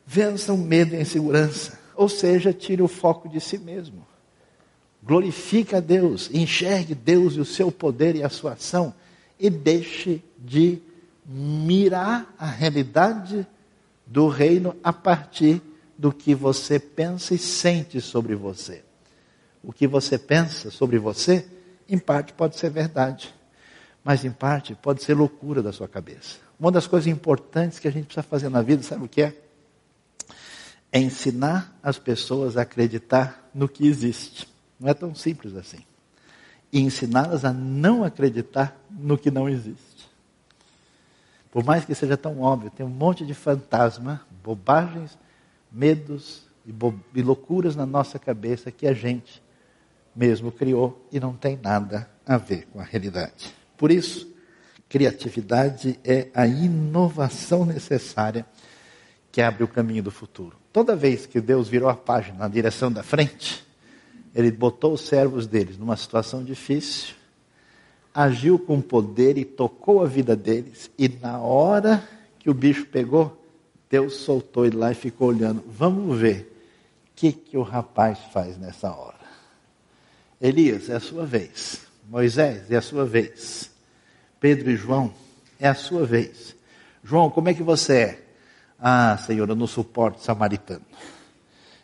Vença 0.06 0.54
o 0.54 0.58
medo 0.58 0.94
e 0.94 0.98
a 0.98 1.02
insegurança. 1.02 1.80
Ou 1.96 2.10
seja, 2.10 2.52
tire 2.52 2.82
o 2.82 2.88
foco 2.88 3.30
de 3.30 3.40
si 3.40 3.58
mesmo. 3.58 4.06
Glorifique 5.02 5.76
a 5.76 5.80
Deus, 5.80 6.30
enxergue 6.34 6.96
Deus 6.96 7.36
e 7.36 7.40
o 7.40 7.46
seu 7.46 7.72
poder 7.72 8.16
e 8.16 8.24
a 8.24 8.30
sua 8.30 8.54
ação 8.54 8.94
e 9.40 9.50
deixe 9.50 10.24
de 10.38 10.80
mirar 11.26 12.34
a 12.38 12.46
realidade 12.46 13.46
do 14.06 14.28
reino 14.28 14.76
a 14.84 14.94
partir 14.94 15.62
do 16.04 16.12
que 16.12 16.36
você 16.36 16.78
pensa 16.80 17.34
e 17.34 17.38
sente 17.38 18.02
sobre 18.02 18.36
você. 18.36 18.84
O 19.64 19.72
que 19.72 19.88
você 19.88 20.18
pensa 20.18 20.70
sobre 20.70 21.00
você, 21.00 21.48
em 21.88 21.98
parte 21.98 22.34
pode 22.34 22.58
ser 22.58 22.70
verdade, 22.70 23.34
mas 24.04 24.26
em 24.26 24.30
parte 24.30 24.76
pode 24.76 25.02
ser 25.02 25.14
loucura 25.14 25.64
da 25.64 25.72
sua 25.72 25.88
cabeça. 25.88 26.40
Uma 26.60 26.74
das 26.74 26.88
coisas 26.88 27.08
importantes 27.08 27.80
que 27.80 27.88
a 27.88 27.92
gente 27.92 28.08
precisa 28.08 28.22
fazer 28.22 28.50
na 28.50 28.62
vida, 28.62 28.84
sabe 28.84 29.06
o 29.06 29.08
que 29.08 29.22
é? 29.22 29.34
É 30.92 31.00
ensinar 31.00 31.74
as 31.82 31.98
pessoas 31.98 32.58
a 32.58 32.64
acreditar 32.64 33.50
no 33.56 33.70
que 33.70 33.88
existe. 33.88 34.46
Não 34.78 34.90
é 34.90 34.94
tão 34.94 35.16
simples 35.16 35.56
assim. 35.56 35.86
E 36.70 36.82
ensiná-las 36.82 37.46
a 37.46 37.54
não 37.54 38.04
acreditar 38.04 38.78
no 38.92 39.18
que 39.18 39.32
não 39.32 39.48
existe. 39.48 40.10
Por 41.50 41.64
mais 41.64 41.86
que 41.86 41.96
seja 41.96 42.18
tão 42.18 42.42
óbvio, 42.42 42.70
tem 42.72 42.86
um 42.86 42.90
monte 42.90 43.26
de 43.26 43.34
fantasma, 43.34 44.20
bobagens, 44.44 45.18
medos 45.74 46.44
e, 46.66 46.74
e 47.16 47.22
loucuras 47.22 47.76
na 47.76 47.86
nossa 47.86 48.20
cabeça 48.20 48.72
que 48.72 48.86
a 48.86 48.94
gente 48.94 49.42
mesmo 50.16 50.52
criou 50.52 51.06
e 51.12 51.20
não 51.20 51.34
tem 51.34 51.60
nada 51.62 52.10
a 52.26 52.38
ver 52.38 52.68
com 52.68 52.80
a 52.80 52.84
realidade. 52.84 53.54
Por 53.76 53.92
isso, 53.92 54.32
criatividade 54.88 56.00
é 56.04 56.28
a 56.34 56.46
inovação 56.46 57.66
necessária 57.66 58.46
que 59.32 59.42
abre 59.42 59.64
o 59.64 59.68
caminho 59.68 60.04
do 60.04 60.12
futuro. 60.12 60.56
Toda 60.72 60.96
vez 60.96 61.26
que 61.26 61.42
Deus 61.42 61.68
virou 61.68 61.90
a 61.90 61.96
página 61.96 62.38
na 62.38 62.48
direção 62.48 62.92
da 62.92 63.02
frente, 63.02 63.66
ele 64.36 64.52
botou 64.52 64.94
os 64.94 65.02
servos 65.02 65.48
deles 65.48 65.78
numa 65.78 65.98
situação 65.98 66.44
difícil, 66.44 67.16
agiu 68.14 68.60
com 68.60 68.80
poder 68.80 69.38
e 69.38 69.44
tocou 69.44 70.04
a 70.04 70.06
vida 70.06 70.36
deles, 70.36 70.92
e 70.98 71.10
na 71.10 71.40
hora 71.40 72.08
que 72.38 72.50
o 72.50 72.54
bicho 72.54 72.86
pegou, 72.86 73.43
Deus 73.94 74.16
soltou 74.16 74.66
ele 74.66 74.76
lá 74.76 74.92
e 74.92 74.96
ficou 74.96 75.28
olhando. 75.28 75.64
Vamos 75.68 76.18
ver 76.18 76.52
o 77.06 77.16
que, 77.16 77.32
que 77.32 77.56
o 77.56 77.62
rapaz 77.62 78.18
faz 78.34 78.58
nessa 78.58 78.92
hora. 78.92 79.20
Elias, 80.42 80.90
é 80.90 80.96
a 80.96 81.00
sua 81.00 81.28
vez. 81.28 81.82
Moisés, 82.10 82.72
é 82.72 82.76
a 82.76 82.82
sua 82.82 83.06
vez. 83.06 83.70
Pedro 84.40 84.72
e 84.72 84.76
João, 84.76 85.14
é 85.60 85.68
a 85.68 85.76
sua 85.76 86.08
vez. 86.08 86.56
João, 87.04 87.30
como 87.30 87.50
é 87.50 87.54
que 87.54 87.62
você 87.62 87.98
é? 87.98 88.24
Ah, 88.80 89.16
Senhor, 89.16 89.48
eu 89.48 89.56
não 89.56 89.68
suporto 89.68 90.24
samaritano. 90.24 90.82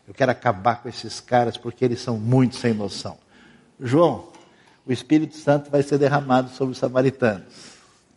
Eu 0.04 0.12
quero 0.12 0.32
acabar 0.32 0.82
com 0.82 0.88
esses 0.88 1.20
caras 1.20 1.56
porque 1.56 1.84
eles 1.84 2.00
são 2.00 2.18
muito 2.18 2.56
sem 2.56 2.74
noção. 2.74 3.16
João, 3.78 4.32
o 4.84 4.92
Espírito 4.92 5.36
Santo 5.36 5.70
vai 5.70 5.84
ser 5.84 5.96
derramado 5.96 6.50
sobre 6.50 6.72
os 6.72 6.78
samaritanos. 6.78 7.54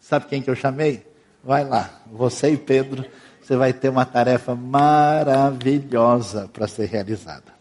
Sabe 0.02 0.26
quem 0.26 0.42
que 0.42 0.50
eu 0.50 0.56
chamei? 0.56 1.06
Vai 1.44 1.64
lá, 1.64 2.02
você 2.12 2.54
e 2.54 2.58
Pedro, 2.58 3.06
você 3.44 3.58
vai 3.58 3.74
ter 3.74 3.90
uma 3.90 4.06
tarefa 4.06 4.56
maravilhosa 4.56 6.50
para 6.52 6.68
ser 6.68 6.86
realizada. 6.86 7.54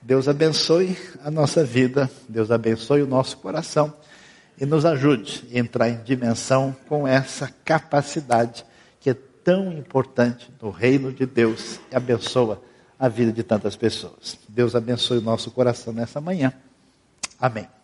Deus 0.00 0.26
abençoe 0.26 0.96
a 1.22 1.30
nossa 1.30 1.62
vida, 1.62 2.10
Deus 2.28 2.50
abençoe 2.50 3.02
o 3.02 3.06
nosso 3.06 3.36
coração 3.36 3.92
e 4.58 4.66
nos 4.66 4.84
ajude 4.84 5.44
a 5.52 5.58
entrar 5.58 5.88
em 5.88 6.02
dimensão 6.02 6.74
com 6.88 7.06
essa 7.06 7.50
capacidade 7.64 8.64
que 9.00 9.10
é 9.10 9.16
tão 9.44 9.72
importante 9.72 10.50
no 10.60 10.70
reino 10.70 11.12
de 11.12 11.26
Deus 11.26 11.78
e 11.90 11.96
abençoa 11.96 12.60
a 12.98 13.08
vida 13.08 13.32
de 13.32 13.42
tantas 13.42 13.76
pessoas. 13.76 14.38
Deus 14.48 14.74
abençoe 14.74 15.18
o 15.18 15.22
nosso 15.22 15.50
coração 15.50 15.92
nessa 15.92 16.20
manhã. 16.20 16.52
Amém. 17.38 17.81